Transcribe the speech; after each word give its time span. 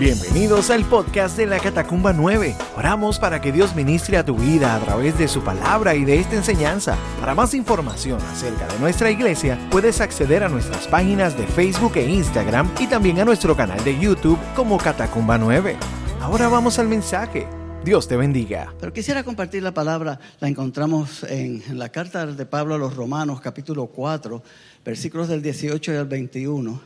Bienvenidos 0.00 0.70
al 0.70 0.84
podcast 0.84 1.36
de 1.36 1.46
la 1.46 1.60
Catacumba 1.60 2.12
9. 2.12 2.56
Oramos 2.76 3.20
para 3.20 3.40
que 3.40 3.52
Dios 3.52 3.76
ministre 3.76 4.16
a 4.16 4.24
tu 4.24 4.34
vida 4.34 4.74
a 4.74 4.80
través 4.80 5.16
de 5.16 5.28
su 5.28 5.44
palabra 5.44 5.94
y 5.94 6.04
de 6.04 6.18
esta 6.18 6.34
enseñanza. 6.34 6.98
Para 7.20 7.36
más 7.36 7.54
información 7.54 8.20
acerca 8.22 8.66
de 8.66 8.80
nuestra 8.80 9.12
iglesia, 9.12 9.56
puedes 9.70 10.00
acceder 10.00 10.42
a 10.42 10.48
nuestras 10.48 10.88
páginas 10.88 11.38
de 11.38 11.46
Facebook 11.46 11.92
e 11.94 12.10
Instagram 12.10 12.68
y 12.80 12.88
también 12.88 13.20
a 13.20 13.24
nuestro 13.24 13.56
canal 13.56 13.84
de 13.84 13.96
YouTube 13.96 14.38
como 14.56 14.78
Catacumba 14.78 15.38
9. 15.38 15.76
Ahora 16.20 16.48
vamos 16.48 16.80
al 16.80 16.88
mensaje. 16.88 17.46
Dios 17.84 18.08
te 18.08 18.16
bendiga. 18.16 18.74
Pero 18.80 18.92
quisiera 18.92 19.22
compartir 19.22 19.62
la 19.62 19.74
palabra, 19.74 20.18
la 20.40 20.48
encontramos 20.48 21.22
en, 21.22 21.62
la 21.78 21.90
carta 21.90 22.26
de 22.26 22.46
Pablo 22.46 22.74
a 22.74 22.78
los 22.78 22.96
Romanos, 22.96 23.40
capítulo 23.40 23.86
4, 23.86 24.42
versículos 24.84 25.28
del 25.28 25.40
18 25.40 25.92
y 25.92 25.96
al 25.96 26.06
21. 26.06 26.80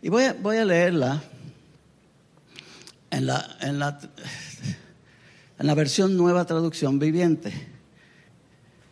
Y 0.00 0.08
voy 0.08 0.24
a, 0.24 0.32
voy 0.32 0.56
a 0.56 0.64
leerla 0.64 1.22
en 3.10 3.26
la, 3.26 3.56
en 3.60 3.78
la, 3.78 3.98
en 5.58 5.66
la 5.66 5.74
versión 5.74 6.16
nueva 6.16 6.44
traducción 6.44 6.98
viviente. 6.98 7.52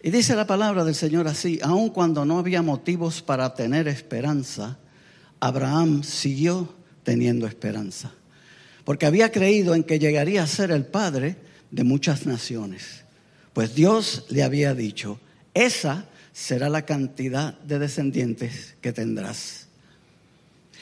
Y 0.03 0.11
dice 0.11 0.37
la 0.37 0.47
palabra 0.47 0.85
del 0.85 0.95
Señor 0.95 1.27
así, 1.27 1.59
aun 1.63 1.91
cuando 1.91 2.25
no 2.25 2.39
había 2.39 2.63
motivos 2.63 3.23
para 3.23 3.55
tener 3.55 3.89
esperanza, 3.89 4.79
Abraham 5.41 6.03
siguió 6.03 6.73
teniendo 7.03 7.47
esperanza, 7.47 8.13
porque 8.85 9.07
había 9.07 9.33
creído 9.33 9.75
en 9.75 9.85
que 9.85 9.99
llegaría 9.99 10.43
a 10.43 10.47
ser 10.47 10.71
el 10.71 10.87
padre 10.87 11.37
de 11.71 11.85
muchas 11.85 12.27
naciones, 12.27 13.05
pues 13.53 13.75
Dios 13.75 14.27
le 14.29 14.43
había 14.43 14.75
dicho, 14.75 15.19
esa 15.55 16.07
será 16.33 16.69
la 16.69 16.83
cantidad 16.83 17.59
de 17.61 17.79
descendientes 17.79 18.77
que 18.81 18.93
tendrás. 18.93 19.66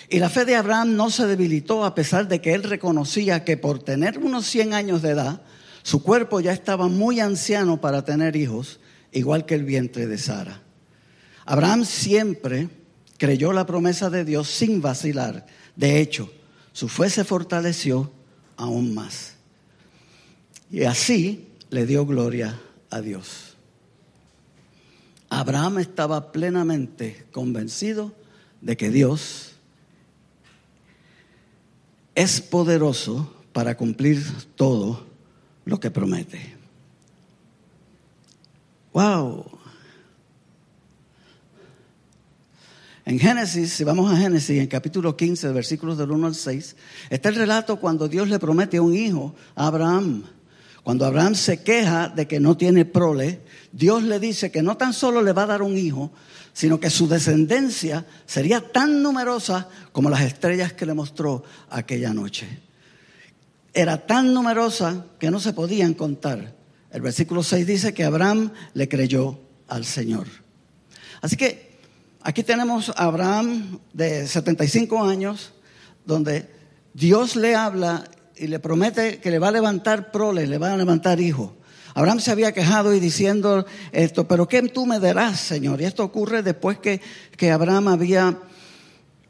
Y 0.09 0.19
la 0.19 0.29
fe 0.29 0.45
de 0.45 0.57
Abraham 0.57 0.97
no 0.97 1.11
se 1.11 1.27
debilitó 1.27 1.85
a 1.85 1.95
pesar 1.95 2.29
de 2.29 2.41
que 2.41 2.55
él 2.55 2.63
reconocía 2.63 3.45
que 3.45 3.57
por 3.57 3.83
tener 3.83 4.19
unos 4.19 4.47
100 4.47 4.75
años 4.75 5.03
de 5.03 5.11
edad, 5.11 5.43
su 5.83 6.03
cuerpo 6.03 6.41
ya 6.41 6.53
estaba 6.53 6.89
muy 6.89 7.21
anciano 7.21 7.81
para 7.81 8.05
tener 8.05 8.37
hijos, 8.37 8.81
igual 9.13 9.47
que 9.47 9.55
el 9.55 9.65
vientre 9.65 10.07
de 10.07 10.19
Sara. 10.19 10.63
Abraham 11.47 11.85
siempre 11.85 12.69
creyó 13.19 13.53
la 13.53 13.67
promesa 13.67 14.11
de 14.11 14.25
Dios 14.25 14.49
sin 14.49 14.81
vacilar. 14.81 15.47
De 15.77 16.01
hecho, 16.01 16.31
su 16.73 16.89
fe 16.89 17.11
se 17.11 17.25
fortaleció 17.25 18.11
aún 18.57 18.95
más. 18.95 19.35
Y 20.71 20.85
así 20.85 21.49
le 21.71 21.87
dio 21.87 22.07
gloria 22.07 22.61
a 22.91 23.01
Dios. 23.01 23.57
Abraham 25.29 25.79
estaba 25.79 26.33
plenamente 26.33 27.27
convencido 27.33 28.15
de 28.61 28.77
que 28.77 28.91
Dios 28.91 29.54
es 32.15 32.41
poderoso 32.41 33.33
para 33.53 33.77
cumplir 33.77 34.23
todo 34.57 35.07
lo 35.65 35.81
que 35.81 35.91
promete. 35.91 36.55
¡Wow! 38.93 39.59
En 43.07 43.19
Génesis, 43.19 43.73
si 43.73 43.85
vamos 43.85 44.11
a 44.11 44.17
Génesis, 44.17 44.59
en 44.59 44.67
capítulo 44.67 45.17
15, 45.17 45.53
versículos 45.53 45.99
del 45.99 46.11
1 46.11 46.27
al 46.27 46.35
6, 46.35 46.77
está 47.11 47.29
el 47.29 47.35
relato 47.35 47.77
cuando 47.77 48.09
Dios 48.09 48.29
le 48.29 48.39
promete 48.39 48.81
un 48.81 48.95
hijo 48.95 49.35
a 49.55 49.67
Abraham. 49.67 50.25
Cuando 50.85 51.07
Abraham 51.07 51.35
se 51.35 51.63
queja 51.63 52.11
de 52.11 52.29
que 52.29 52.39
no 52.39 52.59
tiene 52.59 52.85
prole, 52.85 53.41
Dios 53.73 54.03
le 54.03 54.21
dice 54.21 54.51
que 54.51 54.63
no 54.63 54.77
tan 54.77 54.93
solo 54.93 55.23
le 55.23 55.33
va 55.33 55.45
a 55.45 55.47
dar 55.47 55.63
un 55.63 55.79
hijo, 55.79 56.13
sino 56.53 56.79
que 56.79 56.91
su 56.91 57.09
descendencia 57.09 58.05
sería 58.27 58.61
tan 58.61 59.03
numerosa 59.03 59.67
como 59.93 60.11
las 60.11 60.21
estrellas 60.21 60.75
que 60.75 60.85
le 60.85 60.93
mostró 60.93 61.43
aquella 61.71 62.13
noche. 62.13 62.47
Era 63.73 64.07
tan 64.07 64.35
numerosa 64.35 65.07
que 65.19 65.31
no 65.31 65.41
se 65.41 65.55
podían 65.55 65.95
contar. 65.95 66.55
El 66.91 67.01
versículo 67.01 67.43
6 67.43 67.67
dice 67.67 67.95
que 67.95 68.05
Abraham 68.05 68.53
le 68.75 68.87
creyó 68.87 69.41
al 69.69 69.87
Señor. 69.87 70.27
Así 71.23 71.37
que 71.37 71.79
aquí 72.21 72.43
tenemos 72.43 72.91
a 72.91 73.05
Abraham 73.05 73.81
de 73.95 74.29
75 74.29 75.03
años, 75.03 75.55
donde 76.05 76.51
Dios 76.93 77.37
le 77.37 77.55
habla 77.55 78.05
y 78.37 78.47
le 78.47 78.59
promete 78.59 79.19
que 79.19 79.31
le 79.31 79.39
va 79.39 79.49
a 79.49 79.53
levantar 79.53 80.11
prole, 80.11 80.47
le 80.47 80.59
va 80.59 80.73
a 80.73 80.77
levantar 80.77 81.21
hijo. 81.21 81.57
Abraham 81.95 82.19
se 82.19 82.33
había 82.33 82.53
quejado 82.53 82.93
y 82.93 82.99
diciendo 82.99 83.65
esto, 83.93 84.27
pero 84.27 84.49
¿qué 84.49 84.63
tú 84.63 84.85
me 84.85 84.99
darás, 84.99 85.39
Señor? 85.39 85.81
Y 85.81 85.85
esto 85.85 86.03
ocurre 86.03 86.43
después 86.43 86.79
que, 86.79 87.01
que 87.37 87.53
Abraham 87.53 87.89
había 87.89 88.37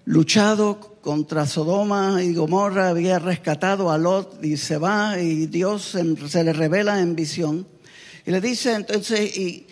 luchado 0.07 0.81
contra 1.03 1.47
Sodoma 1.47 2.23
y 2.23 2.35
Gomorra, 2.35 2.89
había 2.89 3.19
rescatado 3.19 3.91
a 3.91 3.99
Lot 3.99 4.43
y 4.43 4.57
se 4.57 4.79
va 4.79 5.21
y 5.21 5.47
Dios 5.47 5.95
se 6.29 6.45
le 6.45 6.53
revela 6.55 7.01
en 7.01 7.15
visión. 7.15 7.67
Y 8.25 8.31
le 8.31 8.41
dice 8.41 8.73
entonces 8.73 9.37
y, 9.37 9.67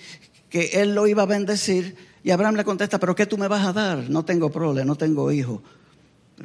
que 0.50 0.82
él 0.82 0.94
lo 0.94 1.06
iba 1.06 1.22
a 1.22 1.26
bendecir 1.26 1.96
y 2.22 2.30
Abraham 2.30 2.56
le 2.56 2.64
contesta, 2.64 3.00
pero 3.00 3.14
¿qué 3.14 3.24
tú 3.24 3.38
me 3.38 3.48
vas 3.48 3.64
a 3.66 3.72
dar? 3.72 4.10
No 4.10 4.26
tengo 4.26 4.50
prole, 4.50 4.84
no 4.84 4.96
tengo 4.96 5.32
hijo. 5.32 5.62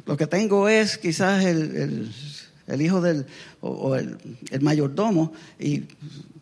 Lo 0.06 0.16
que 0.16 0.26
tengo 0.26 0.66
es 0.66 0.96
quizás 0.96 1.44
el 1.44 2.10
hijo 2.76 3.00
del, 3.00 3.26
o, 3.60 3.96
el, 3.96 4.18
mayordomo, 4.60 5.32
y, 5.58 5.84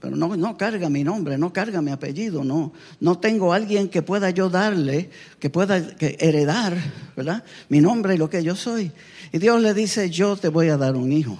pero 0.01 0.17
no, 0.17 0.37
no 0.37 0.57
carga 0.57 0.89
mi 0.89 1.05
nombre, 1.05 1.39
no 1.39 1.53
carga 1.53 1.81
mi 1.81 1.93
apellido, 1.93 2.43
no, 2.43 2.73
no 3.01 3.19
tengo 3.19 3.53
alguien 3.53 3.89
que 3.89 4.03
pueda 4.03 4.31
yo 4.31 4.51
darle, 4.51 5.11
que 5.39 5.51
pueda 5.51 5.77
heredar, 6.01 6.77
¿verdad? 7.17 7.45
Mi 7.69 7.81
nombre 7.81 8.15
y 8.15 8.19
lo 8.19 8.29
que 8.29 8.43
yo 8.43 8.57
soy. 8.57 8.91
Y 9.33 9.39
Dios 9.39 9.63
le 9.63 9.73
dice, 9.73 10.11
yo 10.11 10.37
te 10.37 10.49
voy 10.49 10.69
a 10.69 10.77
dar 10.77 10.97
un 10.97 11.13
hijo. 11.13 11.39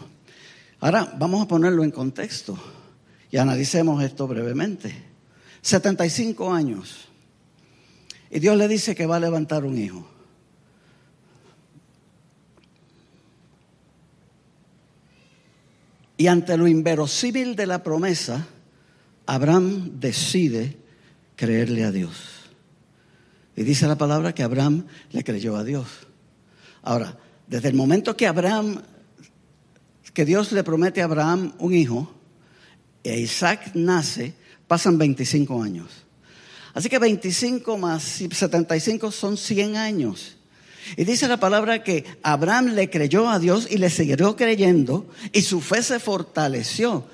Ahora 0.81 1.15
vamos 1.19 1.43
a 1.43 1.49
ponerlo 1.49 1.83
en 1.83 1.91
contexto 1.91 2.57
y 3.31 3.39
analicemos 3.39 4.03
esto 4.05 4.29
brevemente. 4.29 4.95
75 5.63 6.53
años. 6.53 7.09
Y 8.31 8.39
Dios 8.39 8.57
le 8.57 8.69
dice 8.69 8.95
que 8.95 9.07
va 9.07 9.17
a 9.17 9.21
levantar 9.21 9.65
un 9.65 9.79
hijo. 9.79 10.16
Y 16.17 16.29
ante 16.29 16.57
lo 16.57 16.67
inverosímil 16.67 17.57
de 17.57 17.67
la 17.67 17.83
promesa, 17.83 18.47
Abraham 19.27 19.99
decide 20.01 20.77
creerle 21.35 21.85
a 21.85 21.93
Dios. 21.93 22.17
Y 23.55 23.63
dice 23.63 23.87
la 23.87 23.97
palabra 23.97 24.35
que 24.35 24.43
Abraham 24.43 24.87
le 25.11 25.25
creyó 25.25 25.57
a 25.57 25.65
Dios. 25.65 25.87
Ahora, 26.83 27.19
desde 27.47 27.69
el 27.69 27.75
momento 27.75 28.17
que 28.17 28.27
Abraham, 28.27 28.83
que 30.15 30.25
Dios 30.25 30.53
le 30.53 30.65
promete 30.65 31.03
a 31.03 31.05
Abraham 31.05 31.53
un 31.59 31.75
hijo, 31.75 32.13
e 33.03 33.21
Isaac 33.21 33.73
nace, 33.75 34.35
pasan 34.67 34.99
25 34.99 35.63
años. 35.63 36.07
Así 36.75 36.89
que 36.89 36.99
25 36.99 37.79
más 37.79 38.03
75 38.03 39.11
son 39.11 39.37
100 39.37 39.77
años. 39.77 40.36
Y 40.97 41.05
dice 41.05 41.29
la 41.29 41.39
palabra 41.39 41.83
que 41.83 42.05
Abraham 42.23 42.75
le 42.75 42.91
creyó 42.91 43.29
a 43.29 43.39
Dios 43.39 43.67
y 43.71 43.79
le 43.79 43.91
siguió 43.91 44.37
creyendo 44.37 45.07
y 45.33 45.43
su 45.43 45.61
fe 45.61 45.83
se 45.83 45.99
fortaleció. 45.99 47.05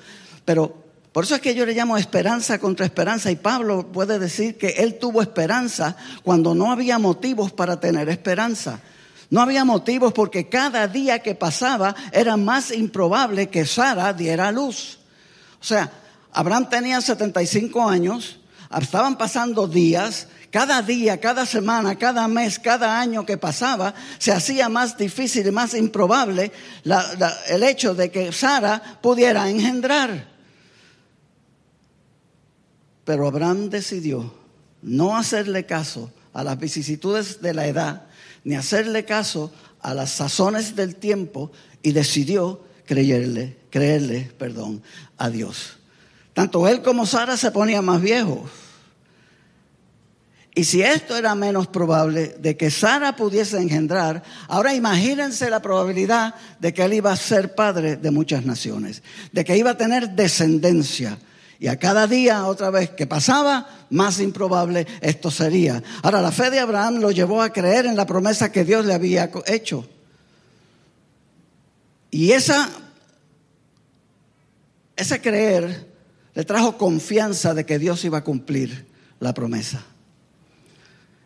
Pero 0.45 0.83
por 1.13 1.23
eso 1.23 1.35
es 1.35 1.41
que 1.41 1.55
yo 1.55 1.65
le 1.65 1.73
llamo 1.73 1.95
esperanza 1.97 2.59
contra 2.59 2.85
esperanza 2.85 3.29
y 3.31 3.35
Pablo 3.35 3.91
puede 3.91 4.17
decir 4.19 4.57
que 4.57 4.69
él 4.79 4.97
tuvo 4.99 5.21
esperanza 5.21 5.95
cuando 6.23 6.55
no 6.55 6.71
había 6.71 6.97
motivos 6.97 7.51
para 7.51 7.79
tener 7.79 8.09
esperanza. 8.09 8.81
No 9.29 9.41
había 9.41 9.65
motivos 9.65 10.13
porque 10.13 10.49
cada 10.49 10.87
día 10.87 11.19
que 11.19 11.35
pasaba 11.35 11.95
era 12.11 12.37
más 12.37 12.71
improbable 12.71 13.49
que 13.49 13.65
Sara 13.65 14.13
diera 14.13 14.51
luz. 14.51 14.99
O 15.61 15.63
sea, 15.63 15.91
Abraham 16.31 16.69
tenía 16.69 16.99
75 16.99 17.89
años, 17.89 18.39
estaban 18.79 19.17
pasando 19.17 19.67
días 19.67 20.27
cada 20.49 20.81
día, 20.83 21.19
cada 21.19 21.45
semana, 21.45 21.97
cada 21.97 22.27
mes, 22.27 22.59
cada 22.59 22.99
año 22.99 23.25
que 23.25 23.37
pasaba, 23.37 23.95
se 24.19 24.31
hacía 24.31 24.69
más 24.69 24.97
difícil 24.97 25.47
y 25.47 25.51
más 25.51 25.73
improbable 25.73 26.51
el 27.49 27.63
hecho 27.63 27.95
de 27.95 28.11
que 28.11 28.31
Sara 28.31 28.99
pudiera 29.01 29.49
engendrar. 29.49 30.31
Pero 33.03 33.27
Abraham 33.27 33.69
decidió 33.69 34.33
no 34.83 35.17
hacerle 35.17 35.65
caso 35.65 36.11
a 36.33 36.43
las 36.43 36.59
vicisitudes 36.59 37.41
de 37.41 37.53
la 37.53 37.67
edad, 37.67 38.03
ni 38.43 38.55
hacerle 38.55 39.05
caso 39.05 39.51
a 39.81 39.93
las 39.93 40.11
sazones 40.11 40.75
del 40.75 40.95
tiempo, 40.95 41.51
y 41.81 41.91
decidió 41.91 42.63
creerle, 42.85 43.57
creerle, 43.69 44.31
perdón, 44.37 44.83
a 45.17 45.29
Dios. 45.29 45.77
Tanto 46.33 46.67
él 46.67 46.81
como 46.81 47.05
Sara 47.05 47.37
se 47.37 47.51
ponían 47.51 47.85
más 47.85 48.01
viejos. 48.01 48.49
Y 50.55 50.65
si 50.65 50.83
esto 50.83 51.17
era 51.17 51.33
menos 51.33 51.67
probable 51.67 52.35
de 52.39 52.55
que 52.55 52.69
Sara 52.69 53.15
pudiese 53.15 53.57
engendrar, 53.57 54.21
ahora 54.47 54.75
imagínense 54.75 55.49
la 55.49 55.61
probabilidad 55.61 56.35
de 56.59 56.73
que 56.73 56.83
él 56.83 56.93
iba 56.93 57.11
a 57.11 57.15
ser 57.15 57.55
padre 57.55 57.95
de 57.95 58.11
muchas 58.11 58.45
naciones, 58.45 59.01
de 59.31 59.43
que 59.43 59.57
iba 59.57 59.71
a 59.71 59.77
tener 59.77 60.11
descendencia. 60.11 61.17
Y 61.59 61.67
a 61.69 61.79
cada 61.79 62.05
día, 62.05 62.45
otra 62.45 62.69
vez 62.69 62.91
que 62.91 63.07
pasaba, 63.07 63.67
más 63.89 64.19
improbable 64.19 64.85
esto 65.01 65.31
sería. 65.31 65.81
Ahora, 66.03 66.21
la 66.21 66.31
fe 66.31 66.51
de 66.51 66.59
Abraham 66.59 66.99
lo 66.99 67.09
llevó 67.09 67.41
a 67.41 67.51
creer 67.51 67.87
en 67.87 67.95
la 67.95 68.05
promesa 68.05 68.51
que 68.51 68.63
Dios 68.63 68.85
le 68.85 68.93
había 68.93 69.31
hecho. 69.47 69.87
Y 72.11 72.31
esa, 72.31 72.69
ese 74.95 75.19
creer 75.19 75.87
le 76.35 76.43
trajo 76.43 76.77
confianza 76.77 77.55
de 77.55 77.65
que 77.65 77.79
Dios 77.79 78.03
iba 78.05 78.19
a 78.19 78.23
cumplir 78.23 78.85
la 79.19 79.33
promesa. 79.33 79.83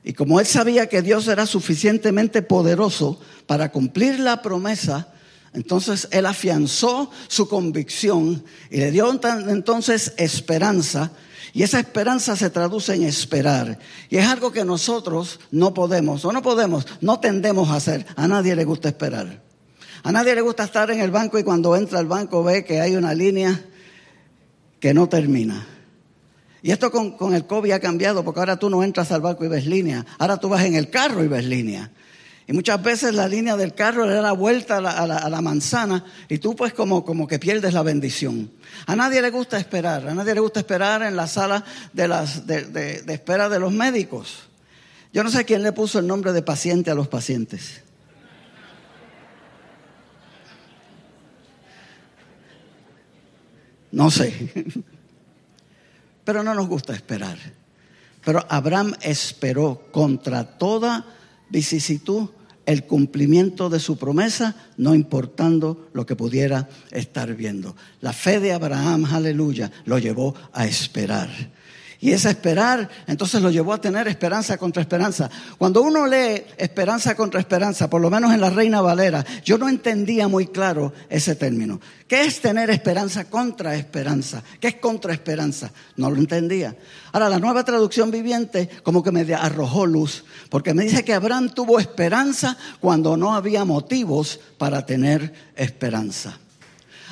Y 0.08 0.14
como 0.14 0.40
él 0.40 0.46
sabía 0.46 0.88
que 0.88 1.02
Dios 1.02 1.28
era 1.28 1.46
suficientemente 1.46 2.42
poderoso 2.42 3.20
para 3.46 3.74
cumplir 3.74 4.22
la 4.22 4.42
promesa, 4.42 5.10
entonces 5.52 6.08
él 6.12 6.26
afianzó 6.26 7.12
su 7.28 7.50
convicción 7.50 8.42
y 8.72 8.78
le 8.78 8.92
dio 8.92 9.12
entonces 9.50 10.14
esperanza. 10.16 11.12
Y 11.52 11.64
esa 11.64 11.82
esperanza 11.82 12.38
se 12.38 12.50
traduce 12.50 12.96
en 12.96 13.04
esperar. 13.04 13.80
Y 14.10 14.16
es 14.16 14.26
algo 14.26 14.54
que 14.54 14.64
nosotros 14.64 15.42
no 15.52 15.74
podemos, 15.74 16.24
o 16.24 16.32
no 16.32 16.42
podemos, 16.42 16.88
no 17.02 17.20
tendemos 17.20 17.68
a 17.70 17.76
hacer. 17.76 18.06
A 18.16 18.30
nadie 18.30 18.56
le 18.56 18.64
gusta 18.64 18.88
esperar. 18.88 19.44
A 20.04 20.12
nadie 20.14 20.36
le 20.36 20.42
gusta 20.42 20.64
estar 20.64 20.90
en 20.90 21.02
el 21.02 21.12
banco 21.12 21.38
y 21.38 21.44
cuando 21.44 21.76
entra 21.76 22.00
al 22.00 22.08
banco 22.08 22.46
ve 22.46 22.64
que 22.64 22.80
hay 22.80 22.96
una 22.96 23.14
línea 23.14 23.62
que 24.80 24.94
no 24.94 25.10
termina. 25.10 25.68
Y 26.68 26.72
esto 26.72 26.92
con, 26.92 27.34
el 27.34 27.48
COVID 27.48 27.72
ha 27.72 27.80
cambiado 27.80 28.26
porque 28.26 28.42
ahora 28.42 28.60
tú 28.60 28.70
no 28.70 28.84
entras 28.84 29.14
al 29.14 29.22
banco 29.22 29.46
y 29.46 29.48
ves 29.48 29.66
línea. 29.66 30.06
Ahora 30.20 30.36
tú 30.36 30.50
vas 30.50 30.66
en 30.66 30.76
el 30.76 30.90
carro 30.90 31.24
y 31.24 31.30
ves 31.30 31.46
línea. 31.46 31.92
Y 32.46 32.52
muchas 32.52 32.84
veces 32.84 33.16
la 33.16 33.30
línea 33.30 33.56
del 33.56 33.74
carro 33.74 34.06
le 34.06 34.14
da 34.14 34.22
la 34.22 34.34
vuelta 34.34 34.80
a 34.80 35.30
la, 35.30 35.42
manzana 35.42 36.04
y 36.28 36.40
tú 36.40 36.58
pues 36.58 36.74
como, 36.74 37.06
como, 37.06 37.26
que 37.26 37.40
pierdes 37.40 37.74
la 37.74 37.84
bendición. 37.84 38.52
A 38.86 38.98
nadie 38.98 39.22
le 39.22 39.30
gusta 39.30 39.58
esperar, 39.58 40.10
a 40.10 40.14
nadie 40.14 40.34
le 40.34 40.42
gusta 40.42 40.60
esperar 40.60 41.04
en 41.04 41.16
la 41.16 41.28
sala 41.28 41.64
de, 41.94 42.10
las, 42.10 42.46
de 42.46 43.02
espera 43.08 43.48
de 43.48 43.60
los 43.62 43.72
médicos. 43.72 44.50
Yo 45.14 45.24
no 45.24 45.32
sé 45.32 45.46
quién 45.46 45.64
le 45.64 45.72
puso 45.72 46.00
el 46.00 46.08
nombre 46.08 46.34
de 46.34 46.42
paciente 46.42 46.92
a 46.92 46.96
los 46.96 47.08
pacientes. 47.08 47.82
No 53.90 54.12
sé. 54.12 54.84
Pero 56.28 56.44
no 56.44 56.54
nos 56.54 56.68
gusta 56.68 56.94
esperar. 56.94 57.38
Pero 58.26 58.46
Abraham 58.50 58.94
esperó 59.00 59.88
contra 59.94 60.44
toda 60.58 61.06
vicisitud 61.50 62.28
el 62.66 62.84
cumplimiento 62.84 63.70
de 63.70 63.80
su 63.80 63.98
promesa, 63.98 64.54
no 64.76 64.94
importando 64.94 65.88
lo 65.94 66.06
que 66.06 66.18
pudiera 66.18 66.68
estar 66.92 67.34
viendo. 67.34 67.78
La 68.02 68.12
fe 68.12 68.42
de 68.42 68.52
Abraham, 68.52 69.06
aleluya, 69.06 69.72
lo 69.86 70.00
llevó 70.00 70.36
a 70.52 70.66
esperar. 70.66 71.30
Y 72.00 72.12
ese 72.12 72.30
esperar, 72.30 72.90
entonces 73.08 73.42
lo 73.42 73.50
llevó 73.50 73.74
a 73.74 73.82
tener 73.82 74.08
esperanza 74.08 74.58
contra 74.58 74.84
esperanza. 74.84 75.32
Cuando 75.58 75.82
uno 75.82 76.06
lee 76.06 76.44
esperanza 76.58 77.16
contra 77.16 77.40
esperanza, 77.40 77.90
por 77.90 78.02
lo 78.02 78.12
menos 78.12 78.32
en 78.34 78.42
la 78.42 78.52
Reina 78.52 78.82
Valera, 78.82 79.26
yo 79.44 79.58
no 79.58 79.68
entendía 79.68 80.28
muy 80.28 80.46
claro 80.48 80.94
ese 81.10 81.36
término. 81.36 81.82
¿Qué 82.08 82.26
es 82.26 82.40
tener 82.40 82.70
esperanza 82.70 83.26
contra 83.26 83.76
esperanza? 83.76 84.44
¿Qué 84.60 84.68
es 84.68 84.76
contra 84.76 85.12
esperanza? 85.12 85.72
No 85.96 86.12
lo 86.12 86.18
entendía. 86.18 86.76
Ahora, 87.14 87.30
la 87.30 87.40
nueva 87.40 87.64
traducción 87.64 88.12
viviente 88.12 88.70
como 88.84 89.02
que 89.02 89.12
me 89.12 89.34
arrojó 89.34 89.88
luz, 89.88 90.24
porque 90.50 90.76
me 90.76 90.84
dice 90.84 91.04
que 91.04 91.16
Abraham 91.16 91.50
tuvo 91.50 91.80
esperanza 91.80 92.58
cuando 92.80 93.18
no 93.18 93.34
había 93.34 93.66
motivos 93.66 94.40
para 94.60 94.86
tener 94.86 95.34
esperanza. 95.56 96.38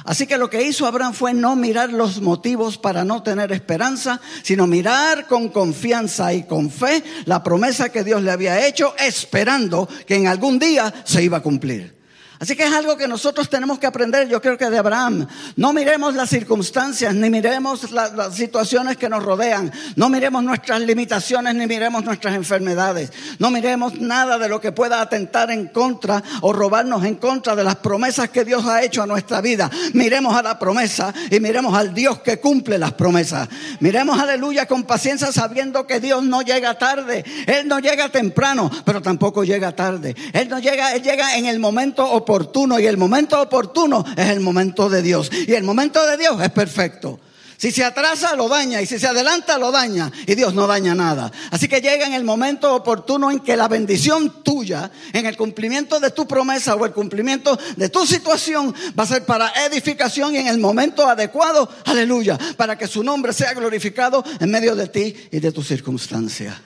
Así 0.06 0.28
que 0.28 0.38
lo 0.38 0.50
que 0.52 0.62
hizo 0.62 0.86
Abraham 0.86 1.13
fue 1.13 1.34
no 1.34 1.56
mirar 1.56 1.92
los 1.92 2.22
motivos 2.22 2.78
para 2.78 3.04
no 3.04 3.24
tener 3.24 3.52
esperanza, 3.52 4.22
sino 4.44 4.68
mirar 4.68 5.28
con 5.28 5.50
confianza 5.50 6.31
y 6.31 6.44
con 6.44 6.69
fe 6.69 7.04
la 7.25 7.44
promesa 7.44 7.90
que 7.90 8.04
Dios 8.04 8.22
le 8.22 8.31
había 8.31 8.68
hecho, 8.68 8.94
esperando 9.00 9.90
que 10.06 10.16
en 10.16 10.28
algún 10.28 10.60
día 10.60 10.94
se 11.04 11.24
iba 11.24 11.38
a 11.38 11.44
cumplir. 11.44 11.96
Así 12.40 12.56
que 12.56 12.66
es 12.66 12.74
algo 12.74 12.98
que 12.98 13.08
nosotros 13.08 13.50
tenemos 13.50 13.80
que 13.80 13.88
aprender, 13.88 14.28
yo 14.28 14.42
creo 14.42 14.58
que 14.58 14.70
de 14.70 14.78
Abraham. 14.78 15.26
No 15.56 15.72
miremos 15.72 16.16
las 16.16 16.30
circunstancias, 16.30 17.16
ni 17.16 17.30
miremos 17.30 17.92
las 17.92 18.36
situaciones 18.36 18.98
que 18.98 19.08
nos 19.08 19.24
rodean, 19.24 19.72
no 19.96 20.10
miremos 20.10 20.44
nuestras 20.44 20.82
limitaciones, 20.82 21.56
ni 21.56 21.66
miremos 21.66 22.04
nuestras 22.04 22.36
enfermedades, 22.36 23.12
no 23.40 23.50
miremos 23.52 24.00
nada 24.02 24.38
de 24.38 24.50
lo 24.50 24.60
que 24.60 24.74
pueda 24.74 25.00
atentar 25.00 25.50
en 25.50 25.68
contra 25.68 26.22
o 26.42 26.52
robarnos 26.52 27.06
en 27.06 27.16
contra 27.16 27.56
de 27.56 27.64
las 27.64 27.78
promesas 27.78 28.30
que 28.30 28.44
Dios 28.44 28.66
ha 28.66 28.84
hecho 28.84 29.02
a 29.02 29.08
nuestra 29.08 29.40
vida. 29.40 29.72
Miremos 29.94 30.36
a 30.36 30.44
la 30.44 30.60
promesa 30.60 31.14
y 31.32 31.40
miremos 31.40 31.74
al 31.74 31.94
Dios 31.94 32.20
que 32.20 32.40
cumple 32.40 32.78
las 32.78 32.94
promesas. 32.94 33.48
Miremos, 33.80 34.20
aleluya, 34.20 34.66
con 34.66 34.84
paciencia 34.84 35.32
sabiendo 35.32 35.88
que 35.88 36.02
Dios 36.02 36.22
no 36.24 36.42
llega 36.42 36.78
tarde, 36.78 37.24
Él 37.48 37.68
no 37.68 37.80
llega 37.80 38.10
temprano, 38.10 38.70
pero 38.84 39.02
tampoco 39.02 39.46
llega 39.46 39.74
tarde. 39.74 40.16
Él 40.34 40.50
no 40.50 40.60
llega, 40.60 40.94
Él 40.96 41.02
llega 41.02 41.38
en 41.38 41.46
el 41.46 41.60
momento 41.60 42.06
oportuno 42.06 42.25
oportuno 42.25 42.80
y 42.80 42.88
el 42.88 42.98
momento 42.98 43.39
oportuno 43.39 44.04
es 44.18 44.30
el 44.30 44.39
momento 44.39 44.89
de 44.89 45.04
Dios. 45.04 45.30
Y 45.31 45.54
el 45.54 45.63
momento 45.63 46.06
de 46.06 46.18
Dios 46.18 46.42
es 46.42 46.50
perfecto. 46.50 47.19
Si 47.57 47.72
se 47.72 47.86
atrasa, 47.86 48.36
lo 48.36 48.50
daña. 48.50 48.81
Y 48.81 48.88
si 48.88 49.00
se 49.00 49.07
adelanta, 49.07 49.57
lo 49.57 49.72
daña. 49.72 50.12
Y 50.25 50.33
Dios 50.36 50.56
no 50.56 50.68
daña 50.68 50.95
nada. 50.95 51.31
Así 51.51 51.68
que 51.68 51.81
llega 51.81 52.06
en 52.07 52.13
el 52.13 52.24
momento 52.24 52.74
oportuno 52.74 53.31
en 53.31 53.39
que 53.39 53.56
la 53.56 53.68
bendición 53.68 54.44
tuya, 54.44 54.92
en 55.13 55.25
el 55.25 55.38
cumplimiento 55.38 56.00
de 56.00 56.10
tu 56.12 56.27
promesa 56.27 56.75
o 56.75 56.86
el 56.86 56.92
cumplimiento 56.92 57.57
de 57.77 57.89
tu 57.89 58.06
situación, 58.06 58.74
va 58.98 59.04
a 59.04 59.07
ser 59.07 59.24
para 59.24 59.54
edificación 59.68 60.33
y 60.33 60.39
en 60.39 60.48
el 60.48 60.57
momento 60.57 61.07
adecuado, 61.07 61.69
aleluya, 61.86 62.38
para 62.57 62.77
que 62.77 62.88
su 62.88 63.04
nombre 63.04 63.31
sea 63.33 63.54
glorificado 63.54 64.24
en 64.39 64.51
medio 64.51 64.75
de 64.75 64.88
ti 64.88 65.16
y 65.31 65.39
de 65.39 65.51
tu 65.51 65.63
circunstancia. 65.63 66.60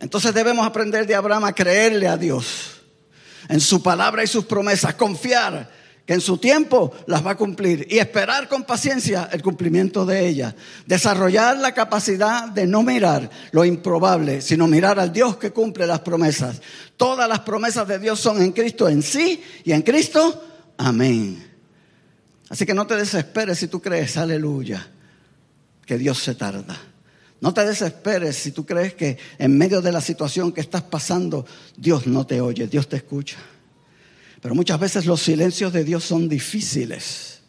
Entonces 0.00 0.34
debemos 0.34 0.66
aprender 0.66 1.06
de 1.06 1.14
Abraham 1.14 1.44
a 1.44 1.52
creerle 1.52 2.08
a 2.08 2.16
Dios 2.16 2.83
en 3.48 3.60
su 3.60 3.82
palabra 3.82 4.22
y 4.24 4.26
sus 4.26 4.44
promesas, 4.44 4.94
confiar 4.94 5.70
que 6.06 6.12
en 6.12 6.20
su 6.20 6.36
tiempo 6.36 6.92
las 7.06 7.24
va 7.24 7.32
a 7.32 7.36
cumplir 7.36 7.86
y 7.90 7.98
esperar 7.98 8.48
con 8.48 8.64
paciencia 8.64 9.28
el 9.32 9.42
cumplimiento 9.42 10.04
de 10.04 10.26
ellas. 10.26 10.54
Desarrollar 10.86 11.56
la 11.56 11.72
capacidad 11.72 12.48
de 12.48 12.66
no 12.66 12.82
mirar 12.82 13.30
lo 13.52 13.64
improbable, 13.64 14.42
sino 14.42 14.66
mirar 14.66 14.98
al 14.98 15.12
Dios 15.12 15.36
que 15.36 15.50
cumple 15.50 15.86
las 15.86 16.00
promesas. 16.00 16.60
Todas 16.96 17.28
las 17.28 17.40
promesas 17.40 17.88
de 17.88 17.98
Dios 17.98 18.20
son 18.20 18.42
en 18.42 18.52
Cristo 18.52 18.88
en 18.88 19.02
sí 19.02 19.42
y 19.64 19.72
en 19.72 19.82
Cristo, 19.82 20.44
amén. 20.76 21.50
Así 22.50 22.66
que 22.66 22.74
no 22.74 22.86
te 22.86 22.96
desesperes 22.96 23.58
si 23.58 23.68
tú 23.68 23.80
crees, 23.80 24.16
aleluya, 24.18 24.86
que 25.86 25.96
Dios 25.96 26.18
se 26.18 26.34
tarda. 26.34 26.93
No 27.40 27.52
te 27.52 27.64
desesperes 27.64 28.36
si 28.36 28.52
tú 28.52 28.64
crees 28.64 28.94
que 28.94 29.18
en 29.38 29.56
medio 29.58 29.82
de 29.82 29.92
la 29.92 30.00
situación 30.00 30.52
que 30.52 30.60
estás 30.60 30.82
pasando, 30.82 31.44
Dios 31.76 32.06
no 32.06 32.26
te 32.26 32.40
oye, 32.40 32.66
Dios 32.66 32.88
te 32.88 32.96
escucha. 32.96 33.36
Pero 34.40 34.54
muchas 34.54 34.78
veces 34.78 35.06
los 35.06 35.22
silencios 35.22 35.72
de 35.72 35.84
Dios 35.84 36.04
son 36.04 36.28
difíciles, 36.28 37.40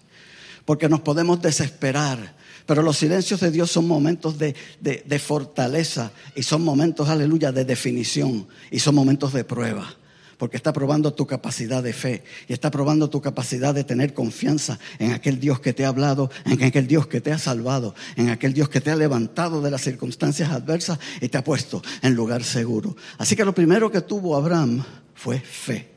porque 0.66 0.90
nos 0.90 1.02
podemos 1.02 1.42
desesperar. 1.42 2.36
Pero 2.66 2.82
los 2.82 2.98
silencios 2.98 3.40
de 3.42 3.52
Dios 3.52 3.70
son 3.70 3.88
momentos 3.88 4.40
de, 4.40 4.56
de 4.82 5.20
fortaleza 5.20 6.12
y 6.36 6.44
son 6.44 6.64
momentos, 6.64 7.10
aleluya, 7.10 7.52
de 7.52 7.64
definición 7.64 8.48
y 8.72 8.80
son 8.80 8.96
momentos 8.96 9.34
de 9.34 9.44
prueba 9.44 9.96
porque 10.38 10.58
está 10.58 10.74
probando 10.74 11.14
tu 11.14 11.26
capacidad 11.26 11.82
de 11.82 11.94
fe 11.94 12.24
y 12.48 12.54
está 12.54 12.72
probando 12.72 13.10
tu 13.10 13.22
capacidad 13.22 13.74
de 13.74 13.84
tener 13.84 14.14
confianza 14.14 14.80
en 15.00 15.12
aquel 15.12 15.40
Dios 15.40 15.60
que 15.60 15.74
te 15.74 15.86
ha 15.86 15.90
hablado, 15.90 16.30
en 16.46 16.64
aquel 16.64 16.88
Dios 16.88 17.08
que 17.08 17.22
te 17.22 17.32
ha 17.32 17.38
salvado, 17.38 17.96
en 18.16 18.30
aquel 18.30 18.54
Dios 18.54 18.70
que 18.70 18.82
te 18.82 18.92
ha 18.92 18.96
levantado 18.96 19.62
de 19.62 19.72
las 19.72 19.82
circunstancias 19.82 20.52
adversas 20.52 21.00
y 21.22 21.30
te 21.30 21.38
ha 21.38 21.44
puesto 21.44 21.82
en 22.02 22.16
lugar 22.16 22.44
seguro. 22.44 22.96
Así 23.18 23.36
que 23.36 23.46
lo 23.46 23.56
primero 23.56 23.92
que 23.92 24.02
tuvo 24.02 24.36
Abraham 24.36 24.84
fue 25.14 25.40
fe. 25.40 25.92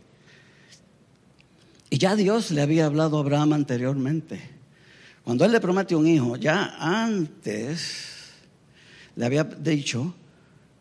Y 1.90 1.98
ya 1.98 2.16
Dios 2.16 2.50
le 2.50 2.62
había 2.62 2.86
hablado 2.86 3.16
a 3.16 3.20
Abraham 3.20 3.54
anteriormente. 3.54 4.40
Cuando 5.24 5.44
él 5.44 5.52
le 5.52 5.60
promete 5.60 5.94
un 5.94 6.06
hijo, 6.06 6.36
ya 6.36 6.76
antes 6.78 8.18
le 9.16 9.26
había 9.26 9.44
dicho 9.44 10.14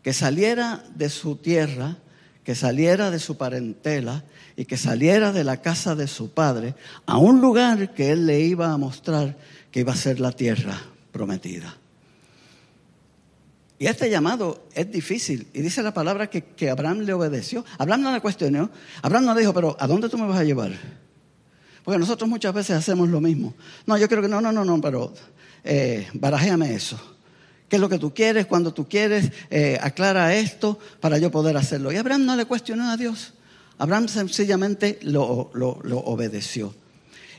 que 0.04 0.14
saliera 0.14 0.86
de 0.96 1.10
su 1.10 1.36
tierra 1.38 1.98
que 2.48 2.56
saliera 2.56 3.12
de 3.12 3.20
su 3.20 3.36
parentela 3.36 4.24
y 4.56 4.64
que 4.64 4.78
saliera 4.78 5.34
de 5.34 5.44
la 5.44 5.62
casa 5.62 5.96
de 5.96 6.08
su 6.08 6.32
padre 6.32 6.76
a 7.06 7.18
un 7.18 7.42
lugar 7.42 7.94
que 7.94 8.12
él 8.12 8.26
le 8.26 8.40
iba 8.40 8.72
a 8.72 8.78
mostrar 8.78 9.36
que 9.70 9.82
iba 9.82 9.92
a 9.92 9.98
ser 9.98 10.22
la 10.22 10.32
tierra 10.32 10.80
prometida. 11.12 11.76
Y 13.78 13.88
este 13.88 14.10
llamado 14.10 14.64
es 14.74 14.90
difícil. 14.90 15.50
Y 15.52 15.62
dice 15.62 15.84
la 15.84 15.94
palabra 15.94 16.30
que, 16.30 16.70
Abraham 16.70 17.00
le 17.00 17.12
obedeció. 17.12 17.66
Abraham 17.80 18.04
no 18.04 18.14
le 18.14 18.22
cuestionó. 18.22 18.72
Abraham 19.02 19.26
no 19.26 19.34
le 19.34 19.42
dijo, 19.42 19.54
pero 19.54 19.76
¿a 19.78 19.86
dónde 19.86 20.08
tú 20.08 20.18
me 20.18 20.26
vas 20.26 20.40
a 20.40 20.46
llevar? 20.46 20.72
Porque 21.84 22.00
nosotros 22.00 22.30
muchas 22.30 22.54
veces 22.54 22.78
hacemos 22.78 23.10
lo 23.10 23.20
mismo. 23.20 23.56
No, 23.86 23.98
yo 23.98 24.08
creo 24.08 24.22
que 24.22 24.30
no, 24.30 24.40
no, 24.40 24.54
no, 24.54 24.64
no, 24.64 24.80
pero 24.80 25.14
eh, 25.66 26.08
barajéame 26.14 26.74
eso. 26.74 27.17
¿Qué 27.70 27.76
es 27.76 27.82
lo 27.82 27.90
que 27.90 28.00
tú 28.00 28.14
quieres? 28.14 28.46
Cuando 28.46 28.74
tú 28.74 28.88
quieres, 28.88 29.32
eh, 29.50 29.78
aclara 29.82 30.36
esto 30.36 30.80
para 31.00 31.18
yo 31.18 31.32
poder 31.32 31.58
hacerlo. 31.58 31.92
Y 31.92 31.98
Abraham 31.98 32.26
no 32.26 32.36
le 32.36 32.46
cuestionó 32.46 32.90
a 32.90 32.98
Dios. 32.98 33.34
Abraham 33.78 34.08
sencillamente 34.08 35.00
lo, 35.04 35.52
lo 35.54 35.98
obedeció. 36.00 36.74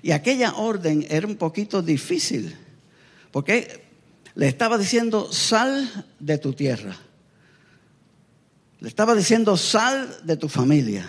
Y 0.02 0.12
aquella 0.12 0.54
orden 0.54 1.06
era 1.08 1.26
un 1.26 1.36
poquito 1.36 1.82
difícil, 1.82 2.56
porque 3.32 3.84
le 4.34 4.46
estaba 4.46 4.78
diciendo, 4.78 5.32
sal 5.32 6.06
de 6.20 6.38
tu 6.38 6.52
tierra. 6.52 6.96
Le 8.80 8.88
estaba 8.88 9.14
diciendo, 9.14 9.56
sal 9.56 10.16
de 10.22 10.36
tu 10.36 10.48
familia. 10.48 11.08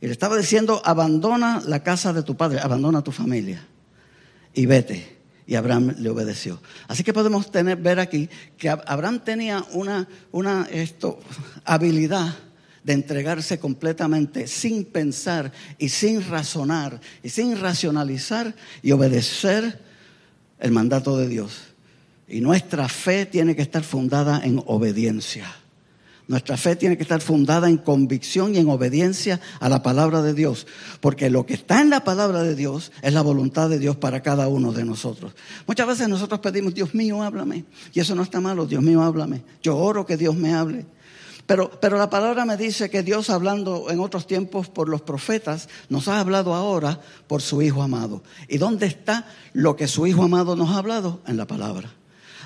Y 0.00 0.06
le 0.06 0.12
estaba 0.12 0.36
diciendo, 0.36 0.82
abandona 0.84 1.62
la 1.66 1.82
casa 1.82 2.12
de 2.12 2.22
tu 2.22 2.36
padre, 2.36 2.60
abandona 2.60 3.02
tu 3.02 3.12
familia 3.12 3.66
y 4.54 4.66
vete. 4.66 5.17
Y 5.48 5.56
Abraham 5.56 5.94
le 5.98 6.10
obedeció. 6.10 6.60
Así 6.86 7.02
que 7.02 7.14
podemos 7.14 7.50
tener, 7.50 7.78
ver 7.78 7.98
aquí 7.98 8.28
que 8.56 8.68
Abraham 8.68 9.20
tenía 9.24 9.64
una, 9.72 10.06
una 10.30 10.68
esto, 10.70 11.18
habilidad 11.64 12.36
de 12.84 12.92
entregarse 12.92 13.58
completamente 13.58 14.46
sin 14.46 14.84
pensar 14.84 15.50
y 15.78 15.88
sin 15.88 16.22
razonar 16.28 17.00
y 17.22 17.30
sin 17.30 17.58
racionalizar 17.58 18.54
y 18.82 18.92
obedecer 18.92 19.80
el 20.60 20.70
mandato 20.70 21.16
de 21.16 21.28
Dios. 21.28 21.60
Y 22.28 22.42
nuestra 22.42 22.86
fe 22.86 23.24
tiene 23.24 23.56
que 23.56 23.62
estar 23.62 23.82
fundada 23.82 24.42
en 24.44 24.62
obediencia. 24.66 25.46
Nuestra 26.28 26.58
fe 26.58 26.76
tiene 26.76 26.98
que 26.98 27.04
estar 27.04 27.22
fundada 27.22 27.70
en 27.70 27.78
convicción 27.78 28.54
y 28.54 28.58
en 28.58 28.68
obediencia 28.68 29.40
a 29.60 29.70
la 29.70 29.82
palabra 29.82 30.20
de 30.20 30.34
Dios, 30.34 30.66
porque 31.00 31.30
lo 31.30 31.46
que 31.46 31.54
está 31.54 31.80
en 31.80 31.88
la 31.88 32.04
palabra 32.04 32.42
de 32.42 32.54
Dios 32.54 32.92
es 33.00 33.14
la 33.14 33.22
voluntad 33.22 33.70
de 33.70 33.78
Dios 33.78 33.96
para 33.96 34.22
cada 34.22 34.46
uno 34.46 34.72
de 34.74 34.84
nosotros. 34.84 35.32
Muchas 35.66 35.86
veces 35.86 36.06
nosotros 36.06 36.40
pedimos, 36.40 36.74
Dios 36.74 36.94
mío, 36.94 37.22
háblame. 37.22 37.64
Y 37.94 38.00
eso 38.00 38.14
no 38.14 38.22
está 38.22 38.42
malo, 38.42 38.66
Dios 38.66 38.82
mío, 38.82 39.02
háblame. 39.02 39.42
Yo 39.62 39.78
oro 39.78 40.04
que 40.04 40.18
Dios 40.18 40.36
me 40.36 40.52
hable. 40.52 40.84
Pero, 41.46 41.70
pero 41.80 41.96
la 41.96 42.10
palabra 42.10 42.44
me 42.44 42.58
dice 42.58 42.90
que 42.90 43.02
Dios 43.02 43.30
hablando 43.30 43.86
en 43.88 43.98
otros 43.98 44.26
tiempos 44.26 44.68
por 44.68 44.90
los 44.90 45.00
profetas, 45.00 45.70
nos 45.88 46.08
ha 46.08 46.20
hablado 46.20 46.52
ahora 46.52 47.00
por 47.26 47.40
su 47.40 47.62
Hijo 47.62 47.82
amado. 47.82 48.22
¿Y 48.48 48.58
dónde 48.58 48.84
está 48.84 49.26
lo 49.54 49.76
que 49.76 49.88
su 49.88 50.06
Hijo 50.06 50.24
amado 50.24 50.56
nos 50.56 50.68
ha 50.72 50.76
hablado? 50.76 51.22
En 51.26 51.38
la 51.38 51.46
palabra. 51.46 51.90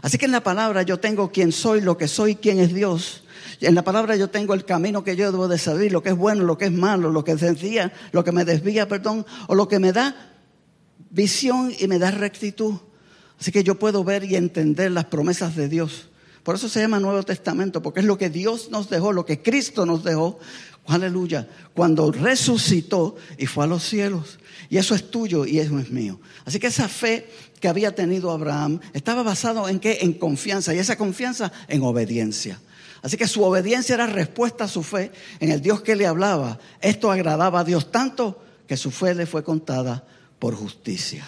Así 0.03 0.19
que 0.19 0.27
en 0.27 0.33
la 0.33 0.45
palabra 0.45 0.83
yo 0.83 1.01
tengo 1.01 1.33
quién 1.33 1.51
soy, 1.51 1.81
lo 1.81 1.99
que 1.99 2.07
soy, 2.07 2.37
quién 2.37 2.61
es 2.61 2.73
Dios. 2.73 3.22
En 3.63 3.77
la 3.77 3.85
palabra 3.85 4.17
yo 4.17 4.29
tengo 4.29 4.55
el 4.55 4.65
camino 4.65 5.05
que 5.05 5.15
yo 5.15 5.31
debo 5.31 5.47
de 5.47 5.57
saber, 5.57 5.93
lo 5.93 6.03
que 6.03 6.11
es 6.11 6.17
bueno, 6.17 6.45
lo 6.45 6.59
que 6.59 6.65
es 6.65 6.73
malo, 6.73 7.11
lo 7.11 7.23
que 7.23 7.37
desvía, 7.37 7.93
lo 8.11 8.25
que 8.25 8.33
me 8.33 8.45
desvía, 8.45 8.89
perdón, 8.89 9.25
o 9.47 9.55
lo 9.55 9.69
que 9.69 9.79
me 9.79 9.93
da 9.93 10.35
visión 11.11 11.73
y 11.79 11.87
me 11.87 12.01
da 12.01 12.11
rectitud. 12.11 12.75
Así 13.39 13.53
que 13.53 13.63
yo 13.63 13.79
puedo 13.79 14.03
ver 14.03 14.25
y 14.25 14.35
entender 14.35 14.91
las 14.91 15.05
promesas 15.05 15.55
de 15.55 15.69
Dios. 15.69 16.09
Por 16.43 16.57
eso 16.57 16.69
se 16.69 16.81
llama 16.81 16.99
Nuevo 16.99 17.23
Testamento, 17.23 17.83
porque 17.83 18.01
es 18.01 18.07
lo 18.07 18.19
que 18.19 18.31
Dios 18.31 18.71
nos 18.71 18.91
dejó, 18.91 19.13
lo 19.13 19.25
que 19.25 19.43
Cristo 19.43 19.87
nos 19.87 20.03
dejó. 20.03 20.41
Aleluya. 20.87 21.49
Cuando 21.75 22.11
resucitó 22.11 23.15
y 23.39 23.47
fue 23.47 23.65
a 23.65 23.69
los 23.69 23.85
cielos. 23.85 24.41
Y 24.69 24.79
eso 24.79 24.97
es 24.97 25.11
tuyo 25.11 25.47
y 25.47 25.61
eso 25.61 25.79
es 25.79 25.91
mío. 25.91 26.19
Así 26.45 26.59
que 26.59 26.67
esa 26.67 26.89
fe 26.89 27.29
que 27.61 27.69
había 27.69 27.95
tenido 27.95 28.33
Abraham 28.33 28.81
estaba 28.93 29.23
basado 29.23 29.69
en 29.69 29.79
qué? 29.79 29.99
En 30.01 30.15
confianza. 30.15 30.75
Y 30.75 30.79
esa 30.79 30.97
confianza 30.97 31.53
en 31.69 31.83
obediencia. 31.83 32.59
Así 33.03 33.17
que 33.17 33.27
su 33.27 33.43
obediencia 33.43 33.95
era 33.95 34.07
respuesta 34.07 34.65
a 34.65 34.69
su 34.69 34.83
fe 34.83 35.11
en 35.41 35.51
el 35.51 35.61
Dios 35.61 35.83
que 35.83 35.97
le 35.97 36.07
hablaba. 36.07 36.59
Esto 36.81 37.11
agradaba 37.11 37.61
a 37.61 37.65
Dios 37.65 37.91
tanto 37.91 38.43
que 38.67 38.77
su 38.77 38.93
fe 38.93 39.15
le 39.15 39.27
fue 39.27 39.43
contada 39.43 40.07
por 40.39 40.55
justicia. 40.55 41.27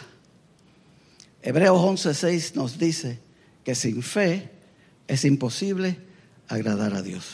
Hebreos 1.43 1.79
11:6 1.79 2.55
nos 2.55 2.79
dice 2.79 3.19
que 3.65 3.75
sin 3.75 4.03
fe 4.03 4.51
es 5.09 5.25
imposible 5.25 5.99
agradar 6.49 6.95
a 6.95 7.03
Dios. 7.03 7.25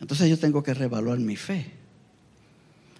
Entonces 0.00 0.28
yo 0.28 0.38
tengo 0.38 0.62
que 0.62 0.74
revaluar 0.74 1.18
mi 1.18 1.36
fe. 1.36 1.72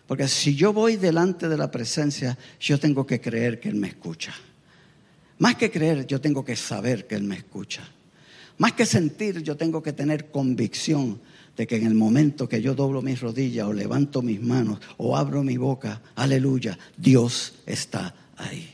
Porque 0.06 0.26
si 0.26 0.54
yo 0.54 0.72
voy 0.72 0.96
delante 0.96 1.48
de 1.48 1.58
la 1.58 1.70
presencia, 1.70 2.38
yo 2.58 2.80
tengo 2.80 3.06
que 3.06 3.20
creer 3.20 3.60
que 3.60 3.68
Él 3.68 3.74
me 3.74 3.88
escucha. 3.88 4.34
Más 5.38 5.54
que 5.56 5.70
creer, 5.70 6.06
yo 6.06 6.20
tengo 6.20 6.44
que 6.44 6.56
saber 6.56 7.06
que 7.06 7.14
Él 7.14 7.24
me 7.24 7.36
escucha. 7.36 7.82
Más 8.58 8.72
que 8.72 8.84
sentir, 8.84 9.42
yo 9.42 9.56
tengo 9.56 9.82
que 9.82 9.92
tener 9.92 10.30
convicción 10.30 11.20
de 11.56 11.66
que 11.66 11.76
en 11.76 11.86
el 11.86 11.94
momento 11.94 12.48
que 12.48 12.60
yo 12.60 12.74
doblo 12.74 13.02
mis 13.02 13.20
rodillas 13.20 13.66
o 13.66 13.72
levanto 13.72 14.22
mis 14.22 14.40
manos 14.40 14.80
o 14.96 15.16
abro 15.16 15.42
mi 15.42 15.56
boca, 15.56 16.02
aleluya, 16.16 16.78
Dios 16.96 17.54
está 17.66 18.14
ahí. 18.36 18.68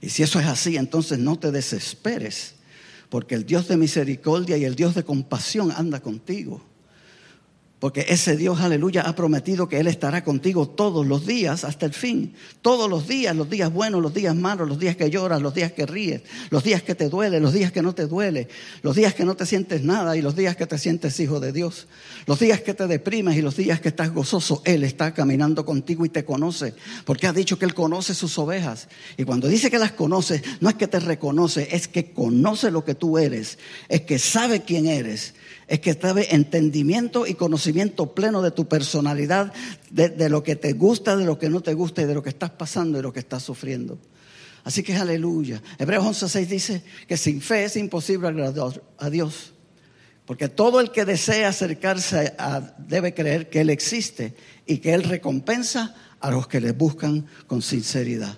Y 0.00 0.08
si 0.10 0.22
eso 0.22 0.40
es 0.40 0.46
así, 0.46 0.76
entonces 0.76 1.18
no 1.18 1.38
te 1.38 1.52
desesperes, 1.52 2.54
porque 3.08 3.34
el 3.34 3.46
Dios 3.46 3.68
de 3.68 3.76
misericordia 3.76 4.56
y 4.56 4.64
el 4.64 4.74
Dios 4.74 4.94
de 4.94 5.04
compasión 5.04 5.70
anda 5.70 6.00
contigo. 6.00 6.71
Porque 7.82 8.06
ese 8.10 8.36
Dios, 8.36 8.60
aleluya, 8.60 9.02
ha 9.02 9.16
prometido 9.16 9.68
que 9.68 9.80
Él 9.80 9.88
estará 9.88 10.22
contigo 10.22 10.68
todos 10.68 11.04
los 11.04 11.26
días 11.26 11.64
hasta 11.64 11.84
el 11.84 11.92
fin. 11.92 12.32
Todos 12.60 12.88
los 12.88 13.08
días, 13.08 13.34
los 13.34 13.50
días 13.50 13.72
buenos, 13.72 14.00
los 14.00 14.14
días 14.14 14.36
malos, 14.36 14.68
los 14.68 14.78
días 14.78 14.94
que 14.94 15.10
lloras, 15.10 15.42
los 15.42 15.52
días 15.52 15.72
que 15.72 15.84
ríes, 15.84 16.22
los 16.50 16.62
días 16.62 16.84
que 16.84 16.94
te 16.94 17.08
duele, 17.08 17.40
los 17.40 17.52
días 17.52 17.72
que 17.72 17.82
no 17.82 17.92
te 17.92 18.06
duele, 18.06 18.46
los 18.82 18.94
días 18.94 19.14
que 19.14 19.24
no 19.24 19.34
te 19.34 19.46
sientes 19.46 19.82
nada 19.82 20.16
y 20.16 20.22
los 20.22 20.36
días 20.36 20.54
que 20.54 20.64
te 20.64 20.78
sientes 20.78 21.18
hijo 21.18 21.40
de 21.40 21.50
Dios. 21.50 21.88
Los 22.26 22.38
días 22.38 22.60
que 22.60 22.72
te 22.72 22.86
deprimes 22.86 23.36
y 23.36 23.42
los 23.42 23.56
días 23.56 23.80
que 23.80 23.88
estás 23.88 24.14
gozoso. 24.14 24.62
Él 24.64 24.84
está 24.84 25.12
caminando 25.12 25.66
contigo 25.66 26.06
y 26.06 26.08
te 26.08 26.24
conoce. 26.24 26.74
Porque 27.04 27.26
ha 27.26 27.32
dicho 27.32 27.58
que 27.58 27.64
Él 27.64 27.74
conoce 27.74 28.14
sus 28.14 28.38
ovejas. 28.38 28.86
Y 29.16 29.24
cuando 29.24 29.48
dice 29.48 29.72
que 29.72 29.80
las 29.80 29.90
conoce, 29.90 30.40
no 30.60 30.68
es 30.68 30.76
que 30.76 30.86
te 30.86 31.00
reconoce, 31.00 31.66
es 31.72 31.88
que 31.88 32.12
conoce 32.12 32.70
lo 32.70 32.84
que 32.84 32.94
tú 32.94 33.18
eres. 33.18 33.58
Es 33.88 34.02
que 34.02 34.20
sabe 34.20 34.62
quién 34.62 34.86
eres 34.86 35.34
es 35.72 35.80
que 35.80 35.94
sabe 35.94 36.34
entendimiento 36.34 37.26
y 37.26 37.32
conocimiento 37.32 38.14
pleno 38.14 38.42
de 38.42 38.50
tu 38.50 38.68
personalidad, 38.68 39.54
de, 39.90 40.28
lo 40.28 40.42
que 40.42 40.54
te 40.54 40.74
gusta, 40.74 41.16
de 41.16 41.24
lo 41.24 41.38
que 41.38 41.48
no 41.48 41.62
te 41.62 41.72
gusta 41.72 42.02
y 42.02 42.04
de 42.04 42.12
lo 42.12 42.22
que 42.22 42.28
estás 42.28 42.50
pasando 42.50 42.98
y 42.98 43.00
de 43.00 43.04
lo 43.04 43.12
que 43.14 43.20
estás 43.20 43.42
sufriendo. 43.42 43.98
Así 44.64 44.82
que 44.82 44.94
aleluya. 44.94 45.62
Hebreos 45.78 46.04
11:6 46.04 46.46
dice 46.46 46.82
que 47.08 47.16
sin 47.16 47.40
fe 47.40 47.64
es 47.64 47.76
imposible 47.76 48.28
agradar 48.28 48.82
a 48.98 49.08
Dios. 49.08 49.54
Porque 50.26 50.50
todo 50.50 50.78
el 50.78 50.90
que 50.90 51.06
desea 51.06 51.48
acercarse 51.48 52.34
a, 52.36 52.74
debe 52.76 53.14
creer 53.14 53.48
que 53.48 53.62
Él 53.62 53.70
existe 53.70 54.34
y 54.66 54.76
que 54.76 54.92
Él 54.92 55.04
recompensa 55.04 55.94
a 56.20 56.30
los 56.30 56.48
que 56.48 56.60
le 56.60 56.72
buscan 56.72 57.24
con 57.46 57.62
sinceridad. 57.62 58.36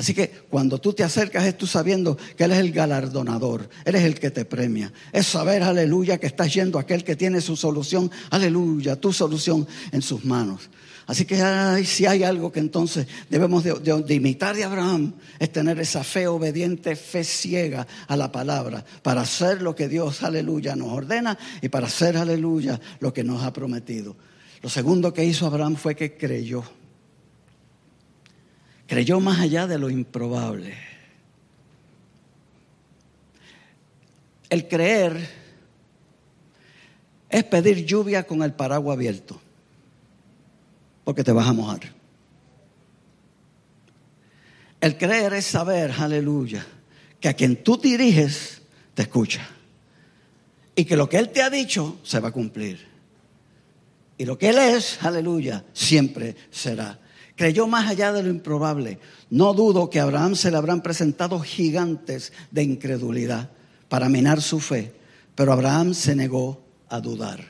Así 0.00 0.14
que 0.14 0.30
cuando 0.48 0.78
tú 0.78 0.94
te 0.94 1.04
acercas 1.04 1.44
es 1.44 1.58
tú 1.58 1.66
sabiendo 1.66 2.16
que 2.34 2.44
Él 2.44 2.52
es 2.52 2.58
el 2.58 2.72
galardonador, 2.72 3.68
Él 3.84 3.96
es 3.96 4.04
el 4.04 4.18
que 4.18 4.30
te 4.30 4.46
premia. 4.46 4.90
Es 5.12 5.26
saber, 5.26 5.62
aleluya, 5.62 6.16
que 6.16 6.26
estás 6.26 6.54
yendo 6.54 6.78
a 6.78 6.82
aquel 6.82 7.04
que 7.04 7.16
tiene 7.16 7.42
su 7.42 7.54
solución, 7.54 8.10
aleluya, 8.30 8.96
tu 8.96 9.12
solución 9.12 9.68
en 9.92 10.00
sus 10.00 10.24
manos. 10.24 10.70
Así 11.06 11.26
que 11.26 11.36
si 11.84 12.06
hay 12.06 12.22
algo 12.22 12.50
que 12.50 12.60
entonces 12.60 13.06
debemos 13.28 13.62
de, 13.62 14.14
imitar 14.14 14.56
de 14.56 14.64
Abraham, 14.64 15.12
es 15.38 15.52
tener 15.52 15.78
esa 15.78 16.02
fe 16.02 16.26
obediente, 16.28 16.96
fe 16.96 17.22
ciega 17.22 17.86
a 18.08 18.16
la 18.16 18.32
palabra, 18.32 18.82
para 19.02 19.20
hacer 19.20 19.60
lo 19.60 19.76
que 19.76 19.86
Dios, 19.86 20.22
aleluya, 20.22 20.76
nos 20.76 20.94
ordena 20.94 21.36
y 21.60 21.68
para 21.68 21.88
hacer, 21.88 22.16
aleluya, 22.16 22.80
lo 23.00 23.12
que 23.12 23.22
nos 23.22 23.42
ha 23.42 23.52
prometido. 23.52 24.16
Lo 24.62 24.70
segundo 24.70 25.12
que 25.12 25.26
hizo 25.26 25.44
Abraham 25.44 25.76
fue 25.76 25.94
que 25.94 26.16
creyó. 26.16 26.64
Creyó 28.90 29.20
más 29.20 29.38
allá 29.38 29.68
de 29.68 29.78
lo 29.78 29.88
improbable. 29.88 30.74
El 34.48 34.66
creer 34.66 35.30
es 37.28 37.44
pedir 37.44 37.86
lluvia 37.86 38.26
con 38.26 38.42
el 38.42 38.52
paraguas 38.52 38.96
abierto, 38.96 39.40
porque 41.04 41.22
te 41.22 41.30
vas 41.30 41.46
a 41.46 41.52
mojar. 41.52 41.82
El 44.80 44.98
creer 44.98 45.34
es 45.34 45.44
saber, 45.44 45.92
aleluya, 45.96 46.66
que 47.20 47.28
a 47.28 47.34
quien 47.34 47.62
tú 47.62 47.76
diriges 47.76 48.60
te 48.94 49.02
escucha. 49.02 49.48
Y 50.74 50.84
que 50.84 50.96
lo 50.96 51.08
que 51.08 51.18
Él 51.18 51.28
te 51.28 51.42
ha 51.42 51.48
dicho 51.48 52.00
se 52.02 52.18
va 52.18 52.30
a 52.30 52.32
cumplir. 52.32 52.84
Y 54.18 54.24
lo 54.24 54.36
que 54.36 54.48
Él 54.48 54.58
es, 54.58 55.00
aleluya, 55.00 55.64
siempre 55.72 56.34
será 56.50 56.98
creyó 57.40 57.66
más 57.66 57.88
allá 57.88 58.12
de 58.12 58.22
lo 58.22 58.28
improbable. 58.28 58.98
No 59.30 59.54
dudo 59.54 59.88
que 59.88 59.98
a 59.98 60.02
Abraham 60.02 60.36
se 60.36 60.50
le 60.50 60.58
habrán 60.58 60.82
presentado 60.82 61.40
gigantes 61.40 62.34
de 62.50 62.62
incredulidad 62.62 63.48
para 63.88 64.10
minar 64.10 64.42
su 64.42 64.60
fe, 64.60 64.92
pero 65.34 65.54
Abraham 65.54 65.94
se 65.94 66.14
negó 66.14 66.62
a 66.90 67.00
dudar. 67.00 67.42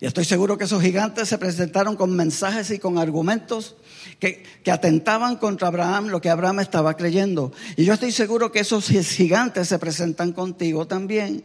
Y 0.00 0.06
estoy 0.06 0.24
seguro 0.24 0.56
que 0.56 0.64
esos 0.64 0.80
gigantes 0.80 1.28
se 1.28 1.36
presentaron 1.36 1.94
con 1.94 2.16
mensajes 2.16 2.70
y 2.70 2.78
con 2.78 2.96
argumentos 2.96 3.76
que, 4.18 4.42
que, 4.62 4.70
atentaban 4.70 5.36
contra 5.36 5.68
Abraham 5.68 6.06
lo 6.06 6.22
que 6.22 6.30
Abraham 6.30 6.60
estaba 6.60 6.96
creyendo. 6.96 7.52
Y 7.76 7.84
yo 7.84 7.92
estoy 7.92 8.12
seguro 8.12 8.50
que 8.50 8.60
esos 8.60 8.86
gigantes 8.88 9.68
se 9.68 9.78
presentan 9.78 10.32
contigo 10.32 10.86
también. 10.86 11.44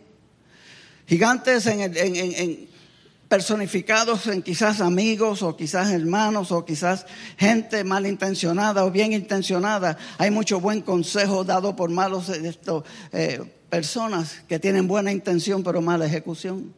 Gigantes 1.06 1.66
en, 1.66 1.82
en, 1.82 2.70
personificados 3.30 4.26
en 4.28 4.42
quizás 4.42 4.82
amigos 4.82 5.44
o 5.44 5.56
quizás 5.56 5.92
hermanos 5.92 6.52
o 6.52 6.66
quizás 6.66 7.06
gente 7.38 7.84
malintencionada 7.84 8.84
o 8.84 8.92
bien 8.92 9.14
intencionada. 9.14 9.98
Hay 10.18 10.32
mucho 10.32 10.60
buen 10.60 10.82
consejo 10.82 11.44
dado 11.44 11.76
por 11.76 11.92
malos 11.92 12.30
eh, 13.14 13.42
personas 13.70 14.42
que 14.48 14.60
tienen 14.60 14.88
buena 14.88 15.12
intención 15.12 15.64
pero 15.64 15.80
mala 15.82 16.08
ejecución. 16.08 16.74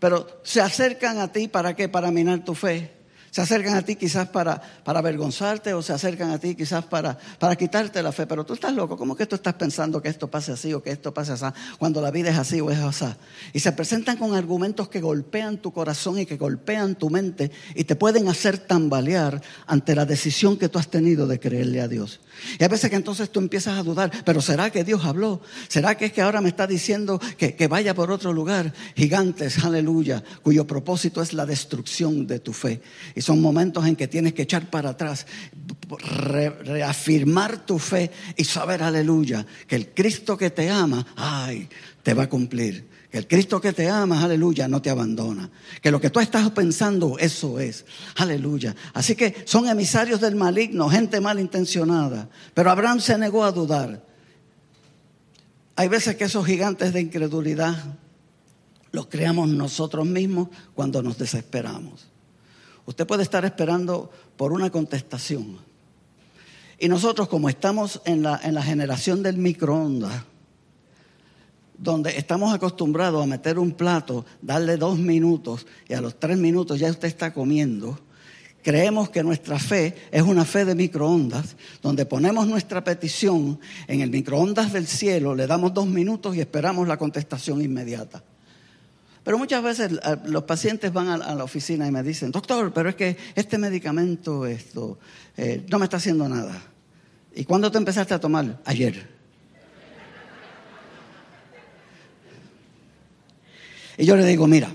Pero 0.00 0.40
se 0.42 0.60
acercan 0.60 1.18
a 1.18 1.30
ti 1.30 1.46
para 1.46 1.76
qué? 1.76 1.88
Para 1.88 2.10
minar 2.10 2.44
tu 2.44 2.54
fe. 2.54 2.99
Se 3.30 3.40
acercan 3.40 3.74
a 3.74 3.82
ti 3.82 3.96
quizás 3.96 4.28
para, 4.28 4.60
para 4.84 4.98
avergonzarte 4.98 5.72
o 5.74 5.82
se 5.82 5.92
acercan 5.92 6.30
a 6.30 6.38
ti 6.38 6.54
quizás 6.54 6.84
para, 6.84 7.16
para 7.38 7.54
quitarte 7.54 8.02
la 8.02 8.10
fe. 8.10 8.26
Pero 8.26 8.44
tú 8.44 8.54
estás 8.54 8.74
loco. 8.74 8.96
¿Cómo 8.96 9.14
que 9.14 9.26
tú 9.26 9.36
estás 9.36 9.54
pensando 9.54 10.02
que 10.02 10.08
esto 10.08 10.28
pase 10.28 10.52
así 10.52 10.74
o 10.74 10.82
que 10.82 10.90
esto 10.90 11.14
pase 11.14 11.32
así? 11.32 11.44
Cuando 11.78 12.00
la 12.00 12.10
vida 12.10 12.30
es 12.30 12.38
así 12.38 12.60
o 12.60 12.70
es 12.70 12.78
así. 12.78 13.06
Y 13.52 13.60
se 13.60 13.72
presentan 13.72 14.16
con 14.16 14.34
argumentos 14.34 14.88
que 14.88 15.00
golpean 15.00 15.58
tu 15.58 15.72
corazón 15.72 16.18
y 16.18 16.26
que 16.26 16.36
golpean 16.36 16.96
tu 16.96 17.08
mente 17.08 17.50
y 17.74 17.84
te 17.84 17.96
pueden 17.96 18.28
hacer 18.28 18.58
tambalear 18.58 19.40
ante 19.66 19.94
la 19.94 20.06
decisión 20.06 20.56
que 20.56 20.68
tú 20.68 20.78
has 20.78 20.88
tenido 20.88 21.26
de 21.26 21.38
creerle 21.38 21.80
a 21.80 21.88
Dios. 21.88 22.20
Y 22.58 22.64
a 22.64 22.68
veces 22.68 22.90
que 22.90 22.96
entonces 22.96 23.30
tú 23.30 23.40
empiezas 23.40 23.78
a 23.78 23.82
dudar, 23.82 24.10
pero 24.24 24.40
¿será 24.40 24.70
que 24.70 24.82
Dios 24.84 25.04
habló? 25.04 25.40
¿Será 25.68 25.96
que 25.96 26.06
es 26.06 26.12
que 26.12 26.22
ahora 26.22 26.40
me 26.40 26.48
está 26.48 26.66
diciendo 26.66 27.20
que, 27.36 27.54
que 27.54 27.68
vaya 27.68 27.94
por 27.94 28.10
otro 28.10 28.32
lugar? 28.32 28.72
Gigantes, 28.96 29.62
aleluya, 29.64 30.22
cuyo 30.42 30.66
propósito 30.66 31.22
es 31.22 31.32
la 31.32 31.46
destrucción 31.46 32.26
de 32.26 32.40
tu 32.40 32.52
fe. 32.52 32.80
Son 33.22 33.40
momentos 33.40 33.86
en 33.86 33.96
que 33.96 34.08
tienes 34.08 34.34
que 34.34 34.42
echar 34.42 34.70
para 34.70 34.90
atrás, 34.90 35.26
reafirmar 36.62 37.66
tu 37.66 37.78
fe 37.78 38.10
y 38.36 38.44
saber, 38.44 38.82
aleluya, 38.82 39.46
que 39.66 39.76
el 39.76 39.88
Cristo 39.88 40.36
que 40.36 40.50
te 40.50 40.70
ama, 40.70 41.06
ay, 41.16 41.68
te 42.02 42.14
va 42.14 42.24
a 42.24 42.28
cumplir. 42.28 42.88
Que 43.10 43.18
el 43.18 43.26
Cristo 43.26 43.60
que 43.60 43.72
te 43.72 43.88
ama, 43.88 44.22
aleluya, 44.22 44.68
no 44.68 44.80
te 44.80 44.88
abandona. 44.88 45.50
Que 45.82 45.90
lo 45.90 46.00
que 46.00 46.10
tú 46.10 46.20
estás 46.20 46.48
pensando, 46.52 47.18
eso 47.18 47.58
es. 47.58 47.84
Aleluya. 48.16 48.76
Así 48.94 49.16
que 49.16 49.42
son 49.46 49.66
emisarios 49.66 50.20
del 50.20 50.36
maligno, 50.36 50.88
gente 50.88 51.20
malintencionada. 51.20 52.28
Pero 52.54 52.70
Abraham 52.70 53.00
se 53.00 53.18
negó 53.18 53.42
a 53.42 53.50
dudar. 53.50 54.06
Hay 55.74 55.88
veces 55.88 56.14
que 56.14 56.24
esos 56.24 56.46
gigantes 56.46 56.92
de 56.92 57.00
incredulidad 57.00 57.96
los 58.92 59.06
creamos 59.06 59.48
nosotros 59.48 60.06
mismos 60.06 60.48
cuando 60.74 61.02
nos 61.02 61.18
desesperamos. 61.18 62.09
Usted 62.90 63.06
puede 63.06 63.22
estar 63.22 63.44
esperando 63.44 64.10
por 64.36 64.52
una 64.52 64.68
contestación. 64.68 65.58
Y 66.76 66.88
nosotros 66.88 67.28
como 67.28 67.48
estamos 67.48 68.02
en 68.04 68.24
la, 68.24 68.40
en 68.42 68.52
la 68.52 68.64
generación 68.64 69.22
del 69.22 69.36
microondas, 69.36 70.24
donde 71.78 72.18
estamos 72.18 72.52
acostumbrados 72.52 73.22
a 73.22 73.28
meter 73.28 73.60
un 73.60 73.70
plato, 73.70 74.26
darle 74.42 74.76
dos 74.76 74.98
minutos 74.98 75.68
y 75.88 75.94
a 75.94 76.00
los 76.00 76.18
tres 76.18 76.36
minutos 76.36 76.80
ya 76.80 76.90
usted 76.90 77.06
está 77.06 77.32
comiendo, 77.32 77.96
creemos 78.60 79.08
que 79.08 79.22
nuestra 79.22 79.60
fe 79.60 79.94
es 80.10 80.22
una 80.22 80.44
fe 80.44 80.64
de 80.64 80.74
microondas, 80.74 81.54
donde 81.80 82.06
ponemos 82.06 82.48
nuestra 82.48 82.82
petición 82.82 83.60
en 83.86 84.00
el 84.00 84.10
microondas 84.10 84.72
del 84.72 84.88
cielo, 84.88 85.36
le 85.36 85.46
damos 85.46 85.72
dos 85.72 85.86
minutos 85.86 86.34
y 86.34 86.40
esperamos 86.40 86.88
la 86.88 86.96
contestación 86.96 87.62
inmediata. 87.62 88.24
Pero 89.22 89.38
muchas 89.38 89.62
veces 89.62 89.92
eh, 89.92 90.16
los 90.24 90.44
pacientes 90.44 90.92
van 90.92 91.08
a 91.08 91.34
la 91.34 91.44
oficina 91.44 91.86
y 91.86 91.90
me 91.90 92.02
dicen, 92.02 92.30
doctor, 92.30 92.72
pero 92.72 92.88
es 92.88 92.94
que 92.94 93.16
este 93.34 93.58
medicamento 93.58 94.46
esto, 94.46 94.98
eh, 95.36 95.64
no 95.68 95.78
me 95.78 95.84
está 95.84 95.98
haciendo 95.98 96.28
nada. 96.28 96.60
¿Y 97.34 97.44
cuándo 97.44 97.70
te 97.70 97.78
empezaste 97.78 98.14
a 98.14 98.20
tomar? 98.20 98.60
Ayer. 98.64 99.06
Y 103.98 104.06
yo 104.06 104.16
le 104.16 104.24
digo, 104.24 104.46
mira, 104.46 104.74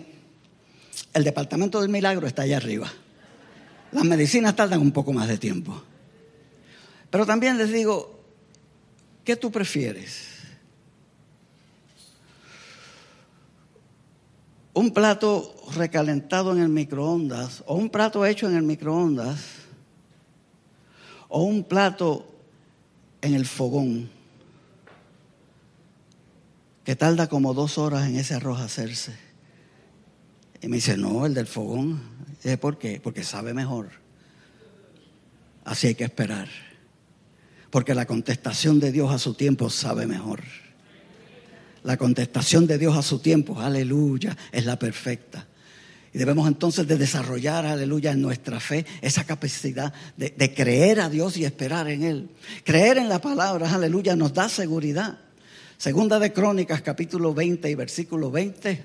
el 1.13 1.23
departamento 1.23 1.81
del 1.81 1.89
milagro 1.89 2.27
está 2.27 2.43
allá 2.43 2.57
arriba. 2.57 2.91
Las 3.91 4.03
medicinas 4.03 4.55
tardan 4.55 4.81
un 4.81 4.91
poco 4.91 5.13
más 5.13 5.27
de 5.27 5.37
tiempo. 5.37 5.81
Pero 7.09 7.25
también 7.25 7.57
les 7.57 7.71
digo, 7.71 8.19
¿qué 9.23 9.35
tú 9.35 9.51
prefieres? 9.51 10.34
Un 14.75 14.91
plato 14.91 15.55
recalentado 15.73 16.51
en 16.51 16.61
el 16.61 16.69
microondas 16.69 17.63
o 17.65 17.75
un 17.75 17.89
plato 17.89 18.25
hecho 18.25 18.47
en 18.47 18.57
el 18.57 18.63
microondas 18.63 19.39
o 21.29 21.43
un 21.43 21.63
plato 21.63 22.27
en 23.21 23.33
el 23.33 23.45
fogón 23.45 24.09
que 26.83 26.95
tarda 26.95 27.27
como 27.27 27.53
dos 27.53 27.77
horas 27.77 28.07
en 28.07 28.17
ese 28.17 28.35
arroz 28.35 28.59
hacerse. 28.59 29.17
Y 30.61 30.67
me 30.67 30.75
dice, 30.75 30.97
no, 30.97 31.25
el 31.25 31.33
del 31.33 31.47
fogón. 31.47 32.01
Y 32.43 32.55
¿por 32.57 32.77
qué? 32.77 32.99
Porque 33.01 33.23
sabe 33.23 33.53
mejor. 33.53 33.89
Así 35.63 35.87
hay 35.87 35.95
que 35.95 36.03
esperar. 36.03 36.47
Porque 37.71 37.95
la 37.95 38.05
contestación 38.05 38.79
de 38.79 38.91
Dios 38.91 39.11
a 39.11 39.17
su 39.17 39.33
tiempo 39.33 39.69
sabe 39.69 40.05
mejor. 40.05 40.43
La 41.85 41.97
contestación 41.97 42.65
de 42.65 42.79
Dios 42.79 42.97
a 42.97 43.03
su 43.03 43.19
tiempo, 43.19 43.61
aleluya, 43.61 44.35
es 44.51 44.65
la 44.65 44.79
perfecta. 44.79 45.45
Y 46.11 46.17
debemos 46.17 46.47
entonces 46.47 46.87
de 46.87 46.97
desarrollar, 46.97 47.63
aleluya, 47.63 48.11
en 48.11 48.23
nuestra 48.23 48.59
fe 48.59 48.87
esa 49.01 49.23
capacidad 49.23 49.93
de, 50.17 50.31
de, 50.35 50.53
creer 50.55 50.99
a 50.99 51.09
Dios 51.09 51.37
y 51.37 51.45
esperar 51.45 51.87
en 51.87 52.01
Él. 52.01 52.29
Creer 52.63 52.97
en 52.97 53.07
la 53.07 53.21
palabra, 53.21 53.71
aleluya, 53.71 54.15
nos 54.15 54.33
da 54.33 54.49
seguridad. 54.49 55.19
Segunda 55.77 56.17
de 56.17 56.33
Crónicas, 56.33 56.81
capítulo 56.81 57.35
20 57.35 57.69
y 57.69 57.75
versículo 57.75 58.31
20, 58.31 58.83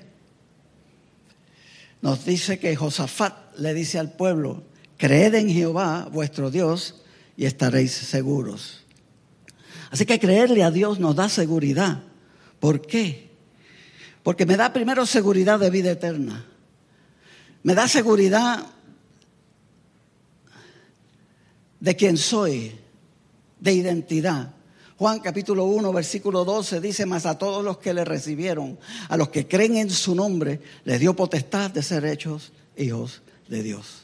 nos 2.03 2.23
dice 2.23 2.59
que 2.59 2.75
Josafat 2.75 3.57
le 3.57 3.73
dice 3.73 3.97
al 3.97 4.11
pueblo, 4.11 4.63
creed 4.97 5.33
en 5.33 5.49
Jehová, 5.49 6.07
vuestro 6.11 6.51
Dios, 6.51 7.01
y 7.35 7.45
estaréis 7.45 7.93
seguros. 7.93 8.83
Así 9.89 10.05
que 10.05 10.19
creerle 10.19 10.63
a 10.63 10.69
Dios 10.69 10.99
nos 10.99 11.15
da 11.15 11.29
seguridad. 11.29 12.03
¿Por 12.61 12.79
qué? 12.79 13.31
Porque 14.21 14.45
me 14.45 14.55
da 14.55 14.71
primero 14.71 15.05
seguridad 15.07 15.59
de 15.59 15.71
vida 15.71 15.91
eterna. 15.91 16.45
Me 17.63 17.73
da 17.73 17.87
seguridad 17.87 18.67
de 21.79 21.95
quién 21.95 22.17
soy, 22.17 22.71
de 23.59 23.73
identidad. 23.73 24.53
Juan 24.97 25.19
capítulo 25.21 25.65
1, 25.65 25.91
versículo 25.91 26.45
12 26.45 26.79
dice, 26.79 27.07
mas 27.07 27.25
a 27.25 27.39
todos 27.39 27.65
los 27.65 27.79
que 27.79 27.95
le 27.95 28.05
recibieron, 28.05 28.77
a 29.09 29.17
los 29.17 29.29
que 29.29 29.47
creen 29.47 29.77
en 29.77 29.89
su 29.89 30.13
nombre, 30.13 30.61
les 30.85 30.99
dio 30.99 31.15
potestad 31.15 31.71
de 31.71 31.81
ser 31.81 32.05
hechos 32.05 32.51
hijos 32.77 33.23
de 33.49 33.63
Dios. 33.63 34.03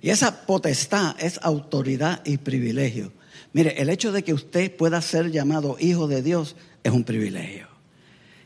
Y 0.00 0.10
esa 0.10 0.46
potestad 0.46 1.16
es 1.18 1.40
autoridad 1.42 2.22
y 2.24 2.36
privilegio. 2.36 3.12
Mire, 3.52 3.82
el 3.82 3.88
hecho 3.88 4.12
de 4.12 4.22
que 4.22 4.32
usted 4.32 4.76
pueda 4.76 5.02
ser 5.02 5.32
llamado 5.32 5.76
hijo 5.80 6.06
de 6.06 6.22
Dios 6.22 6.54
es 6.84 6.92
un 6.92 7.02
privilegio. 7.02 7.66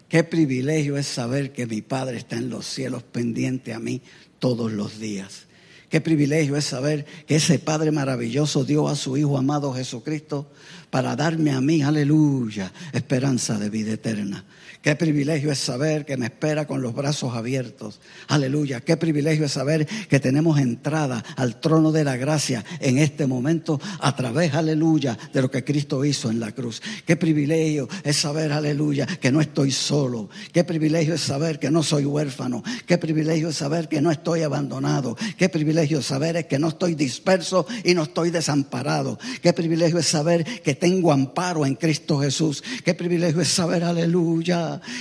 Qué 0.08 0.24
privilegio 0.24 0.96
es 0.96 1.06
saber 1.06 1.52
que 1.52 1.66
mi 1.66 1.82
Padre 1.82 2.16
está 2.16 2.36
en 2.36 2.48
los 2.48 2.64
cielos 2.64 3.02
pendiente 3.02 3.74
a 3.74 3.78
mí 3.78 4.00
todos 4.38 4.72
los 4.72 4.98
días. 4.98 5.48
Qué 5.90 6.00
privilegio 6.00 6.56
es 6.56 6.64
saber 6.64 7.04
que 7.26 7.36
ese 7.36 7.58
Padre 7.58 7.90
maravilloso 7.90 8.64
dio 8.64 8.88
a 8.88 8.96
su 8.96 9.16
Hijo 9.16 9.36
amado 9.36 9.74
Jesucristo 9.74 10.50
para 10.90 11.16
darme 11.16 11.50
a 11.50 11.60
mí, 11.60 11.82
aleluya, 11.82 12.72
esperanza 12.92 13.58
de 13.58 13.68
vida 13.68 13.92
eterna. 13.92 14.44
Qué 14.82 14.94
privilegio 14.94 15.50
es 15.50 15.58
saber 15.58 16.04
que 16.04 16.16
me 16.16 16.26
espera 16.26 16.66
con 16.66 16.80
los 16.82 16.94
brazos 16.94 17.34
abiertos. 17.34 18.00
Aleluya. 18.28 18.80
Qué 18.80 18.96
privilegio 18.96 19.46
es 19.46 19.52
saber 19.52 19.86
que 19.86 20.20
tenemos 20.20 20.60
entrada 20.60 21.24
al 21.36 21.60
trono 21.60 21.90
de 21.90 22.04
la 22.04 22.16
gracia 22.16 22.64
en 22.80 22.98
este 22.98 23.26
momento 23.26 23.80
a 24.00 24.14
través, 24.14 24.54
aleluya, 24.54 25.18
de 25.32 25.42
lo 25.42 25.50
que 25.50 25.64
Cristo 25.64 26.04
hizo 26.04 26.30
en 26.30 26.38
la 26.38 26.52
cruz. 26.52 26.80
Qué 27.04 27.16
privilegio 27.16 27.88
es 28.04 28.16
saber, 28.16 28.52
aleluya, 28.52 29.06
que 29.06 29.32
no 29.32 29.40
estoy 29.40 29.72
solo. 29.72 30.30
Qué 30.52 30.62
privilegio 30.62 31.14
es 31.14 31.22
saber 31.22 31.58
que 31.58 31.70
no 31.70 31.82
soy 31.82 32.04
huérfano. 32.04 32.62
Qué 32.86 32.98
privilegio 32.98 33.48
es 33.48 33.56
saber 33.56 33.88
que 33.88 34.00
no 34.00 34.12
estoy 34.12 34.42
abandonado. 34.42 35.16
Qué 35.36 35.48
privilegio 35.48 35.98
es 35.98 36.06
saber 36.06 36.46
que 36.46 36.58
no 36.58 36.68
estoy 36.68 36.94
disperso 36.94 37.66
y 37.84 37.94
no 37.94 38.04
estoy 38.04 38.30
desamparado. 38.30 39.18
Qué 39.42 39.52
privilegio 39.52 39.98
es 39.98 40.06
saber 40.06 40.44
que 40.62 40.76
tengo 40.76 41.10
amparo 41.10 41.66
en 41.66 41.74
Cristo 41.74 42.20
Jesús. 42.20 42.62
Qué 42.84 42.94
privilegio 42.94 43.40
es 43.40 43.48
saber, 43.48 43.82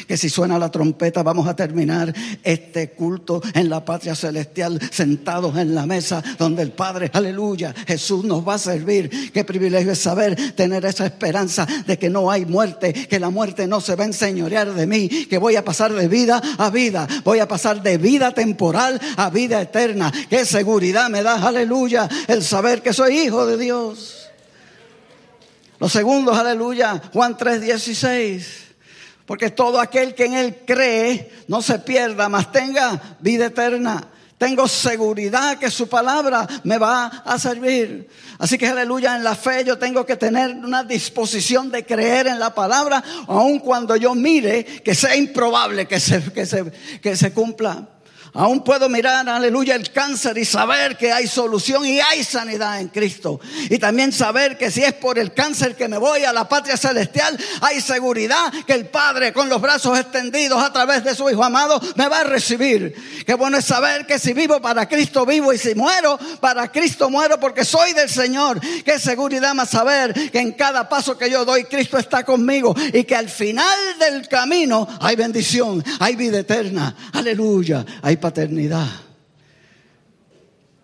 que 0.07 0.17
si 0.17 0.29
suena 0.29 0.59
la 0.59 0.71
trompeta 0.71 1.23
vamos 1.23 1.47
a 1.47 1.55
terminar 1.55 2.13
este 2.43 2.91
culto 2.91 3.41
en 3.53 3.69
la 3.69 3.83
patria 3.83 4.15
celestial, 4.15 4.79
sentados 4.91 5.57
en 5.57 5.75
la 5.75 5.85
mesa 5.85 6.23
donde 6.37 6.61
el 6.61 6.71
Padre, 6.71 7.09
aleluya, 7.13 7.73
Jesús 7.85 8.23
nos 8.23 8.47
va 8.47 8.55
a 8.55 8.59
servir. 8.59 9.31
Qué 9.31 9.43
privilegio 9.43 9.91
es 9.91 9.99
saber 9.99 10.53
tener 10.53 10.85
esa 10.85 11.05
esperanza 11.05 11.67
de 11.85 11.97
que 11.97 12.09
no 12.09 12.29
hay 12.31 12.45
muerte, 12.45 12.93
que 12.93 13.19
la 13.19 13.29
muerte 13.29 13.67
no 13.67 13.81
se 13.81 13.95
va 13.95 14.03
a 14.03 14.07
enseñorear 14.07 14.73
de 14.73 14.87
mí, 14.87 15.09
que 15.09 15.37
voy 15.37 15.55
a 15.55 15.65
pasar 15.65 15.93
de 15.93 16.07
vida 16.07 16.41
a 16.57 16.69
vida, 16.69 17.07
voy 17.23 17.39
a 17.39 17.47
pasar 17.47 17.81
de 17.81 17.97
vida 17.97 18.31
temporal 18.31 18.99
a 19.17 19.29
vida 19.29 19.61
eterna. 19.61 20.11
Qué 20.29 20.45
seguridad 20.45 21.09
me 21.09 21.23
da, 21.23 21.35
aleluya, 21.35 22.07
el 22.27 22.43
saber 22.43 22.81
que 22.81 22.93
soy 22.93 23.19
hijo 23.19 23.45
de 23.45 23.57
Dios. 23.57 24.27
Los 25.79 25.91
segundos, 25.91 26.37
aleluya, 26.37 27.01
Juan 27.13 27.37
3, 27.37 27.61
16. 27.61 28.66
Porque 29.27 29.51
todo 29.51 29.81
aquel 29.81 30.15
que 30.15 30.25
en 30.25 30.33
Él 30.35 30.59
cree 30.65 31.29
no 31.49 31.61
se 31.61 31.77
pierda, 31.79 32.29
mas 32.29 32.49
tenga 32.49 33.17
vida 33.19 33.47
eterna. 33.47 34.07
Tengo 34.37 34.67
seguridad 34.69 35.57
que 35.59 35.69
su 35.69 35.89
palabra 35.89 36.47
me 36.63 36.77
va 36.77 37.07
a 37.07 37.37
servir. 37.37 38.07
Así 38.39 38.57
que 38.57 38.67
aleluya, 38.67 39.17
en 39.17 39.25
la 39.25 39.35
fe 39.35 39.65
yo 39.65 39.77
tengo 39.77 40.05
que 40.05 40.15
tener 40.15 40.51
una 40.51 40.83
disposición 40.83 41.69
de 41.71 41.85
creer 41.85 42.27
en 42.27 42.39
la 42.39 42.55
palabra, 42.55 43.03
aun 43.27 43.59
cuando 43.59 43.97
yo 43.97 44.15
mire 44.15 44.63
que 44.63 44.95
sea 44.95 45.15
improbable 45.15 45.87
que 45.87 45.99
se, 45.99 46.23
que 46.31 46.45
se, 46.45 46.71
que 47.01 47.17
se 47.17 47.33
cumpla. 47.33 47.85
Aún 48.37 48.63
puedo 48.63 48.87
mirar, 48.87 49.27
aleluya, 49.27 49.73
el 49.73 49.91
cáncer 49.91 50.37
y 50.37 50.45
saber 50.45 50.95
que 50.95 51.11
hay 51.11 51.25
solución 51.25 51.83
y 51.87 51.99
hay 51.99 52.23
sanidad 52.23 52.79
en 52.79 52.89
Cristo. 52.89 53.39
Y 53.67 53.79
también 53.79 54.11
saber 54.11 54.59
que 54.59 54.69
si 54.69 54.83
es 54.83 54.93
por 54.93 55.17
el 55.17 55.33
cáncer 55.33 55.75
que 55.75 55.87
me 55.87 55.97
voy 55.97 56.23
a 56.23 56.31
la 56.31 56.47
patria 56.47 56.77
celestial, 56.77 57.35
hay 57.61 57.81
seguridad 57.81 58.53
que 58.67 58.73
el 58.73 58.89
Padre 58.89 59.33
con 59.33 59.49
los 59.49 59.59
brazos 59.59 59.97
extendidos 59.97 60.61
a 60.61 60.71
través 60.71 61.03
de 61.03 61.15
su 61.15 61.27
Hijo 61.31 61.43
amado 61.43 61.81
me 61.95 62.07
va 62.07 62.19
a 62.19 62.25
recibir. 62.25 62.93
Qué 63.25 63.33
bueno 63.33 63.57
es 63.57 63.65
saber 63.65 64.05
que 64.05 64.19
si 64.19 64.33
vivo 64.33 64.61
para 64.61 64.87
Cristo 64.87 65.25
vivo 65.25 65.51
y 65.51 65.57
si 65.57 65.73
muero 65.73 66.19
para 66.39 66.71
Cristo 66.71 67.09
muero 67.09 67.39
porque 67.39 67.65
soy 67.65 67.93
del 67.93 68.07
Señor. 68.07 68.61
Qué 68.85 68.99
seguridad 68.99 69.55
más 69.55 69.71
saber 69.71 70.13
que 70.29 70.39
en 70.39 70.51
cada 70.51 70.87
paso 70.87 71.17
que 71.17 71.31
yo 71.31 71.43
doy 71.43 71.63
Cristo 71.63 71.97
está 71.97 72.23
conmigo 72.23 72.75
y 72.93 73.03
que 73.03 73.15
al 73.15 73.29
final 73.29 73.97
del 73.99 74.27
camino 74.27 74.87
hay 75.01 75.15
bendición, 75.15 75.83
hay 75.99 76.15
vida 76.15 76.37
eterna. 76.37 76.95
Aleluya, 77.13 77.83
hay 78.03 78.17
paternidad. 78.27 78.87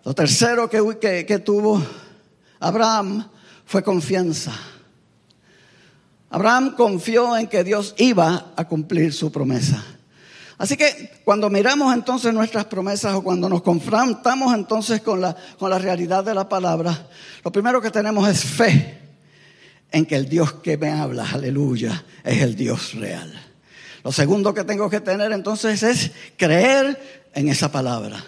Lo 0.02 0.14
tercero 0.14 0.70
que, 0.70 1.26
que, 1.26 1.38
tuvo 1.40 1.84
Abraham 2.58 3.28
fue 3.66 3.82
confianza. 3.82 4.50
Abraham 6.30 6.74
confió 6.74 7.36
en 7.36 7.46
que 7.48 7.62
Dios 7.62 7.94
iba 7.98 8.54
a 8.56 8.66
cumplir 8.66 9.12
su 9.12 9.30
promesa. 9.30 9.84
Así 10.56 10.74
que 10.78 11.20
cuando 11.22 11.50
miramos 11.50 11.92
entonces 11.92 12.32
nuestras 12.32 12.64
promesas 12.64 13.12
o 13.12 13.22
cuando 13.22 13.46
nos 13.50 13.60
confrontamos 13.60 14.54
entonces 14.54 15.02
con 15.02 15.20
la, 15.20 15.36
con 15.58 15.68
la 15.68 15.78
realidad 15.78 16.24
de 16.24 16.34
la 16.34 16.48
palabra, 16.48 17.08
lo 17.44 17.52
primero 17.52 17.82
que 17.82 17.90
tenemos 17.90 18.26
es 18.26 18.42
fe 18.42 19.00
en 19.92 20.06
que 20.06 20.16
el 20.16 20.30
Dios 20.30 20.54
que 20.54 20.78
me 20.78 20.90
habla, 20.92 21.28
aleluya, 21.30 22.06
es 22.24 22.40
el 22.40 22.56
Dios 22.56 22.94
real. 22.94 23.38
Lo 24.04 24.12
segundo 24.12 24.52
que 24.52 24.64
tengo 24.64 24.90
que 24.90 25.00
tener 25.00 25.32
entonces 25.32 25.82
es 25.82 26.10
creer 26.36 27.23
en 27.34 27.48
esa 27.48 27.70
palabra. 27.70 28.24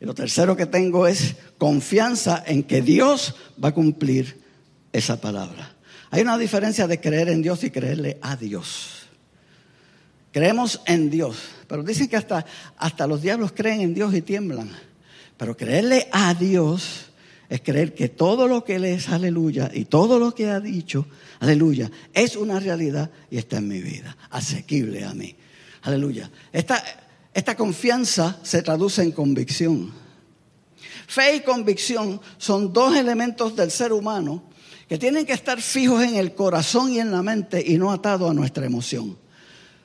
Y 0.00 0.04
lo 0.04 0.14
tercero 0.14 0.56
que 0.56 0.66
tengo 0.66 1.06
es 1.06 1.36
confianza 1.58 2.42
en 2.46 2.64
que 2.64 2.82
Dios 2.82 3.34
va 3.62 3.68
a 3.68 3.74
cumplir 3.74 4.40
esa 4.92 5.20
palabra. 5.20 5.74
Hay 6.10 6.22
una 6.22 6.36
diferencia 6.36 6.86
de 6.86 7.00
creer 7.00 7.28
en 7.28 7.40
Dios 7.40 7.64
y 7.64 7.70
creerle 7.70 8.18
a 8.20 8.36
Dios. 8.36 9.06
Creemos 10.32 10.80
en 10.86 11.10
Dios, 11.10 11.36
pero 11.68 11.82
dicen 11.82 12.08
que 12.08 12.16
hasta, 12.16 12.44
hasta 12.76 13.06
los 13.06 13.22
diablos 13.22 13.52
creen 13.52 13.80
en 13.80 13.94
Dios 13.94 14.14
y 14.14 14.22
tiemblan. 14.22 14.70
Pero 15.36 15.56
creerle 15.56 16.08
a 16.10 16.34
Dios 16.34 17.12
es 17.48 17.60
creer 17.60 17.94
que 17.94 18.08
todo 18.08 18.48
lo 18.48 18.64
que 18.64 18.76
Él 18.76 18.84
es, 18.86 19.08
aleluya, 19.10 19.70
y 19.72 19.84
todo 19.84 20.18
lo 20.18 20.34
que 20.34 20.48
ha 20.48 20.58
dicho, 20.58 21.06
aleluya, 21.38 21.90
es 22.14 22.36
una 22.36 22.58
realidad 22.58 23.10
y 23.30 23.36
está 23.36 23.58
en 23.58 23.68
mi 23.68 23.82
vida, 23.82 24.16
asequible 24.30 25.04
a 25.04 25.12
mí. 25.12 25.36
Aleluya. 25.82 26.30
Esta, 26.50 26.82
esta 27.34 27.56
confianza 27.56 28.38
se 28.42 28.62
traduce 28.62 29.02
en 29.02 29.12
convicción. 29.12 29.92
Fe 31.06 31.36
y 31.36 31.40
convicción 31.40 32.20
son 32.38 32.72
dos 32.72 32.96
elementos 32.96 33.56
del 33.56 33.70
ser 33.70 33.92
humano 33.92 34.42
que 34.88 34.98
tienen 34.98 35.24
que 35.24 35.32
estar 35.32 35.60
fijos 35.60 36.02
en 36.02 36.16
el 36.16 36.34
corazón 36.34 36.92
y 36.92 37.00
en 37.00 37.10
la 37.10 37.22
mente 37.22 37.62
y 37.66 37.78
no 37.78 37.92
atados 37.92 38.30
a 38.30 38.34
nuestra 38.34 38.66
emoción. 38.66 39.16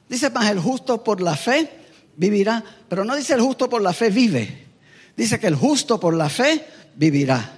Dice 0.10 0.30
más, 0.30 0.50
el 0.50 0.60
justo 0.60 1.04
por 1.04 1.22
la 1.22 1.36
fe 1.36 1.70
vivirá, 2.16 2.64
pero 2.90 3.06
no 3.06 3.16
dice 3.16 3.34
el 3.34 3.42
justo 3.42 3.70
por 3.70 3.82
la 3.82 3.94
fe 3.94 4.10
vive. 4.10 4.66
Dice 5.16 5.40
que 5.40 5.48
el 5.48 5.56
justo 5.56 6.00
por 6.00 6.14
la 6.14 6.30
fe 6.30 6.66
vivirá. 6.96 7.57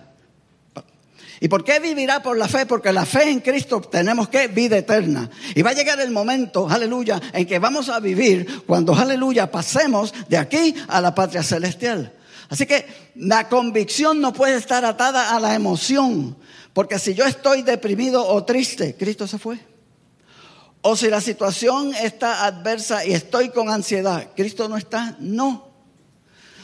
¿Y 1.41 1.47
por 1.47 1.63
qué 1.63 1.79
vivirá 1.79 2.21
por 2.21 2.37
la 2.37 2.49
fe? 2.49 2.65
Porque 2.65 2.91
la 2.91 3.05
fe 3.05 3.29
en 3.29 3.39
Cristo 3.39 3.79
tenemos 3.79 4.27
que 4.27 4.47
vida 4.47 4.77
eterna. 4.77 5.29
Y 5.55 5.61
va 5.61 5.69
a 5.69 5.73
llegar 5.73 5.99
el 6.01 6.11
momento, 6.11 6.67
aleluya, 6.69 7.21
en 7.31 7.45
que 7.45 7.59
vamos 7.59 7.87
a 7.87 7.99
vivir 8.01 8.63
cuando, 8.65 8.93
aleluya, 8.93 9.49
pasemos 9.49 10.13
de 10.27 10.37
aquí 10.37 10.75
a 10.89 10.99
la 10.99 11.15
patria 11.15 11.41
celestial. 11.41 12.13
Así 12.49 12.65
que 12.65 12.85
la 13.15 13.47
convicción 13.47 14.19
no 14.19 14.33
puede 14.33 14.57
estar 14.57 14.83
atada 14.83 15.33
a 15.33 15.39
la 15.39 15.55
emoción. 15.55 16.35
Porque 16.73 16.99
si 16.99 17.13
yo 17.13 17.25
estoy 17.25 17.61
deprimido 17.61 18.27
o 18.27 18.43
triste, 18.43 18.95
Cristo 18.95 19.25
se 19.25 19.39
fue. 19.39 19.59
O 20.81 20.97
si 20.97 21.09
la 21.09 21.21
situación 21.21 21.93
está 21.93 22.45
adversa 22.45 23.05
y 23.05 23.13
estoy 23.13 23.49
con 23.49 23.69
ansiedad, 23.69 24.29
Cristo 24.35 24.67
no 24.67 24.75
está, 24.75 25.15
no. 25.19 25.69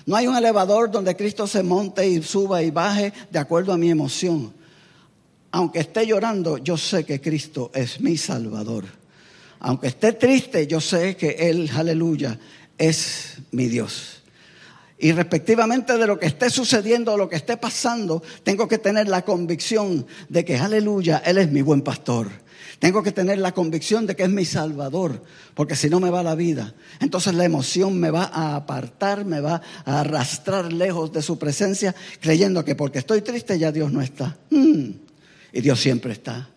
No 0.05 0.17
hay 0.17 0.27
un 0.27 0.35
elevador 0.35 0.91
donde 0.91 1.15
Cristo 1.15 1.47
se 1.47 1.63
monte 1.63 2.07
y 2.07 2.21
suba 2.21 2.61
y 2.61 2.71
baje 2.71 3.13
de 3.31 3.39
acuerdo 3.39 3.71
a 3.71 3.77
mi 3.77 3.89
emoción 3.89 4.53
aunque 5.55 5.79
esté 5.79 6.05
llorando, 6.05 6.57
yo 6.57 6.75
sé 6.75 7.05
que 7.05 7.21
Cristo 7.21 7.71
es 7.73 8.01
mi 8.01 8.17
Salvador. 8.17 8.83
Aunque 9.59 9.87
esté 9.87 10.11
triste, 10.11 10.67
yo 10.67 10.81
sé 10.81 11.15
que 11.15 11.29
Él, 11.29 11.71
aleluya, 11.73 12.37
es 12.77 13.37
mi 13.51 13.67
Dios. 13.67 14.21
Y 14.99 15.13
respectivamente 15.13 15.97
de 15.97 16.07
lo 16.07 16.19
que 16.19 16.25
esté 16.25 16.49
sucediendo 16.49 17.15
lo 17.15 17.29
que 17.29 17.37
esté 17.37 17.55
pasando, 17.55 18.21
tengo 18.43 18.67
que 18.67 18.79
tener 18.79 19.07
la 19.07 19.23
convicción 19.23 20.05
de 20.27 20.43
que, 20.43 20.57
aleluya, 20.57 21.21
Él 21.25 21.37
es 21.37 21.49
mi 21.49 21.61
buen 21.61 21.83
pastor. 21.83 22.27
Tengo 22.79 23.01
que 23.01 23.13
tener 23.13 23.37
la 23.37 23.53
convicción 23.53 24.05
de 24.05 24.17
que 24.17 24.23
es 24.23 24.29
mi 24.29 24.43
Salvador, 24.43 25.23
porque 25.53 25.77
si 25.77 25.89
no 25.89 26.01
me 26.01 26.09
va 26.09 26.21
la 26.21 26.35
vida. 26.35 26.75
Entonces 26.99 27.33
la 27.33 27.45
emoción 27.45 27.97
me 27.97 28.11
va 28.11 28.25
a 28.25 28.57
apartar, 28.57 29.23
me 29.23 29.39
va 29.39 29.61
a 29.85 30.01
arrastrar 30.01 30.73
lejos 30.73 31.13
de 31.13 31.21
su 31.21 31.39
presencia, 31.39 31.95
creyendo 32.19 32.65
que 32.65 32.75
porque 32.75 32.99
estoy 32.99 33.21
triste 33.21 33.57
ya 33.57 33.71
Dios 33.71 33.93
no 33.93 34.01
está. 34.01 34.37
Mm 34.49 35.04
y 35.55 35.61
Dios 35.61 35.79
siempre 35.79 36.11
está. 36.11 36.49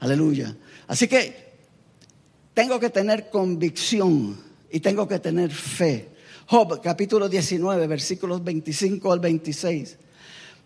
Aleluya. 0.00 0.54
Así 0.88 1.06
que 1.06 1.52
tengo 2.52 2.80
que 2.80 2.90
tener 2.90 3.30
convicción 3.30 4.36
y 4.68 4.80
tengo 4.80 5.06
que 5.06 5.20
tener 5.20 5.52
fe. 5.52 6.08
Job, 6.46 6.82
capítulo 6.82 7.28
19, 7.28 7.86
versículos 7.86 8.42
25 8.42 9.12
al 9.12 9.20
26. 9.20 9.96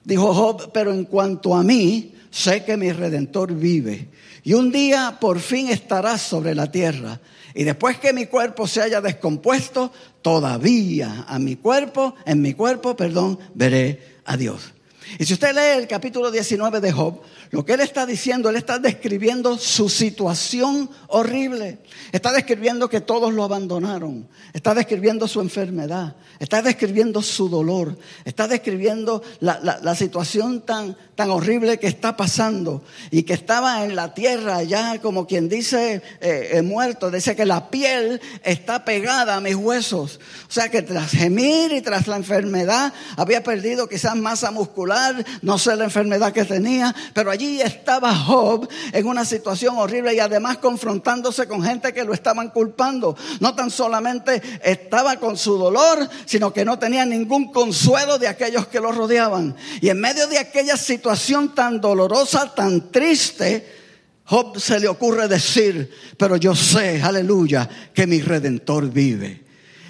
Dijo 0.02 0.32
Job, 0.32 0.72
pero 0.72 0.90
en 0.90 1.04
cuanto 1.04 1.54
a 1.54 1.62
mí, 1.62 2.14
sé 2.30 2.64
que 2.64 2.78
mi 2.78 2.90
redentor 2.92 3.52
vive. 3.52 4.08
Y 4.42 4.54
un 4.54 4.72
día 4.72 5.18
por 5.20 5.38
fin 5.38 5.68
estará 5.68 6.16
sobre 6.16 6.54
la 6.54 6.72
tierra. 6.72 7.20
Y 7.54 7.64
después 7.64 7.98
que 7.98 8.14
mi 8.14 8.24
cuerpo 8.24 8.66
se 8.66 8.80
haya 8.80 9.02
descompuesto, 9.02 9.92
todavía 10.22 11.26
a 11.28 11.38
mi 11.38 11.56
cuerpo, 11.56 12.14
en 12.24 12.40
mi 12.40 12.54
cuerpo, 12.54 12.96
perdón, 12.96 13.38
veré 13.52 14.16
a 14.24 14.38
Dios. 14.38 14.72
Y 15.18 15.24
si 15.24 15.34
usted 15.34 15.54
lee 15.54 15.80
el 15.80 15.88
capítulo 15.88 16.30
19 16.30 16.80
de 16.80 16.92
Job, 16.92 17.20
lo 17.50 17.64
que 17.64 17.74
él 17.74 17.80
está 17.80 18.06
diciendo, 18.06 18.50
él 18.50 18.56
está 18.56 18.78
describiendo 18.78 19.56
su 19.56 19.88
situación 19.88 20.90
horrible. 21.08 21.78
Está 22.12 22.32
describiendo 22.32 22.88
que 22.88 23.00
todos 23.00 23.32
lo 23.32 23.44
abandonaron. 23.44 24.28
Está 24.52 24.74
describiendo 24.74 25.28
su 25.28 25.40
enfermedad. 25.40 26.16
Está 26.38 26.60
describiendo 26.60 27.22
su 27.22 27.48
dolor. 27.48 27.96
Está 28.24 28.48
describiendo 28.48 29.22
la, 29.40 29.94
situación 29.94 30.62
tan, 30.62 30.96
tan 31.14 31.30
horrible 31.30 31.78
que 31.78 31.86
está 31.86 32.16
pasando. 32.16 32.82
Y 33.10 33.22
que 33.22 33.34
estaba 33.34 33.84
en 33.84 33.94
la 33.94 34.12
tierra 34.12 34.62
ya 34.64 35.00
como 35.00 35.26
quien 35.26 35.48
dice 35.48 36.02
eh, 36.20 36.50
eh, 36.52 36.62
muerto. 36.62 37.10
Dice 37.10 37.36
que 37.36 37.46
la 37.46 37.70
piel 37.70 38.20
está 38.42 38.84
pegada 38.84 39.36
a 39.36 39.40
mis 39.40 39.54
huesos. 39.54 40.20
O 40.48 40.52
sea 40.52 40.68
que 40.68 40.82
tras 40.82 41.10
gemir 41.12 41.72
y 41.72 41.80
tras 41.80 42.06
la 42.08 42.16
enfermedad 42.16 42.92
había 43.16 43.42
perdido 43.42 43.88
quizás 43.88 44.16
masa 44.16 44.50
muscular. 44.50 44.95
No 45.42 45.58
sé 45.58 45.76
la 45.76 45.84
enfermedad 45.84 46.32
que 46.32 46.44
tenía. 46.44 46.94
Pero 47.12 47.30
allí 47.30 47.60
estaba 47.60 48.14
Job 48.14 48.68
en 48.92 49.06
una 49.06 49.24
situación 49.24 49.78
horrible 49.78 50.14
y 50.14 50.20
además 50.20 50.58
confrontándose 50.58 51.46
con 51.46 51.62
gente 51.62 51.92
que 51.92 52.04
lo 52.04 52.12
estaban 52.12 52.50
culpando. 52.50 53.16
No 53.40 53.54
tan 53.54 53.70
solamente 53.70 54.42
estaba 54.62 55.16
con 55.16 55.36
su 55.36 55.56
dolor, 55.56 56.08
sino 56.24 56.52
que 56.52 56.64
no 56.64 56.78
tenía 56.78 57.04
ningún 57.04 57.52
consuelo 57.52 58.18
de 58.18 58.28
aquellos 58.28 58.66
que 58.66 58.80
lo 58.80 58.92
rodeaban. 58.92 59.56
Y 59.80 59.88
en 59.88 60.00
medio 60.00 60.26
de 60.26 60.38
aquella 60.38 60.76
situación 60.76 61.54
tan 61.54 61.80
dolorosa, 61.80 62.54
tan 62.54 62.90
triste, 62.90 63.76
Job 64.24 64.58
se 64.58 64.80
le 64.80 64.88
ocurre 64.88 65.28
decir, 65.28 65.90
pero 66.18 66.36
yo 66.36 66.54
sé, 66.54 67.00
aleluya, 67.00 67.68
que 67.94 68.06
mi 68.06 68.20
redentor 68.20 68.90
vive. 68.90 69.45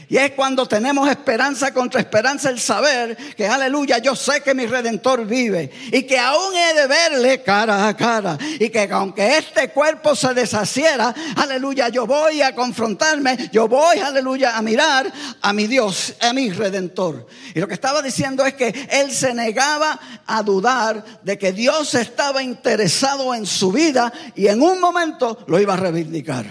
Y 0.09 0.19
es 0.19 0.33
cuando 0.33 0.66
tenemos 0.66 1.09
esperanza 1.09 1.75
contra 1.75 2.01
esperanza 2.01 2.49
el 2.49 2.61
saber 2.61 3.16
que, 3.35 3.47
aleluya, 3.47 3.99
yo 3.99 4.14
sé 4.14 4.40
que 4.40 4.55
mi 4.55 4.66
redentor 4.66 5.27
vive 5.27 5.71
y 5.90 6.05
que 6.05 6.16
aún 6.16 6.55
he 6.55 6.75
de 6.75 6.87
verle 6.87 7.42
cara 7.42 7.88
a 7.88 7.97
cara 7.97 8.38
y 8.61 8.69
que 8.69 8.88
aunque 8.92 9.37
este 9.37 9.71
cuerpo 9.71 10.14
se 10.14 10.33
deshaciera, 10.33 11.12
aleluya, 11.35 11.88
yo 11.88 12.07
voy 12.07 12.40
a 12.40 12.55
confrontarme, 12.55 13.51
yo 13.51 13.66
voy, 13.66 13.99
aleluya, 13.99 14.57
a 14.57 14.62
mirar 14.62 15.12
a 15.42 15.53
mi 15.53 15.66
Dios, 15.66 16.14
a 16.21 16.33
mi 16.33 16.51
redentor. 16.51 17.27
Y 17.53 17.59
lo 17.59 17.66
que 17.66 17.75
estaba 17.75 18.01
diciendo 18.01 18.47
es 18.47 18.55
que 18.55 18.88
él 18.88 19.11
se 19.11 19.35
negaba 19.35 19.99
a 20.25 20.42
dudar 20.45 21.05
de 21.25 21.37
que 21.37 21.51
Dios 21.51 21.95
estaba 21.97 22.45
interesado 22.45 23.35
en 23.35 23.45
su 23.45 23.73
vida 23.73 24.12
y 24.37 24.47
en 24.47 24.62
un 24.62 24.81
momento 24.81 25.45
lo 25.49 25.59
iba 25.59 25.75
a 25.75 25.79
reivindicar. 25.79 26.47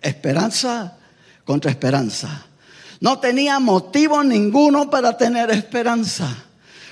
Esperanza 0.00 0.98
contra 1.44 1.70
esperanza. 1.70 2.46
No 3.00 3.18
tenía 3.18 3.58
motivo 3.58 4.22
ninguno 4.22 4.90
para 4.90 5.16
tener 5.16 5.50
esperanza. 5.50 6.46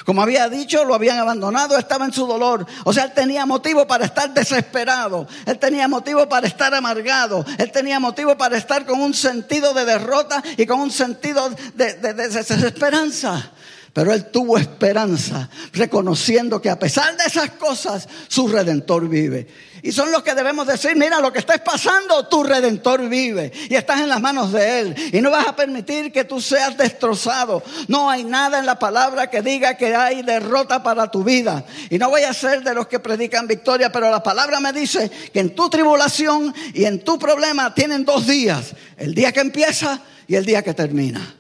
Como 0.05 0.21
había 0.21 0.51
dicho, 0.51 0.85
lo 0.85 0.95
habían 0.95 1.19
abandonado, 1.19 1.79
estaba 1.79 2.05
en 2.05 2.13
su 2.13 2.27
dolor. 2.27 2.67
O 2.85 2.93
sea, 2.93 3.05
él 3.05 3.13
tenía 3.15 3.47
motivo 3.47 3.87
para 3.87 4.05
estar 4.05 4.33
desesperado. 4.35 5.27
Él 5.47 5.59
tenía 5.59 5.89
motivo 5.89 6.29
para 6.29 6.47
estar 6.47 6.75
amargado. 6.75 7.45
Él 7.57 7.73
tenía 7.73 7.99
motivo 7.99 8.37
para 8.37 8.59
estar 8.59 8.85
con 8.85 9.01
un 9.01 9.15
sentido 9.15 9.73
de 9.73 9.87
derrota 9.87 10.43
y 10.59 10.67
con 10.67 10.81
un 10.81 10.91
sentido 10.91 11.49
de, 11.75 11.95
desesperanza. 11.95 13.51
Pero 13.95 14.13
él 14.13 14.27
tuvo 14.27 14.59
esperanza, 14.59 15.49
reconociendo 15.73 16.61
que 16.61 16.69
a 16.69 16.77
pesar 16.77 17.17
de 17.17 17.27
esas 17.27 17.51
cosas, 17.51 18.09
su 18.27 18.49
redentor 18.49 19.09
vive. 19.09 19.47
Y 19.85 19.93
son 19.93 20.11
los 20.11 20.25
que 20.25 20.35
debemos 20.35 20.67
decir, 20.67 20.97
mira, 20.97 21.21
lo 21.21 21.33
que 21.33 21.39
estés 21.39 21.61
pasando, 21.61 22.27
tu 22.27 22.43
redentor 22.43 23.09
vive. 23.09 23.53
Y 23.71 23.77
estás 23.77 24.01
en 24.01 24.09
las 24.09 24.21
manos 24.21 24.51
de 24.51 24.81
Él. 24.81 24.97
Y 25.13 25.21
no 25.21 25.31
vas 25.31 25.47
a 25.47 25.55
permitir 25.55 26.11
que 26.11 26.25
tú 26.25 26.41
seas 26.41 26.77
destrozado. 26.77 27.63
No 27.87 28.11
hay 28.11 28.25
nada 28.25 28.59
en 28.59 28.67
la 28.67 28.81
palabra 28.81 29.31
que 29.31 29.43
diga 29.43 29.77
que 29.77 29.95
hay 29.95 30.23
derrota 30.23 30.83
para 30.83 31.09
tu 31.13 31.23
vida. 31.23 31.65
Y 31.89 31.97
no 31.97 32.11
voy 32.11 32.23
a 32.23 32.35
ser 32.35 32.65
de 32.65 32.75
los 32.75 32.89
que 32.89 32.99
predican 32.99 33.47
victoria, 33.47 33.93
pero 33.93 34.11
la 34.11 34.25
palabra 34.25 34.59
me 34.59 34.73
dice 34.73 35.09
que 35.33 35.39
en 35.39 35.55
tu 35.55 35.71
tribulación 35.71 36.53
y 36.73 36.85
en 36.85 37.05
tu 37.05 37.17
problema 37.17 37.73
tienen 37.73 38.05
dos 38.05 38.27
días. 38.27 38.75
El 38.97 39.15
día 39.15 39.31
que 39.31 39.41
empieza 39.41 40.01
y 40.27 40.35
el 40.35 40.45
día 40.45 40.65
que 40.65 40.75
termina. 40.75 41.37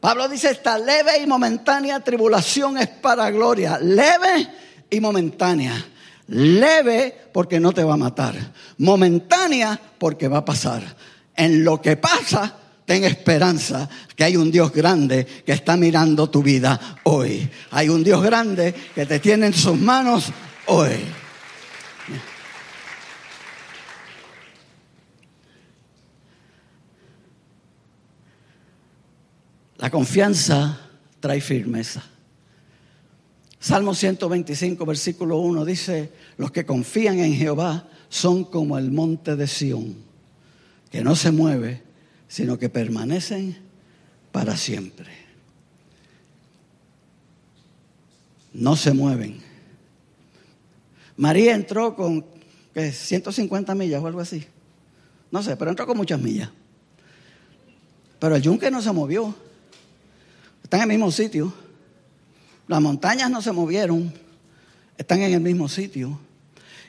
Pablo 0.00 0.28
dice, 0.28 0.50
esta 0.50 0.78
leve 0.78 1.18
y 1.22 1.26
momentánea 1.26 2.00
tribulación 2.00 2.78
es 2.78 2.88
para 2.88 3.30
gloria, 3.30 3.78
leve 3.78 4.48
y 4.90 5.00
momentánea. 5.00 5.74
Leve 6.28 7.14
porque 7.32 7.58
no 7.58 7.72
te 7.72 7.82
va 7.82 7.94
a 7.94 7.96
matar, 7.98 8.34
momentánea 8.78 9.80
porque 9.98 10.28
va 10.28 10.38
a 10.38 10.44
pasar. 10.44 10.82
En 11.34 11.64
lo 11.64 11.80
que 11.80 11.96
pasa, 11.96 12.54
ten 12.84 13.04
esperanza 13.04 13.88
que 14.14 14.24
hay 14.24 14.36
un 14.36 14.50
Dios 14.50 14.72
grande 14.72 15.24
que 15.24 15.52
está 15.52 15.76
mirando 15.76 16.28
tu 16.28 16.42
vida 16.42 16.98
hoy. 17.04 17.48
Hay 17.70 17.88
un 17.88 18.04
Dios 18.04 18.22
grande 18.22 18.74
que 18.94 19.06
te 19.06 19.20
tiene 19.20 19.46
en 19.46 19.54
sus 19.54 19.78
manos 19.78 20.26
hoy. 20.66 20.96
La 29.88 29.92
confianza 29.92 30.78
trae 31.18 31.40
firmeza. 31.40 32.04
Salmo 33.58 33.94
125, 33.94 34.84
versículo 34.84 35.38
1 35.38 35.64
dice, 35.64 36.12
los 36.36 36.50
que 36.50 36.66
confían 36.66 37.20
en 37.20 37.32
Jehová 37.32 37.88
son 38.10 38.44
como 38.44 38.76
el 38.76 38.90
monte 38.90 39.34
de 39.34 39.46
Sión, 39.46 39.96
que 40.90 41.02
no 41.02 41.16
se 41.16 41.30
mueve, 41.30 41.82
sino 42.28 42.58
que 42.58 42.68
permanecen 42.68 43.56
para 44.30 44.58
siempre. 44.58 45.10
No 48.52 48.76
se 48.76 48.92
mueven. 48.92 49.40
María 51.16 51.54
entró 51.54 51.96
con 51.96 52.26
¿qué, 52.74 52.92
150 52.92 53.74
millas 53.74 54.02
o 54.02 54.06
algo 54.06 54.20
así. 54.20 54.44
No 55.30 55.42
sé, 55.42 55.56
pero 55.56 55.70
entró 55.70 55.86
con 55.86 55.96
muchas 55.96 56.20
millas. 56.20 56.50
Pero 58.18 58.36
el 58.36 58.42
yunque 58.42 58.70
no 58.70 58.82
se 58.82 58.92
movió. 58.92 59.47
Están 60.68 60.80
en 60.80 60.90
el 60.90 60.98
mismo 60.98 61.10
sitio. 61.10 61.50
Las 62.66 62.82
montañas 62.82 63.30
no 63.30 63.40
se 63.40 63.52
movieron. 63.52 64.12
Están 64.98 65.22
en 65.22 65.32
el 65.32 65.40
mismo 65.40 65.66
sitio. 65.66 66.20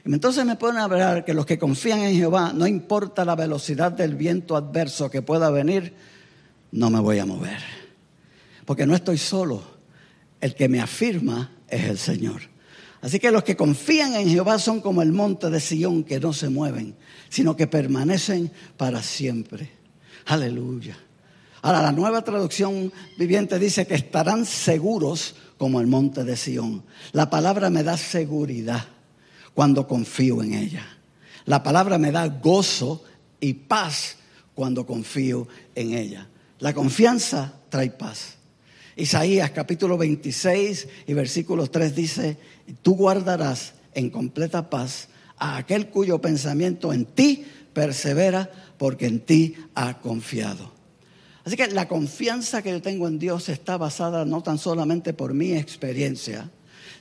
Entonces 0.03 0.45
me 0.45 0.57
pueden 0.57 0.79
hablar 0.79 1.23
que 1.23 1.33
los 1.33 1.45
que 1.45 1.57
confían 1.57 2.01
en 2.01 2.13
Jehová, 2.13 2.51
no 2.53 2.67
importa 2.67 3.23
la 3.23 3.37
velocidad 3.37 3.93
del 3.93 4.15
viento 4.15 4.57
adverso 4.57 5.09
que 5.09 5.21
pueda 5.21 5.49
venir, 5.49 5.93
no 6.73 6.89
me 6.89 6.99
voy 6.99 7.19
a 7.19 7.25
mover. 7.25 7.61
Porque 8.65 8.85
no 8.85 8.95
estoy 8.95 9.17
solo. 9.17 9.63
El 10.41 10.55
que 10.55 10.67
me 10.67 10.81
afirma 10.81 11.49
es 11.69 11.85
el 11.85 11.97
Señor. 11.97 12.41
Así 12.99 13.17
que 13.17 13.31
los 13.31 13.45
que 13.45 13.55
confían 13.55 14.13
en 14.13 14.27
Jehová 14.27 14.59
son 14.59 14.81
como 14.81 15.01
el 15.01 15.13
monte 15.13 15.49
de 15.49 15.61
Sión 15.61 16.03
que 16.03 16.19
no 16.19 16.33
se 16.33 16.49
mueven, 16.49 16.97
sino 17.29 17.55
que 17.55 17.65
permanecen 17.65 18.51
para 18.75 19.01
siempre. 19.01 19.71
Aleluya. 20.25 20.97
Ahora, 21.61 21.81
la 21.81 21.91
nueva 21.91 22.23
traducción 22.23 22.91
viviente 23.17 23.59
dice 23.59 23.85
que 23.85 23.95
estarán 23.95 24.45
seguros 24.45 25.35
como 25.57 25.81
el 25.81 25.87
monte 25.87 26.23
de 26.23 26.37
Sión. 26.37 26.83
La 27.11 27.29
palabra 27.29 27.69
me 27.69 27.83
da 27.83 27.97
seguridad 27.97 28.85
cuando 29.53 29.87
confío 29.87 30.41
en 30.41 30.53
ella. 30.53 30.85
La 31.45 31.61
palabra 31.63 31.97
me 31.97 32.11
da 32.11 32.27
gozo 32.27 33.03
y 33.39 33.53
paz 33.53 34.17
cuando 34.55 34.85
confío 34.85 35.47
en 35.75 35.93
ella. 35.93 36.27
La 36.59 36.73
confianza 36.73 37.53
trae 37.69 37.89
paz. 37.89 38.35
Isaías 38.95 39.51
capítulo 39.51 39.97
26 39.97 40.87
y 41.07 41.13
versículo 41.13 41.67
3 41.67 41.95
dice, 41.95 42.37
tú 42.81 42.95
guardarás 42.95 43.73
en 43.93 44.09
completa 44.09 44.69
paz 44.69 45.09
a 45.37 45.57
aquel 45.57 45.87
cuyo 45.87 46.19
pensamiento 46.19 46.93
en 46.93 47.05
ti 47.05 47.45
persevera 47.73 48.49
porque 48.77 49.07
en 49.07 49.21
ti 49.21 49.55
ha 49.75 49.99
confiado. 49.99 50.78
Así 51.49 51.57
que 51.57 51.65
la 51.65 51.87
confianza 51.87 52.61
que 52.61 52.69
yo 52.69 52.79
tengo 52.79 53.07
en 53.07 53.17
Dios 53.17 53.49
está 53.49 53.75
basada 53.75 54.23
no 54.23 54.43
tan 54.43 54.59
solamente 54.59 55.13
por 55.13 55.33
mi 55.33 55.53
experiencia, 55.53 56.51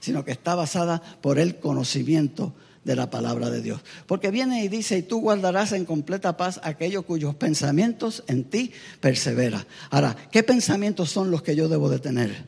sino 0.01 0.25
que 0.25 0.31
está 0.31 0.55
basada 0.55 1.03
por 1.21 1.39
el 1.39 1.57
conocimiento 1.57 2.55
de 2.83 2.97
la 2.97 3.11
palabra 3.11 3.51
de 3.51 3.61
Dios. 3.61 3.83
Porque 4.07 4.31
viene 4.31 4.65
y 4.65 4.69
dice, 4.69 4.97
y 4.97 5.03
tú 5.03 5.21
guardarás 5.21 5.73
en 5.73 5.85
completa 5.85 6.39
paz 6.39 6.63
aquellos 6.63 7.05
cuyos 7.05 7.35
pensamientos 7.35 8.25
en 8.27 8.45
ti 8.45 8.73
perseveran. 9.03 9.67
Ahora, 9.91 10.17
¿qué 10.33 10.43
pensamientos 10.43 11.11
son 11.11 11.31
los 11.31 11.43
que 11.43 11.55
yo 11.55 11.69
debo 11.69 11.91
de 11.91 11.99
tener? 11.99 12.47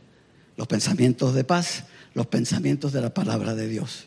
Los 0.56 0.68
pensamientos 0.68 1.34
de 1.34 1.44
paz, 1.44 1.84
los 2.14 2.28
pensamientos 2.28 2.94
de 2.94 3.02
la 3.02 3.12
palabra 3.12 3.54
de 3.54 3.68
Dios. 3.68 4.06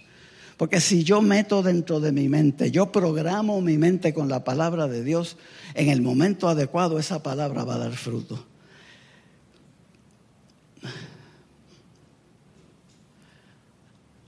Porque 0.64 0.80
si 0.80 1.04
yo 1.04 1.22
meto 1.22 1.62
dentro 1.62 2.00
de 2.00 2.14
mi 2.14 2.30
mente, 2.30 2.72
yo 2.72 2.90
programo 2.90 3.60
mi 3.60 3.78
mente 3.78 4.14
con 4.14 4.30
la 4.30 4.46
palabra 4.46 4.88
de 4.88 5.04
Dios, 5.04 5.36
en 5.74 5.90
el 5.90 6.02
momento 6.02 6.48
adecuado 6.48 7.00
esa 7.00 7.22
palabra 7.22 7.66
va 7.66 7.76
a 7.76 7.80
dar 7.80 7.92
fruto. 7.92 8.46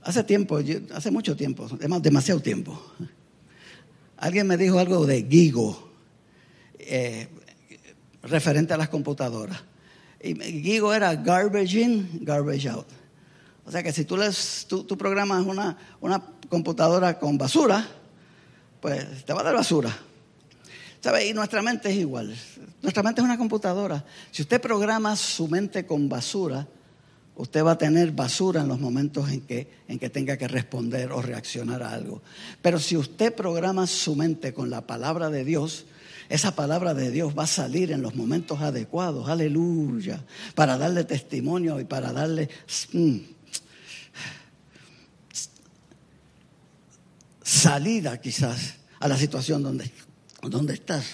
Hace 0.02 0.26
tiempo, 0.26 0.60
hace 0.94 1.10
mucho 1.10 1.38
tiempo, 1.38 1.70
demasiado 2.02 2.42
tiempo, 2.42 2.84
alguien 4.18 4.46
me 4.46 4.58
dijo 4.58 4.78
algo 4.78 5.06
de 5.06 5.26
Gigo, 5.30 5.90
eh, 6.80 7.30
referente 8.24 8.74
a 8.74 8.78
las 8.78 8.90
computadoras. 8.90 9.64
Y 10.22 10.36
Gigo 10.36 10.94
era 10.94 11.16
garbage 11.16 11.80
in, 11.80 12.10
garbage 12.26 12.68
out. 12.68 13.05
O 13.66 13.72
sea 13.72 13.82
que 13.82 13.92
si 13.92 14.06
tú, 14.06 14.16
les, 14.16 14.68
tú, 14.68 14.86
programas 14.98 15.46
una, 15.46 15.78
una, 16.00 16.22
computadora 16.50 17.18
con 17.18 17.38
basura, 17.38 17.86
pues 18.80 19.26
te 19.26 19.34
va 19.34 19.42
a 19.42 19.44
dar 19.44 19.56
basura. 19.56 19.96
¿Sabe? 21.02 21.28
Y 21.28 21.34
nuestra 21.34 21.64
mente 21.64 21.90
es 21.90 21.98
igual. 21.98 22.36
Nuestra 22.82 23.02
mente 23.02 23.22
es 23.22 23.26
una 23.26 23.38
computadora. 23.38 24.06
Si 24.32 24.44
usted 24.44 24.62
programa 24.62 25.16
su 25.16 25.48
mente 25.48 25.86
con 25.86 26.08
basura, 26.08 26.68
usted 27.36 27.64
va 27.64 27.72
a 27.72 27.78
tener 27.78 28.12
basura 28.12 28.62
en 28.62 28.68
los 28.68 28.80
momentos 28.80 29.30
en 29.30 29.42
que, 29.42 29.68
en 29.88 29.98
que 29.98 30.10
tenga 30.10 30.38
que 30.38 30.48
responder 30.48 31.12
o 31.12 31.22
reaccionar 31.22 31.82
a 31.82 31.92
algo. 31.92 32.22
Pero 32.62 32.80
si 32.80 32.96
usted 32.96 33.34
programa 33.34 33.88
su 33.88 34.16
mente 34.16 34.54
con 34.54 34.70
la 34.70 34.82
palabra 34.82 35.32
de 35.32 35.44
Dios, 35.44 35.86
esa 36.30 36.56
palabra 36.56 36.94
de 36.94 37.12
Dios 37.12 37.38
va 37.38 37.44
a 37.44 37.48
salir 37.48 37.92
en 37.92 38.02
los 38.02 38.16
momentos 38.16 38.62
adecuados, 38.62 39.28
aleluya, 39.28 40.24
para 40.54 40.78
darle 40.78 41.04
testimonio 41.04 41.80
y 41.80 41.86
para 41.86 42.14
darle... 42.14 42.50
Mm, 42.94 43.35
salida 47.56 48.20
quizás 48.20 48.76
a 49.00 49.08
la 49.08 49.18
situación 49.18 49.64
donde, 49.64 49.90
donde 50.42 50.74
estás. 50.74 51.06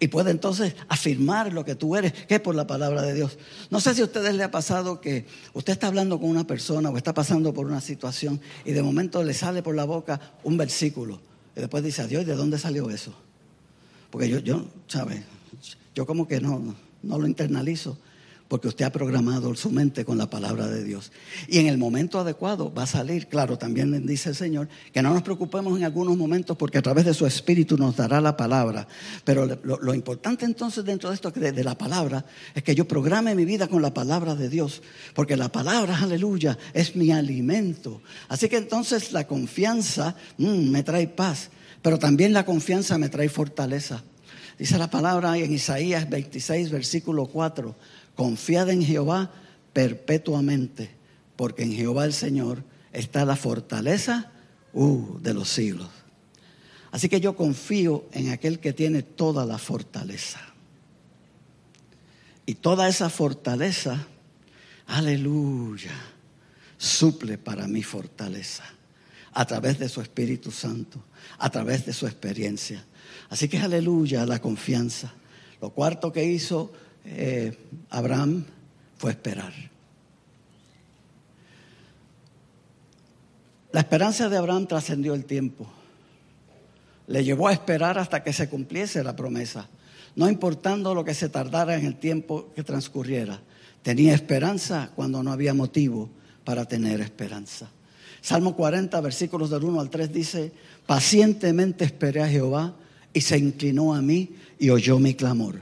Y 0.00 0.08
puede 0.08 0.30
entonces 0.30 0.74
afirmar 0.88 1.52
lo 1.52 1.64
que 1.64 1.74
tú 1.76 1.96
eres, 1.96 2.12
que 2.12 2.34
es 2.34 2.40
por 2.40 2.54
la 2.54 2.66
palabra 2.66 3.02
de 3.02 3.14
Dios. 3.14 3.38
No 3.70 3.80
sé 3.80 3.94
si 3.94 4.02
a 4.02 4.04
ustedes 4.04 4.34
le 4.34 4.42
ha 4.42 4.50
pasado 4.50 5.00
que 5.00 5.24
usted 5.54 5.72
está 5.72 5.86
hablando 5.86 6.20
con 6.20 6.28
una 6.28 6.46
persona 6.46 6.90
o 6.90 6.96
está 6.96 7.14
pasando 7.14 7.54
por 7.54 7.66
una 7.66 7.80
situación 7.80 8.40
y 8.64 8.72
de 8.72 8.82
momento 8.82 9.22
le 9.22 9.32
sale 9.32 9.62
por 9.62 9.74
la 9.74 9.84
boca 9.84 10.20
un 10.42 10.56
versículo. 10.56 11.20
Y 11.56 11.60
después 11.60 11.82
dice, 11.82 12.02
adiós, 12.02 12.26
¿de 12.26 12.34
dónde 12.34 12.58
salió 12.58 12.90
eso? 12.90 13.14
Porque 14.10 14.28
yo, 14.28 14.40
yo, 14.40 14.66
¿sabe? 14.88 15.22
Yo 15.94 16.04
como 16.04 16.26
que 16.26 16.40
no, 16.40 16.74
no 17.02 17.18
lo 17.18 17.26
internalizo 17.26 17.96
porque 18.48 18.68
usted 18.68 18.84
ha 18.84 18.92
programado 18.92 19.54
su 19.54 19.70
mente 19.70 20.04
con 20.04 20.18
la 20.18 20.28
palabra 20.28 20.68
de 20.68 20.84
Dios. 20.84 21.12
Y 21.48 21.58
en 21.58 21.66
el 21.66 21.78
momento 21.78 22.18
adecuado 22.18 22.72
va 22.72 22.82
a 22.82 22.86
salir, 22.86 23.26
claro, 23.26 23.56
también 23.56 24.06
dice 24.06 24.30
el 24.30 24.34
Señor, 24.34 24.68
que 24.92 25.02
no 25.02 25.14
nos 25.14 25.22
preocupemos 25.22 25.78
en 25.78 25.84
algunos 25.84 26.16
momentos 26.16 26.56
porque 26.56 26.78
a 26.78 26.82
través 26.82 27.06
de 27.06 27.14
su 27.14 27.26
espíritu 27.26 27.78
nos 27.78 27.96
dará 27.96 28.20
la 28.20 28.36
palabra. 28.36 28.86
Pero 29.24 29.46
lo, 29.62 29.94
importante 29.94 30.44
entonces 30.44 30.84
dentro 30.84 31.08
de 31.08 31.14
esto 31.14 31.30
de, 31.30 31.64
la 31.64 31.76
palabra 31.76 32.24
es 32.54 32.62
que 32.62 32.74
yo 32.74 32.86
programe 32.86 33.34
mi 33.34 33.44
vida 33.44 33.66
con 33.66 33.80
la 33.80 33.94
palabra 33.94 34.34
de 34.34 34.48
Dios, 34.48 34.82
porque 35.14 35.36
la 35.36 35.48
palabra, 35.48 35.98
aleluya, 35.98 36.58
es 36.74 36.96
mi 36.96 37.12
alimento. 37.12 38.02
Así 38.28 38.48
que 38.48 38.58
entonces 38.58 39.12
la 39.12 39.26
confianza 39.26 40.16
mm, 40.36 40.70
me 40.70 40.82
trae 40.82 41.08
paz, 41.08 41.48
pero 41.80 41.98
también 41.98 42.32
la 42.34 42.44
confianza 42.44 42.98
me 42.98 43.08
trae 43.08 43.28
fortaleza. 43.28 44.02
Dice 44.58 44.78
la 44.78 44.88
palabra 44.88 45.36
en 45.36 45.52
Isaías 45.52 46.08
26, 46.08 46.70
versículo 46.70 47.26
4 47.26 47.74
Confiad 48.14 48.70
en 48.70 48.82
Jehová 48.82 49.30
perpetuamente, 49.72 50.90
porque 51.36 51.64
en 51.64 51.72
Jehová 51.72 52.04
el 52.04 52.12
Señor 52.12 52.62
está 52.92 53.24
la 53.24 53.36
fortaleza 53.36 54.30
uh, 54.72 55.18
de 55.20 55.34
los 55.34 55.48
siglos. 55.48 55.88
Así 56.90 57.08
que 57.08 57.20
yo 57.20 57.34
confío 57.34 58.04
en 58.12 58.30
aquel 58.30 58.60
que 58.60 58.72
tiene 58.72 59.02
toda 59.02 59.44
la 59.44 59.58
fortaleza. 59.58 60.40
Y 62.46 62.54
toda 62.54 62.88
esa 62.88 63.10
fortaleza, 63.10 64.06
aleluya, 64.86 65.92
suple 66.78 67.36
para 67.36 67.66
mi 67.66 67.82
fortaleza 67.82 68.64
a 69.32 69.44
través 69.44 69.78
de 69.80 69.88
su 69.88 70.00
Espíritu 70.00 70.52
Santo, 70.52 71.02
a 71.38 71.50
través 71.50 71.84
de 71.84 71.92
su 71.92 72.06
experiencia. 72.06 72.84
Así 73.28 73.48
que 73.48 73.58
aleluya, 73.58 74.24
la 74.24 74.40
confianza. 74.40 75.12
Lo 75.60 75.70
cuarto 75.70 76.12
que 76.12 76.24
hizo 76.24 76.72
eh, 77.04 77.56
Abraham 77.90 78.44
fue 78.96 79.12
esperar. 79.12 79.52
La 83.72 83.80
esperanza 83.80 84.28
de 84.28 84.36
Abraham 84.36 84.66
trascendió 84.66 85.14
el 85.14 85.24
tiempo. 85.24 85.66
Le 87.08 87.24
llevó 87.24 87.48
a 87.48 87.52
esperar 87.52 87.98
hasta 87.98 88.22
que 88.22 88.32
se 88.32 88.48
cumpliese 88.48 89.02
la 89.02 89.16
promesa, 89.16 89.68
no 90.16 90.28
importando 90.28 90.94
lo 90.94 91.04
que 91.04 91.12
se 91.12 91.28
tardara 91.28 91.74
en 91.74 91.84
el 91.84 91.96
tiempo 91.96 92.52
que 92.54 92.62
transcurriera. 92.62 93.40
Tenía 93.82 94.14
esperanza 94.14 94.90
cuando 94.94 95.22
no 95.22 95.32
había 95.32 95.54
motivo 95.54 96.08
para 96.44 96.64
tener 96.64 97.00
esperanza. 97.00 97.68
Salmo 98.20 98.56
40, 98.56 98.98
versículos 99.02 99.50
del 99.50 99.64
1 99.64 99.80
al 99.80 99.90
3 99.90 100.12
dice, 100.12 100.52
pacientemente 100.86 101.84
esperé 101.84 102.22
a 102.22 102.28
Jehová 102.28 102.74
y 103.12 103.20
se 103.20 103.36
inclinó 103.36 103.94
a 103.94 104.00
mí 104.00 104.36
y 104.58 104.70
oyó 104.70 104.98
mi 104.98 105.14
clamor. 105.14 105.60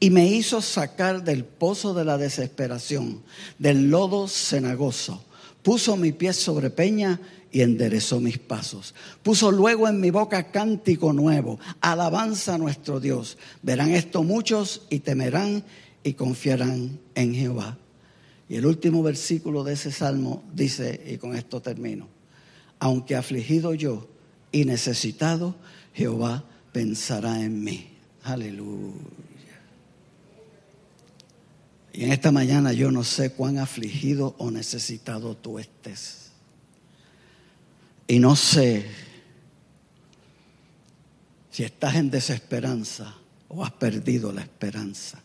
Y 0.00 0.10
me 0.10 0.26
hizo 0.26 0.62
sacar 0.62 1.22
del 1.22 1.44
pozo 1.44 1.92
de 1.92 2.04
la 2.04 2.16
desesperación, 2.16 3.22
del 3.58 3.90
lodo 3.90 4.26
cenagoso. 4.28 5.22
Puso 5.62 5.96
mi 5.96 6.12
pie 6.12 6.32
sobre 6.32 6.70
peña 6.70 7.20
y 7.52 7.60
enderezó 7.60 8.20
mis 8.20 8.38
pasos. 8.38 8.94
Puso 9.22 9.52
luego 9.52 9.88
en 9.88 10.00
mi 10.00 10.10
boca 10.10 10.50
cántico 10.50 11.12
nuevo, 11.12 11.58
alabanza 11.80 12.54
a 12.54 12.58
nuestro 12.58 12.98
Dios. 12.98 13.36
Verán 13.62 13.90
esto 13.90 14.22
muchos 14.22 14.82
y 14.88 15.00
temerán 15.00 15.64
y 16.02 16.14
confiarán 16.14 16.98
en 17.14 17.34
Jehová. 17.34 17.76
Y 18.48 18.56
el 18.56 18.66
último 18.66 19.02
versículo 19.02 19.64
de 19.64 19.74
ese 19.74 19.92
salmo 19.92 20.42
dice, 20.52 21.00
y 21.06 21.18
con 21.18 21.36
esto 21.36 21.60
termino, 21.60 22.08
aunque 22.78 23.16
afligido 23.16 23.74
yo 23.74 24.08
y 24.50 24.64
necesitado, 24.64 25.54
Jehová 25.92 26.44
pensará 26.72 27.42
en 27.42 27.62
mí. 27.62 27.90
Aleluya. 28.22 28.94
Y 31.92 32.04
en 32.04 32.12
esta 32.12 32.30
mañana 32.30 32.72
yo 32.72 32.90
no 32.90 33.02
sé 33.02 33.32
cuán 33.32 33.58
afligido 33.58 34.34
o 34.38 34.50
necesitado 34.50 35.36
tú 35.36 35.58
estés. 35.58 36.30
Y 38.06 38.18
no 38.18 38.36
sé 38.36 38.86
si 41.50 41.64
estás 41.64 41.96
en 41.96 42.10
desesperanza 42.10 43.14
o 43.48 43.64
has 43.64 43.72
perdido 43.72 44.32
la 44.32 44.42
esperanza. 44.42 45.20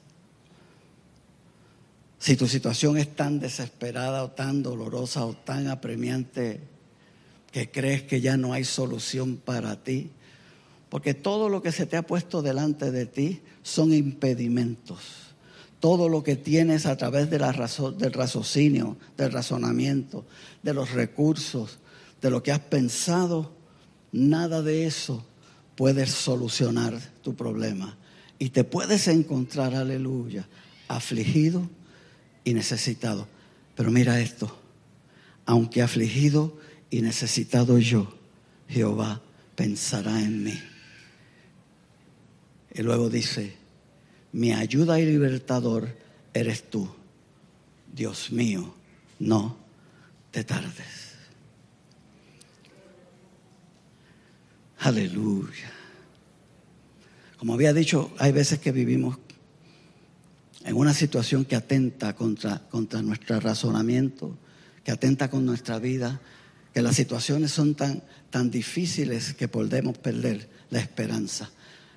Si 2.17 2.35
tu 2.35 2.47
situación 2.47 2.97
es 2.97 3.15
tan 3.15 3.39
desesperada 3.39 4.23
o 4.23 4.31
tan 4.31 4.63
dolorosa 4.63 5.25
o 5.25 5.33
tan 5.33 5.67
apremiante 5.67 6.61
que 7.51 7.69
crees 7.69 8.03
que 8.03 8.21
ya 8.21 8.35
no 8.35 8.53
hay 8.53 8.63
solución 8.63 9.37
para 9.37 9.83
ti, 9.83 10.09
porque 10.89 11.13
todo 11.13 11.49
lo 11.49 11.61
que 11.61 11.71
se 11.71 11.85
te 11.85 11.97
ha 11.97 12.01
puesto 12.07 12.41
delante 12.41 12.89
de 12.89 13.05
ti 13.05 13.41
son 13.61 13.93
impedimentos. 13.93 15.24
Todo 15.85 16.09
lo 16.09 16.23
que 16.23 16.35
tienes 16.35 16.87
a 16.87 16.97
través 16.97 17.29
del 17.29 17.41
raciocinio, 18.11 18.97
del 19.15 19.31
razonamiento, 19.31 20.25
de 20.63 20.73
los 20.73 20.89
recursos, 20.89 21.77
de 22.23 22.31
lo 22.31 22.41
que 22.41 22.51
has 22.51 22.59
pensado, 22.59 23.51
nada 24.11 24.63
de 24.63 24.87
eso 24.87 25.23
puede 25.75 26.07
solucionar 26.07 26.99
tu 27.21 27.35
problema. 27.35 27.99
Y 28.39 28.49
te 28.49 28.63
puedes 28.63 29.07
encontrar, 29.07 29.75
aleluya, 29.75 30.47
afligido 30.87 31.69
y 32.43 32.55
necesitado. 32.55 33.27
Pero 33.75 33.91
mira 33.91 34.19
esto, 34.19 34.57
aunque 35.45 35.83
afligido 35.83 36.57
y 36.89 37.03
necesitado 37.03 37.77
yo, 37.77 38.11
Jehová 38.67 39.21
pensará 39.55 40.19
en 40.19 40.45
mí. 40.45 40.59
Y 42.73 42.81
luego 42.81 43.07
dice, 43.07 43.64
mi 44.35 44.51
ayuda 44.51 44.99
y 44.99 45.05
libertador 45.05 45.95
eres 46.33 46.69
tú. 46.69 46.89
Dios 47.93 48.33
mío, 48.33 48.75
no 49.17 49.57
te 50.29 50.43
tardes. 50.43 51.13
Aleluya. 54.79 55.71
Como 57.37 57.53
había 57.53 57.71
dicho, 57.71 58.11
hay 58.17 58.33
veces 58.33 58.59
que 58.59 58.73
vivimos 58.73 59.17
en 60.65 60.75
una 60.75 60.93
situación 60.93 61.45
que 61.45 61.55
atenta 61.55 62.13
contra, 62.13 62.59
contra 62.69 63.01
nuestro 63.01 63.39
razonamiento, 63.39 64.37
que 64.83 64.91
atenta 64.91 65.29
con 65.29 65.45
nuestra 65.45 65.79
vida, 65.79 66.19
que 66.73 66.81
las 66.81 66.97
situaciones 66.97 67.51
son 67.51 67.73
tan, 67.73 68.03
tan 68.31 68.51
difíciles 68.51 69.33
que 69.33 69.47
podemos 69.47 69.97
perder 69.97 70.49
la 70.71 70.79
esperanza. 70.79 71.49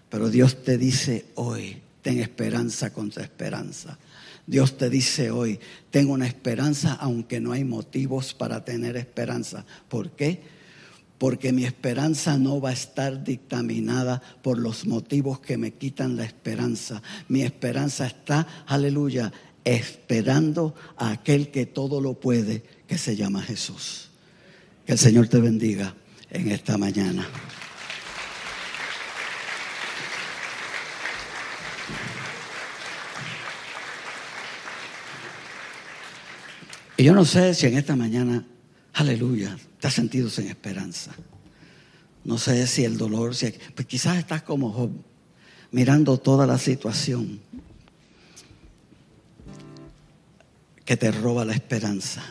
Pero 0.08 0.30
Dios 0.30 0.62
te 0.62 0.78
dice 0.78 1.26
hoy, 1.34 1.82
ten 2.08 2.20
esperanza 2.20 2.90
contra 2.90 3.22
esperanza. 3.22 3.98
Dios 4.46 4.78
te 4.78 4.88
dice 4.88 5.30
hoy, 5.30 5.60
tengo 5.90 6.14
una 6.14 6.26
esperanza 6.26 6.94
aunque 6.94 7.38
no 7.38 7.52
hay 7.52 7.64
motivos 7.64 8.32
para 8.32 8.64
tener 8.64 8.96
esperanza. 8.96 9.66
¿Por 9.90 10.12
qué? 10.12 10.56
porque 11.18 11.52
mi 11.52 11.64
esperanza 11.64 12.38
no 12.38 12.60
va 12.60 12.70
a 12.70 12.72
estar 12.72 13.24
dictaminada 13.24 14.22
por 14.40 14.56
los 14.56 14.86
motivos 14.86 15.40
que 15.40 15.58
me 15.58 15.72
quitan 15.72 16.16
la 16.16 16.24
esperanza. 16.24 17.02
Mi 17.26 17.42
esperanza 17.42 18.06
está, 18.06 18.46
aleluya, 18.66 19.32
esperando 19.64 20.76
a 20.96 21.10
aquel 21.10 21.50
que 21.50 21.66
todo 21.66 22.00
lo 22.00 22.14
puede, 22.14 22.62
que 22.86 22.96
se 22.96 23.16
llama 23.16 23.42
Jesús. 23.42 24.10
Que 24.86 24.92
el 24.92 24.98
Señor 24.98 25.26
te 25.26 25.40
bendiga 25.40 25.92
en 26.30 26.52
esta 26.52 26.78
mañana. 26.78 27.26
Y 36.98 37.04
yo 37.04 37.14
no 37.14 37.24
sé 37.24 37.54
si 37.54 37.64
en 37.66 37.78
esta 37.78 37.94
mañana, 37.94 38.44
aleluya, 38.92 39.56
te 39.78 39.86
has 39.86 39.94
sentido 39.94 40.28
sin 40.28 40.48
esperanza. 40.48 41.12
No 42.24 42.38
sé 42.38 42.66
si 42.66 42.84
el 42.84 42.98
dolor, 42.98 43.36
si, 43.36 43.54
pues 43.76 43.86
quizás 43.86 44.18
estás 44.18 44.42
como 44.42 44.72
Job, 44.72 44.90
mirando 45.70 46.18
toda 46.18 46.44
la 46.44 46.58
situación 46.58 47.40
que 50.84 50.96
te 50.96 51.12
roba 51.12 51.44
la 51.44 51.52
esperanza. 51.54 52.24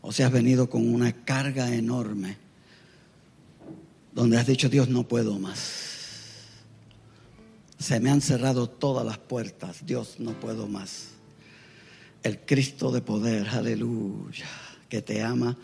O 0.00 0.10
si 0.10 0.22
has 0.22 0.32
venido 0.32 0.70
con 0.70 0.88
una 0.88 1.12
carga 1.12 1.74
enorme, 1.74 2.38
donde 4.14 4.38
has 4.38 4.46
dicho, 4.46 4.70
Dios, 4.70 4.88
no 4.88 5.06
puedo 5.06 5.38
más. 5.38 6.46
Se 7.78 8.00
me 8.00 8.10
han 8.10 8.22
cerrado 8.22 8.70
todas 8.70 9.04
las 9.04 9.18
puertas, 9.18 9.84
Dios, 9.84 10.14
no 10.18 10.32
puedo 10.40 10.66
más. 10.66 11.08
El 12.22 12.40
Cristo 12.40 12.90
de 12.92 13.00
poder, 13.00 13.48
aleluya, 13.48 14.46
que 14.88 15.02
te 15.02 15.22
ama 15.22 15.56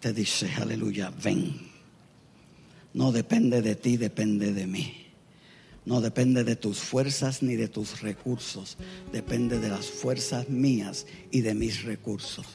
te 0.00 0.14
dice, 0.14 0.50
aleluya, 0.54 1.12
ven. 1.22 1.54
No 2.94 3.12
depende 3.12 3.62
de 3.62 3.76
ti, 3.76 3.98
depende 3.98 4.52
de 4.52 4.66
mí. 4.66 4.94
No 5.84 6.00
depende 6.00 6.44
de 6.44 6.56
tus 6.56 6.78
fuerzas 6.78 7.42
ni 7.42 7.54
de 7.54 7.68
tus 7.68 8.00
recursos. 8.00 8.76
Depende 9.12 9.58
de 9.58 9.68
las 9.68 9.86
fuerzas 9.86 10.48
mías 10.48 11.06
y 11.30 11.42
de 11.42 11.54
mis 11.54 11.84
recursos 11.84 12.46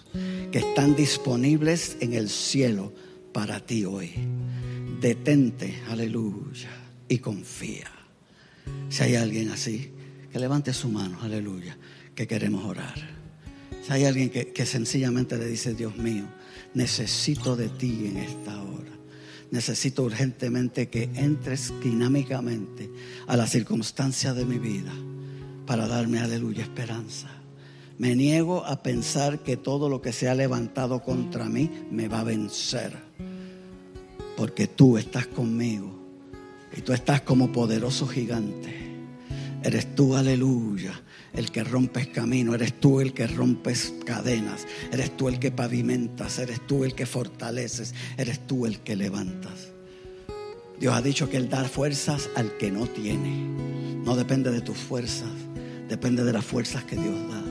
que 0.51 0.59
están 0.59 0.95
disponibles 0.95 1.97
en 1.99 2.13
el 2.13 2.29
cielo 2.29 2.91
para 3.31 3.59
ti 3.59 3.85
hoy. 3.85 4.11
Detente, 4.99 5.81
aleluya, 5.89 6.69
y 7.07 7.19
confía. 7.19 7.91
Si 8.89 9.03
hay 9.03 9.15
alguien 9.15 9.51
así, 9.51 9.91
que 10.31 10.39
levante 10.39 10.73
su 10.73 10.89
mano, 10.89 11.19
aleluya, 11.21 11.77
que 12.15 12.27
queremos 12.27 12.65
orar. 12.65 13.24
Si 13.85 13.93
hay 13.93 14.05
alguien 14.05 14.29
que, 14.29 14.51
que 14.51 14.65
sencillamente 14.65 15.37
le 15.37 15.45
dice, 15.45 15.75
Dios 15.75 15.95
mío, 15.97 16.25
necesito 16.73 17.55
de 17.55 17.69
ti 17.69 18.07
en 18.07 18.17
esta 18.17 18.61
hora. 18.61 18.91
Necesito 19.51 20.03
urgentemente 20.03 20.89
que 20.89 21.03
entres 21.13 21.71
dinámicamente 21.83 22.89
a 23.27 23.37
la 23.37 23.45
circunstancia 23.45 24.33
de 24.33 24.45
mi 24.45 24.57
vida 24.57 24.91
para 25.67 25.87
darme, 25.87 26.19
aleluya, 26.19 26.63
esperanza. 26.63 27.29
Me 27.97 28.15
niego 28.15 28.65
a 28.65 28.81
pensar 28.81 29.39
que 29.39 29.55
todo 29.55 29.87
lo 29.87 30.01
que 30.01 30.11
se 30.11 30.29
ha 30.29 30.35
levantado 30.35 31.01
contra 31.01 31.45
mí 31.45 31.69
me 31.91 32.07
va 32.07 32.21
a 32.21 32.23
vencer. 32.23 32.91
Porque 34.35 34.67
tú 34.67 34.97
estás 34.97 35.27
conmigo 35.27 35.95
y 36.75 36.81
tú 36.81 36.91
estás 36.91 37.21
como 37.21 37.51
poderoso 37.51 38.07
gigante. 38.07 38.73
Eres 39.63 39.95
tú, 39.95 40.15
aleluya, 40.15 41.01
el 41.35 41.51
que 41.51 41.63
rompes 41.63 42.07
camino, 42.07 42.55
eres 42.55 42.79
tú 42.79 43.01
el 43.01 43.13
que 43.13 43.27
rompes 43.27 43.93
cadenas, 44.05 44.65
eres 44.91 45.15
tú 45.15 45.27
el 45.27 45.39
que 45.39 45.51
pavimentas, 45.51 46.39
eres 46.39 46.65
tú 46.65 46.83
el 46.83 46.95
que 46.95 47.05
fortaleces, 47.05 47.93
eres 48.17 48.45
tú 48.47 48.65
el 48.65 48.79
que 48.79 48.95
levantas. 48.95 49.69
Dios 50.79 50.93
ha 50.93 51.01
dicho 51.01 51.29
que 51.29 51.37
Él 51.37 51.49
da 51.49 51.63
fuerzas 51.65 52.29
al 52.35 52.57
que 52.57 52.71
no 52.71 52.87
tiene. 52.87 53.33
No 54.03 54.15
depende 54.15 54.51
de 54.51 54.61
tus 54.61 54.77
fuerzas, 54.77 55.31
depende 55.87 56.23
de 56.23 56.33
las 56.33 56.45
fuerzas 56.45 56.83
que 56.83 56.95
Dios 56.95 57.15
da. 57.29 57.43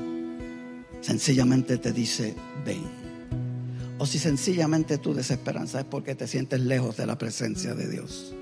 Sencillamente 1.01 1.79
te 1.79 1.93
dice, 1.93 2.35
ven. 2.65 2.83
O 3.99 4.07
si 4.07 4.19
sencillamente 4.19 4.99
tu 4.99 5.15
desesperanza 5.15 5.81
es 5.81 5.85
porque 5.85 6.15
te 6.15 6.27
sientes 6.27 6.61
lejos 6.61 6.97
de 6.97 7.07
la 7.07 7.17
presencia 7.17 7.75
de 7.75 7.89
Dios. 7.89 8.35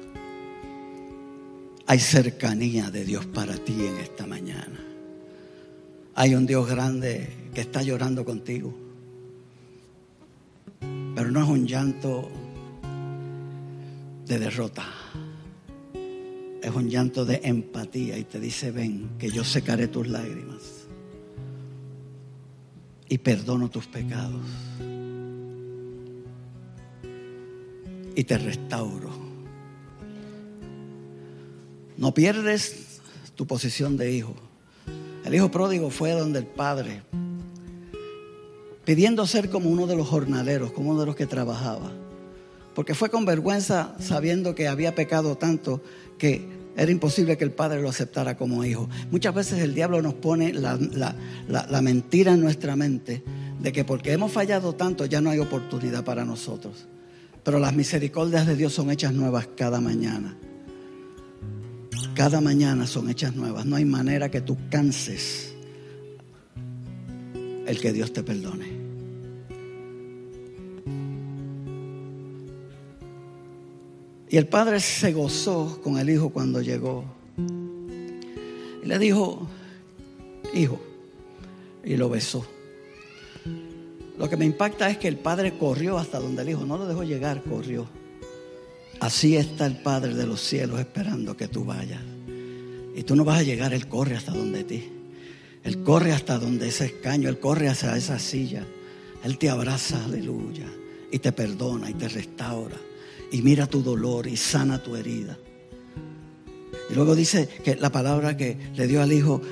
Hay 1.86 1.98
cercanía 1.98 2.90
de 2.90 3.04
Dios 3.04 3.26
para 3.26 3.56
ti 3.56 3.74
en 3.84 3.98
esta 3.98 4.26
mañana. 4.26 4.91
Hay 6.14 6.34
un 6.34 6.46
Dios 6.46 6.68
grande 6.68 7.28
que 7.54 7.62
está 7.62 7.82
llorando 7.82 8.24
contigo. 8.24 8.74
Pero 11.14 11.30
no 11.30 11.42
es 11.42 11.48
un 11.48 11.66
llanto 11.66 12.30
de 14.26 14.38
derrota. 14.38 14.84
Es 16.62 16.70
un 16.74 16.88
llanto 16.88 17.24
de 17.24 17.40
empatía 17.42 18.18
y 18.18 18.24
te 18.24 18.38
dice, 18.38 18.70
ven, 18.70 19.10
que 19.18 19.30
yo 19.30 19.42
secaré 19.42 19.88
tus 19.88 20.06
lágrimas 20.06 20.86
y 23.08 23.18
perdono 23.18 23.68
tus 23.68 23.86
pecados 23.86 24.44
y 28.14 28.24
te 28.24 28.38
restauro. 28.38 29.10
No 31.96 32.14
pierdes 32.14 33.00
tu 33.34 33.46
posición 33.46 33.96
de 33.96 34.12
hijo. 34.12 34.34
El 35.32 35.36
hijo 35.36 35.50
pródigo 35.50 35.88
fue 35.88 36.12
donde 36.12 36.40
el 36.40 36.46
padre, 36.46 37.02
pidiendo 38.84 39.26
ser 39.26 39.48
como 39.48 39.70
uno 39.70 39.86
de 39.86 39.96
los 39.96 40.06
jornaleros, 40.06 40.72
como 40.72 40.90
uno 40.90 41.00
de 41.00 41.06
los 41.06 41.16
que 41.16 41.26
trabajaba 41.26 41.90
porque 42.74 42.94
fue 42.94 43.10
con 43.10 43.24
vergüenza 43.24 43.94
sabiendo 43.98 44.54
que 44.54 44.68
había 44.68 44.94
pecado 44.94 45.36
tanto 45.36 45.82
que 46.18 46.62
era 46.76 46.90
imposible 46.90 47.36
que 47.36 47.44
el 47.44 47.52
padre 47.52 47.82
lo 47.82 47.90
aceptara 47.90 48.36
como 48.36 48.64
hijo. 48.64 48.88
Muchas 49.10 49.34
veces 49.34 49.58
el 49.60 49.74
diablo 49.74 50.00
nos 50.00 50.14
pone 50.14 50.54
la, 50.54 51.82
mentira 51.82 52.32
en 52.32 52.40
nuestra 52.40 52.76
mente 52.76 53.22
de 53.60 53.72
que 53.72 53.84
porque 53.84 54.12
hemos 54.12 54.32
fallado 54.32 54.74
tanto 54.74 55.04
ya 55.04 55.20
no 55.20 55.30
hay 55.30 55.38
oportunidad 55.38 56.04
para 56.04 56.24
nosotros. 56.24 56.86
Pero 57.44 57.58
las 57.58 57.74
misericordias 57.74 58.46
de 58.46 58.56
Dios 58.56 58.72
son 58.72 58.90
hechas 58.90 59.12
nuevas 59.12 59.48
cada 59.54 59.80
mañana. 59.80 60.36
Cada 62.14 62.40
mañana 62.40 62.86
son 62.86 63.08
hechas 63.08 63.34
nuevas. 63.34 63.64
No 63.64 63.76
hay 63.76 63.84
manera 63.84 64.30
que 64.30 64.40
tú 64.40 64.56
canses 64.70 65.54
el 67.66 67.80
que 67.80 67.92
Dios 67.92 68.12
te 68.12 68.22
perdone. 68.22 68.82
Y 74.28 74.36
el 74.36 74.46
padre 74.46 74.80
se 74.80 75.12
gozó 75.12 75.80
con 75.82 75.98
el 75.98 76.08
hijo 76.08 76.30
cuando 76.30 76.60
llegó. 76.62 77.04
Y 78.82 78.86
le 78.86 78.98
dijo, 78.98 79.46
hijo, 80.54 80.80
y 81.84 81.96
lo 81.96 82.08
besó. 82.08 82.44
Lo 84.18 84.28
que 84.28 84.36
me 84.36 84.44
impacta 84.44 84.88
es 84.88 84.98
que 84.98 85.08
el 85.08 85.16
padre 85.16 85.58
corrió 85.58 85.98
hasta 85.98 86.18
donde 86.18 86.42
el 86.42 86.50
hijo, 86.50 86.64
no 86.64 86.78
lo 86.78 86.86
dejó 86.86 87.02
llegar, 87.04 87.42
corrió. 87.42 87.86
Así 89.02 89.36
está 89.36 89.66
el 89.66 89.78
Padre 89.78 90.14
de 90.14 90.28
los 90.28 90.40
cielos 90.40 90.78
esperando 90.78 91.36
que 91.36 91.48
tú 91.48 91.64
vayas. 91.64 92.00
Y 92.94 93.02
tú 93.02 93.16
no 93.16 93.24
vas 93.24 93.40
a 93.40 93.42
llegar, 93.42 93.74
Él 93.74 93.88
corre 93.88 94.14
hasta 94.14 94.30
donde 94.30 94.62
ti. 94.62 94.84
Él 95.64 95.82
corre 95.82 96.12
hasta 96.12 96.38
donde 96.38 96.68
ese 96.68 96.84
escaño, 96.84 97.28
Él 97.28 97.40
corre 97.40 97.68
hacia 97.68 97.96
esa 97.96 98.20
silla. 98.20 98.64
Él 99.24 99.38
te 99.38 99.50
abraza, 99.50 100.04
aleluya, 100.04 100.68
y 101.10 101.18
te 101.18 101.32
perdona 101.32 101.90
y 101.90 101.94
te 101.94 102.06
restaura 102.06 102.76
y 103.32 103.42
mira 103.42 103.66
tu 103.66 103.82
dolor 103.82 104.28
y 104.28 104.36
sana 104.36 104.80
tu 104.80 104.94
herida. 104.94 105.36
Y 106.88 106.94
luego 106.94 107.16
dice 107.16 107.48
que 107.64 107.74
la 107.74 107.90
palabra 107.90 108.36
que 108.36 108.56
le 108.76 108.86
dio 108.86 109.02
al 109.02 109.12
hijo, 109.12 109.42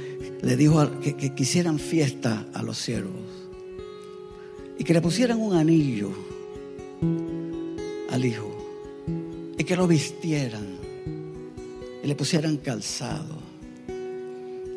le 0.42 0.57
dijo 0.57 1.01
que, 1.01 1.16
que 1.16 1.34
quisieran 1.34 1.80
fiesta 1.80 2.46
a 2.55 2.62
los 2.62 2.78
siervos 2.78 3.48
y 4.78 4.84
que 4.84 4.92
le 4.92 5.01
pusieran 5.01 5.40
un 5.40 5.57
anillo 5.57 6.12
al 8.11 8.24
hijo 8.24 8.49
y 9.61 9.64
que 9.64 9.76
lo 9.76 9.86
vistieran 9.86 10.78
y 12.02 12.06
le 12.06 12.14
pusieran 12.14 12.56
calzado 12.56 13.36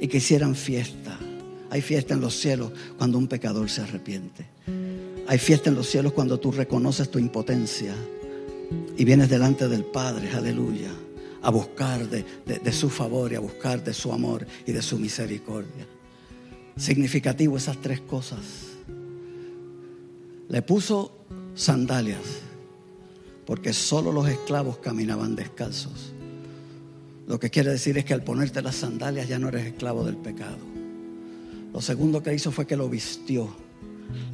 y 0.01 0.09
que 0.09 0.17
hicieran 0.17 0.55
fiesta. 0.55 1.17
Hay 1.69 1.81
fiesta 1.81 2.15
en 2.15 2.19
los 2.19 2.35
cielos 2.37 2.73
cuando 2.97 3.17
un 3.17 3.27
pecador 3.27 3.69
se 3.69 3.79
arrepiente. 3.79 4.45
Hay 5.25 5.37
fiesta 5.37 5.69
en 5.69 5.77
los 5.77 5.87
cielos 5.87 6.11
cuando 6.11 6.37
tú 6.37 6.51
reconoces 6.51 7.09
tu 7.09 7.17
impotencia 7.17 7.95
y 8.97 9.05
vienes 9.05 9.29
delante 9.29 9.69
del 9.69 9.85
Padre, 9.85 10.29
aleluya, 10.31 10.91
a 11.41 11.49
buscar 11.49 12.05
de, 12.09 12.71
su 12.73 12.89
favor 12.89 13.31
y 13.31 13.35
a 13.35 13.39
buscar 13.39 13.81
de 13.81 13.93
su 13.93 14.11
amor 14.11 14.45
y 14.67 14.73
de 14.73 14.81
su 14.81 14.99
misericordia. 14.99 15.87
Significativo 16.75 17.55
esas 17.55 17.77
tres 17.77 18.01
cosas. 18.01 18.41
Le 20.49 20.61
puso 20.61 21.19
sandalias, 21.55 22.19
porque 23.45 23.73
solo 23.73 24.11
los 24.11 24.27
esclavos 24.27 24.77
caminaban 24.77 25.35
descalzos. 25.35 26.13
Lo 27.27 27.39
que 27.39 27.49
quiere 27.49 27.71
decir 27.71 27.97
es 27.97 28.05
que 28.05 28.13
al 28.13 28.23
ponerte 28.23 28.61
las 28.61 28.75
sandalias 28.75 29.27
ya 29.27 29.39
no 29.39 29.49
eres 29.49 29.65
esclavo 29.65 30.03
del 30.03 30.17
pecado. 30.17 30.57
Lo 31.73 31.81
segundo 31.81 32.21
que 32.21 32.33
hizo 32.33 32.51
fue 32.51 32.67
que 32.67 32.75
lo 32.75 32.89
vistió 32.89 33.55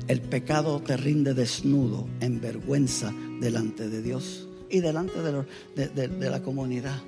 el 0.08 0.22
pecado 0.22 0.82
te 0.82 0.98
rinde 0.98 1.34
desnudo, 1.34 2.08
en 2.20 2.42
vergüenza 2.42 3.14
delante 3.40 3.90
de 3.90 4.02
Dios 4.02 4.48
y 4.70 4.80
delante 4.80 5.14
de, 5.22 6.30
la 6.30 6.42
comunidad. 6.42 7.00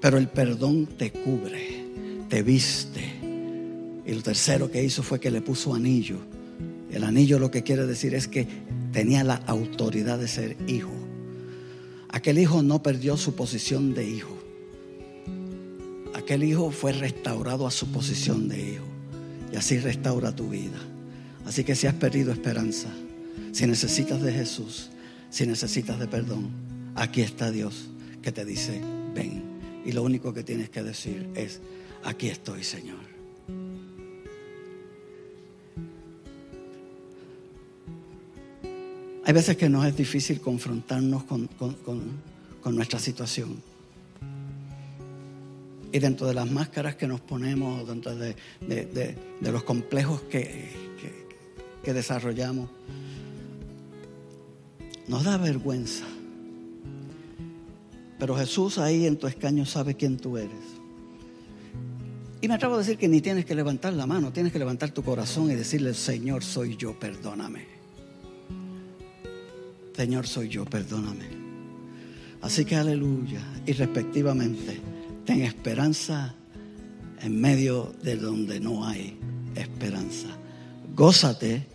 Pero 0.00 0.18
el 0.18 0.28
perdón 0.28 0.86
te 0.86 1.12
cubre, 1.12 1.84
te 2.28 2.42
viste. 2.42 3.02
Y 4.04 4.12
lo 4.12 4.22
tercero 4.22 4.70
que 4.70 4.82
hizo 4.82 5.02
fue 5.02 5.20
que 5.20 5.30
le 5.30 5.40
puso 5.40 5.74
anillo. 5.74 6.18
El 6.90 7.04
anillo 7.04 7.38
lo 7.38 7.50
que 7.50 7.62
quiere 7.62 7.86
decir 7.86 8.14
es 8.14 8.28
que 8.28 8.46
tenía 8.92 9.24
la 9.24 9.36
autoridad 9.46 10.18
de 10.18 10.28
ser 10.28 10.56
hijo. 10.66 10.92
Aquel 12.16 12.38
hijo 12.38 12.62
no 12.62 12.82
perdió 12.82 13.18
su 13.18 13.34
posición 13.34 13.92
de 13.92 14.08
hijo. 14.08 14.34
Aquel 16.14 16.44
hijo 16.44 16.70
fue 16.70 16.92
restaurado 16.92 17.66
a 17.66 17.70
su 17.70 17.88
posición 17.92 18.48
de 18.48 18.72
hijo. 18.72 18.86
Y 19.52 19.56
así 19.56 19.78
restaura 19.78 20.34
tu 20.34 20.48
vida. 20.48 20.78
Así 21.44 21.62
que 21.62 21.74
si 21.74 21.86
has 21.86 21.92
perdido 21.92 22.32
esperanza, 22.32 22.88
si 23.52 23.66
necesitas 23.66 24.22
de 24.22 24.32
Jesús, 24.32 24.88
si 25.28 25.46
necesitas 25.46 25.98
de 25.98 26.06
perdón, 26.06 26.48
aquí 26.94 27.20
está 27.20 27.50
Dios 27.50 27.90
que 28.22 28.32
te 28.32 28.46
dice, 28.46 28.80
ven. 29.14 29.42
Y 29.84 29.92
lo 29.92 30.02
único 30.02 30.32
que 30.32 30.42
tienes 30.42 30.70
que 30.70 30.82
decir 30.82 31.28
es, 31.34 31.60
aquí 32.02 32.28
estoy, 32.28 32.64
Señor. 32.64 33.15
Hay 39.26 39.32
veces 39.32 39.56
que 39.56 39.68
nos 39.68 39.84
es 39.84 39.96
difícil 39.96 40.40
confrontarnos 40.40 41.24
con, 41.24 41.48
nuestra 42.66 43.00
situación. 43.00 43.60
Y 45.90 45.98
dentro 45.98 46.28
de 46.28 46.34
las 46.34 46.48
máscaras 46.48 46.94
que 46.94 47.08
nos 47.08 47.20
ponemos, 47.20 47.88
dentro 47.88 48.14
de 48.14 49.16
los 49.40 49.64
complejos 49.64 50.22
que, 50.30 50.70
que 51.82 51.92
desarrollamos, 51.92 52.70
nos 55.08 55.24
da 55.24 55.38
vergüenza. 55.38 56.04
Pero 58.20 58.36
Jesús 58.36 58.78
ahí 58.78 59.06
en 59.06 59.16
tu 59.16 59.26
escaño 59.26 59.66
sabe 59.66 59.96
quién 59.96 60.18
tú 60.18 60.38
eres. 60.38 60.52
Y 62.40 62.46
me 62.46 62.54
atrevo 62.54 62.76
a 62.76 62.78
decir 62.78 62.96
que 62.96 63.08
ni 63.08 63.20
tienes 63.20 63.44
que 63.44 63.56
levantar 63.56 63.92
la 63.92 64.06
mano, 64.06 64.32
tienes 64.32 64.52
que 64.52 64.60
levantar 64.60 64.92
tu 64.92 65.02
corazón 65.02 65.50
y 65.50 65.56
decirle, 65.56 65.94
Señor, 65.94 66.44
soy 66.44 66.76
yo, 66.76 66.96
perdóname. 66.96 67.75
Señor, 69.96 70.26
soy 70.26 70.48
yo, 70.50 70.66
perdóname. 70.66 71.24
Así 72.42 72.66
que 72.66 72.76
aleluya. 72.76 73.40
Y 73.64 73.72
respectivamente, 73.72 74.78
ten 75.24 75.40
esperanza 75.40 76.34
en 77.22 77.40
medio 77.40 77.94
de 78.02 78.16
donde 78.16 78.60
no 78.60 78.86
hay 78.86 79.16
esperanza. 79.54 80.28
Gózate 80.94 81.66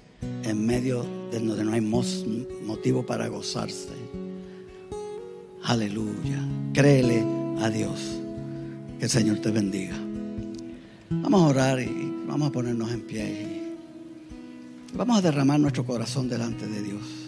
en 0.43 0.65
medio 0.65 1.03
de 1.31 1.39
donde 1.39 1.63
no 1.63 1.73
hay 1.73 1.81
motivo 1.81 3.03
para 3.03 3.27
gozarse. 3.27 3.89
Aleluya. 5.63 6.47
Créele 6.73 7.25
a 7.59 7.69
Dios. 7.71 8.21
Que 8.99 9.05
el 9.05 9.09
Señor 9.09 9.39
te 9.39 9.49
bendiga. 9.49 9.97
Vamos 11.09 11.41
a 11.41 11.47
orar 11.47 11.79
y 11.81 12.13
vamos 12.27 12.49
a 12.49 12.51
ponernos 12.51 12.91
en 12.91 13.01
pie. 13.01 13.61
vamos 14.93 15.17
a 15.17 15.21
derramar 15.21 15.59
nuestro 15.59 15.83
corazón 15.85 16.29
delante 16.29 16.67
de 16.67 16.83
Dios. 16.83 17.20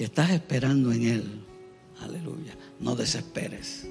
Si 0.00 0.04
estás 0.04 0.30
esperando 0.30 0.90
en 0.92 1.02
Él, 1.02 1.24
aleluya, 2.00 2.54
no 2.78 2.96
desesperes. 2.96 3.86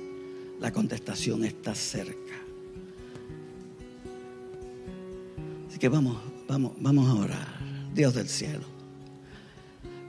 la 0.60 0.74
contestación 0.74 1.46
está 1.46 1.76
cerca. 1.76 2.34
Así 5.70 5.78
que 5.78 5.88
vamos, 5.88 6.18
vamos, 6.48 6.72
vamos 6.80 7.08
a 7.08 7.14
orar. 7.14 7.60
Dios 7.94 8.16
del 8.16 8.28
cielo. 8.28 8.66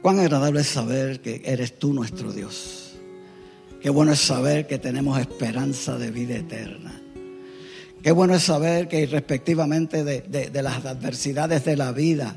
Cuán 0.00 0.20
agradable 0.20 0.62
es 0.62 0.68
saber 0.68 1.20
que 1.20 1.42
eres 1.44 1.78
tú 1.78 1.92
nuestro 1.92 2.32
Dios. 2.32 2.94
Qué 3.82 3.90
bueno 3.90 4.12
es 4.12 4.20
saber 4.20 4.66
que 4.66 4.78
tenemos 4.78 5.20
esperanza 5.20 5.98
de 5.98 6.10
vida 6.10 6.36
eterna. 6.36 6.98
Qué 8.02 8.12
bueno 8.12 8.36
es 8.36 8.42
saber 8.42 8.88
que 8.88 9.02
irrespectivamente 9.02 10.02
de, 10.02 10.22
de 10.22 10.62
las 10.62 10.82
adversidades 10.86 11.66
de 11.66 11.76
la 11.76 11.92
vida, 11.92 12.36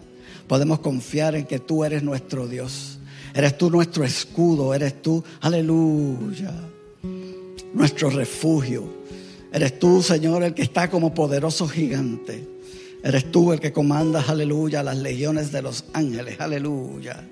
podemos 0.49 0.79
confiar 0.79 1.35
en 1.35 1.45
que 1.45 1.59
tú 1.59 1.85
eres 1.85 2.03
nuestro 2.03 2.49
Dios. 2.49 2.99
Eres 3.33 3.57
tú 3.57 3.69
nuestro 3.69 4.03
escudo, 4.03 4.73
eres 4.73 5.01
tú, 5.01 5.23
aleluya, 5.41 6.53
nuestro 7.73 8.09
refugio. 8.09 9.03
Eres 9.51 9.79
tú, 9.79 10.01
Señor, 10.01 10.43
el 10.43 10.53
que 10.53 10.61
está 10.61 10.89
como 10.89 11.13
poderoso 11.13 11.67
gigante. 11.67 12.47
Eres 13.03 13.31
tú 13.31 13.51
el 13.51 13.59
que 13.59 13.73
comandas, 13.73 14.29
aleluya, 14.29 14.83
las 14.83 14.97
legiones 14.97 15.51
de 15.51 15.61
los 15.61 15.85
ángeles, 15.93 16.39
aleluya. 16.39 17.27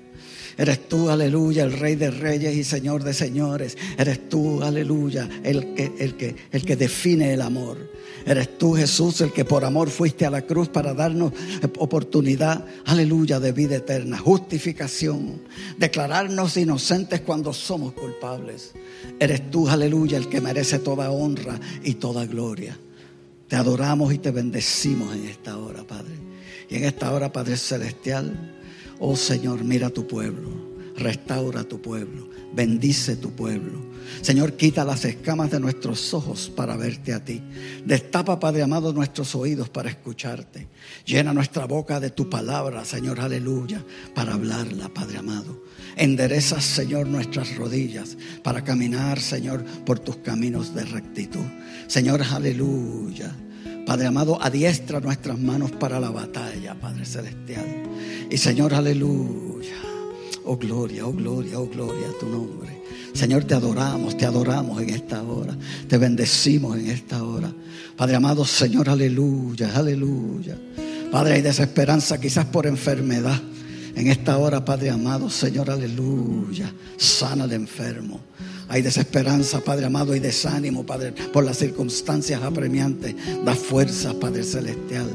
Eres 0.56 0.88
tú, 0.88 1.08
aleluya, 1.08 1.64
el 1.64 1.72
rey 1.72 1.94
de 1.94 2.10
reyes 2.10 2.54
y 2.54 2.64
señor 2.64 3.04
de 3.04 3.14
señores. 3.14 3.76
Eres 3.96 4.28
tú, 4.28 4.62
aleluya, 4.62 5.28
el 5.42 5.74
que, 5.74 5.92
el 5.98 6.16
que, 6.16 6.36
el 6.50 6.64
que 6.64 6.76
define 6.76 7.32
el 7.32 7.42
amor. 7.42 7.78
Eres 8.24 8.58
tú, 8.58 8.74
Jesús, 8.74 9.20
el 9.20 9.32
que 9.32 9.44
por 9.44 9.64
amor 9.64 9.90
fuiste 9.90 10.24
a 10.26 10.30
la 10.30 10.42
cruz 10.42 10.68
para 10.68 10.94
darnos 10.94 11.32
oportunidad, 11.78 12.64
aleluya, 12.84 13.40
de 13.40 13.52
vida 13.52 13.76
eterna, 13.76 14.18
justificación, 14.18 15.42
declararnos 15.78 16.56
inocentes 16.56 17.20
cuando 17.22 17.52
somos 17.52 17.92
culpables. 17.94 18.72
Eres 19.18 19.50
tú, 19.50 19.68
aleluya, 19.68 20.18
el 20.18 20.28
que 20.28 20.40
merece 20.40 20.78
toda 20.78 21.10
honra 21.10 21.58
y 21.82 21.94
toda 21.94 22.26
gloria. 22.26 22.78
Te 23.48 23.56
adoramos 23.56 24.12
y 24.14 24.18
te 24.18 24.30
bendecimos 24.30 25.14
en 25.14 25.26
esta 25.26 25.58
hora, 25.58 25.84
Padre. 25.84 26.14
Y 26.70 26.76
en 26.76 26.84
esta 26.84 27.12
hora, 27.12 27.32
Padre 27.32 27.56
Celestial, 27.56 28.51
oh 29.04 29.16
Señor, 29.16 29.64
mira 29.64 29.90
tu 29.90 30.06
pueblo, 30.06 30.48
restaura 30.96 31.64
tu 31.64 31.82
pueblo, 31.82 32.28
bendice 32.54 33.16
tu 33.16 33.32
pueblo. 33.32 33.90
Señor, 34.20 34.54
quita 34.54 34.84
las 34.84 35.04
escamas 35.04 35.50
de 35.50 35.58
nuestros 35.58 36.14
ojos 36.14 36.52
para 36.54 36.76
verte 36.76 37.12
a 37.12 37.24
ti. 37.24 37.42
Destapa, 37.84 38.38
Padre 38.38 38.62
amado, 38.62 38.92
nuestros 38.92 39.34
oídos 39.34 39.68
para 39.70 39.90
escucharte. 39.90 40.68
Llena 41.04 41.32
nuestra 41.32 41.66
boca 41.66 41.98
de 41.98 42.10
tu 42.10 42.30
palabra, 42.30 42.84
Señor, 42.84 43.18
aleluya, 43.18 43.84
para 44.14 44.34
hablarla, 44.34 44.88
Padre 44.88 45.18
amado. 45.18 45.64
Endereza, 45.96 46.60
Señor, 46.60 47.08
nuestras 47.08 47.56
rodillas 47.56 48.16
para 48.44 48.62
caminar, 48.62 49.18
Señor, 49.18 49.64
por 49.84 49.98
tus 49.98 50.18
caminos 50.18 50.74
de 50.74 50.84
rectitud. 50.84 51.44
Señor, 51.88 52.22
aleluya. 52.22 53.34
Padre 53.86 54.06
amado, 54.06 54.38
adiestra 54.40 55.00
nuestras 55.00 55.38
manos 55.38 55.72
para 55.72 55.98
la 55.98 56.10
batalla, 56.10 56.74
Padre 56.74 57.04
Celestial. 57.04 57.66
Y 58.30 58.38
Señor, 58.38 58.74
aleluya. 58.74 59.76
Oh 60.44 60.56
gloria, 60.56 61.06
oh 61.06 61.12
gloria, 61.12 61.58
oh 61.58 61.66
gloria 61.66 62.08
a 62.08 62.18
tu 62.18 62.26
nombre. 62.26 62.82
Señor, 63.12 63.44
te 63.44 63.54
adoramos, 63.54 64.16
te 64.16 64.24
adoramos 64.24 64.80
en 64.80 64.90
esta 64.90 65.22
hora. 65.22 65.56
Te 65.88 65.98
bendecimos 65.98 66.78
en 66.78 66.88
esta 66.88 67.22
hora. 67.22 67.52
Padre 67.96 68.16
amado, 68.16 68.44
Señor, 68.44 68.88
aleluya, 68.88 69.76
aleluya. 69.76 70.56
Padre, 71.10 71.34
hay 71.34 71.42
desesperanza 71.42 72.18
quizás 72.20 72.46
por 72.46 72.66
enfermedad. 72.66 73.40
En 73.94 74.08
esta 74.08 74.38
hora, 74.38 74.64
Padre 74.64 74.90
amado, 74.90 75.28
Señor, 75.28 75.70
aleluya. 75.70 76.72
Sana 76.96 77.44
al 77.44 77.52
enfermo. 77.52 78.20
Hay 78.72 78.80
desesperanza, 78.80 79.60
Padre 79.60 79.84
amado, 79.84 80.16
y 80.16 80.18
desánimo, 80.18 80.86
Padre, 80.86 81.12
por 81.12 81.44
las 81.44 81.58
circunstancias 81.58 82.42
apremiantes. 82.42 83.14
Da 83.44 83.54
fuerza, 83.54 84.14
Padre 84.18 84.44
celestial. 84.44 85.10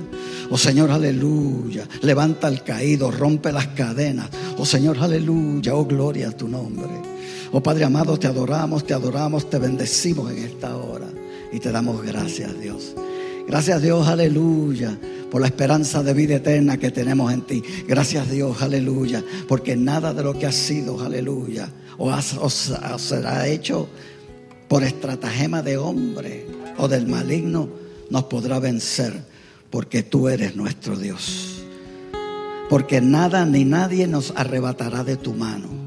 Oh 0.51 0.59
Señor, 0.59 0.91
aleluya. 0.91 1.87
Levanta 2.03 2.45
al 2.45 2.63
caído, 2.63 3.09
rompe 3.09 3.51
las 3.51 3.65
cadenas. 3.69 4.29
Oh 4.59 4.65
Señor, 4.65 4.99
aleluya. 4.99 5.73
Oh 5.73 5.85
gloria 5.85 6.29
a 6.29 6.31
tu 6.33 6.47
nombre. 6.47 6.91
Oh 7.51 7.63
Padre 7.63 7.85
amado, 7.85 8.19
te 8.19 8.27
adoramos, 8.27 8.85
te 8.85 8.93
adoramos, 8.93 9.49
te 9.49 9.57
bendecimos 9.57 10.31
en 10.31 10.37
esta 10.37 10.77
hora 10.77 11.07
y 11.51 11.59
te 11.59 11.71
damos 11.71 12.03
gracias, 12.03 12.59
Dios. 12.61 12.93
Gracias 13.47 13.81
Dios, 13.81 14.07
aleluya, 14.07 14.99
por 15.31 15.41
la 15.41 15.47
esperanza 15.47 16.03
de 16.03 16.13
vida 16.13 16.35
eterna 16.35 16.77
que 16.77 16.91
tenemos 16.91 17.31
en 17.33 17.41
ti. 17.41 17.63
Gracias 17.87 18.29
Dios, 18.29 18.61
aleluya, 18.61 19.23
porque 19.47 19.75
nada 19.75 20.13
de 20.13 20.23
lo 20.23 20.37
que 20.37 20.45
ha 20.45 20.51
sido, 20.51 20.99
aleluya, 21.01 21.69
o, 21.97 22.11
o 22.11 22.49
será 22.49 23.47
hecho 23.47 23.89
por 24.67 24.83
estratagema 24.83 25.61
de 25.61 25.77
hombre 25.77 26.45
o 26.77 26.87
del 26.87 27.07
maligno, 27.07 27.69
nos 28.09 28.23
podrá 28.25 28.59
vencer, 28.59 29.13
porque 29.69 30.03
tú 30.03 30.29
eres 30.29 30.55
nuestro 30.55 30.95
Dios. 30.95 31.63
Porque 32.69 33.01
nada 33.01 33.45
ni 33.45 33.65
nadie 33.65 34.07
nos 34.07 34.33
arrebatará 34.35 35.03
de 35.03 35.15
tu 35.17 35.33
mano. 35.33 35.86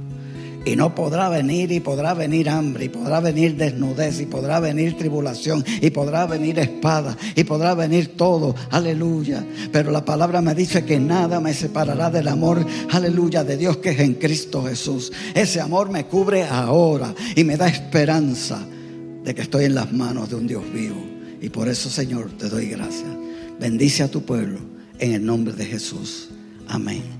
Y 0.65 0.77
no 0.77 0.95
podrá 0.95 1.31
venir 1.31 1.73
y 1.73 1.81
podrá 1.81 2.13
venir 2.13 2.51
hambre 2.51 2.85
y 2.85 2.89
podrá 2.91 3.21
venir 3.21 3.57
desnudez 3.57 4.21
y 4.21 4.27
podrá 4.27 4.61
venir 4.61 4.97
tribulación 4.97 5.65
y 5.81 5.91
podrá 5.91 6.27
venir 6.27 6.59
espada 6.59 7.17
y 7.35 7.45
podrá 7.45 7.75
venir 7.75 8.17
todo. 8.17 8.55
Aleluya. 8.71 9.45
Pero 9.73 9.91
la 9.91 10.05
palabra 10.05 10.43
me 10.43 10.55
dice 10.55 10.85
que 10.85 11.01
nada 11.01 11.41
me 11.41 11.55
separará 11.55 12.11
del 12.11 12.29
amor. 12.29 12.65
Aleluya 12.91 13.43
de 13.43 13.57
Dios 13.57 13.79
que 13.79 13.91
es 13.91 14.01
en 14.01 14.15
Cristo 14.15 14.63
Jesús. 14.65 15.13
Ese 15.35 15.61
amor 15.61 15.91
me 15.91 16.05
cubre 16.05 16.45
ahora 16.45 17.15
y 17.35 17.45
me 17.45 17.57
da 17.57 17.67
esperanza 17.67 18.61
de 19.25 19.35
que 19.35 19.43
estoy 19.43 19.65
en 19.65 19.75
las 19.75 19.93
manos 19.93 20.29
de 20.29 20.37
un 20.37 20.47
Dios 20.47 20.65
vivo. 20.73 21.03
Y 21.41 21.49
por 21.49 21.69
eso 21.69 21.89
Señor 21.89 22.31
te 22.37 22.51
doy 22.51 22.67
gracias. 22.67 23.09
Bendice 23.59 24.03
a 24.03 24.11
tu 24.11 24.23
pueblo 24.23 24.59
en 24.99 25.15
el 25.15 25.25
nombre 25.25 25.55
de 25.55 25.65
Jesús. 25.65 26.29
Amén. 26.69 27.20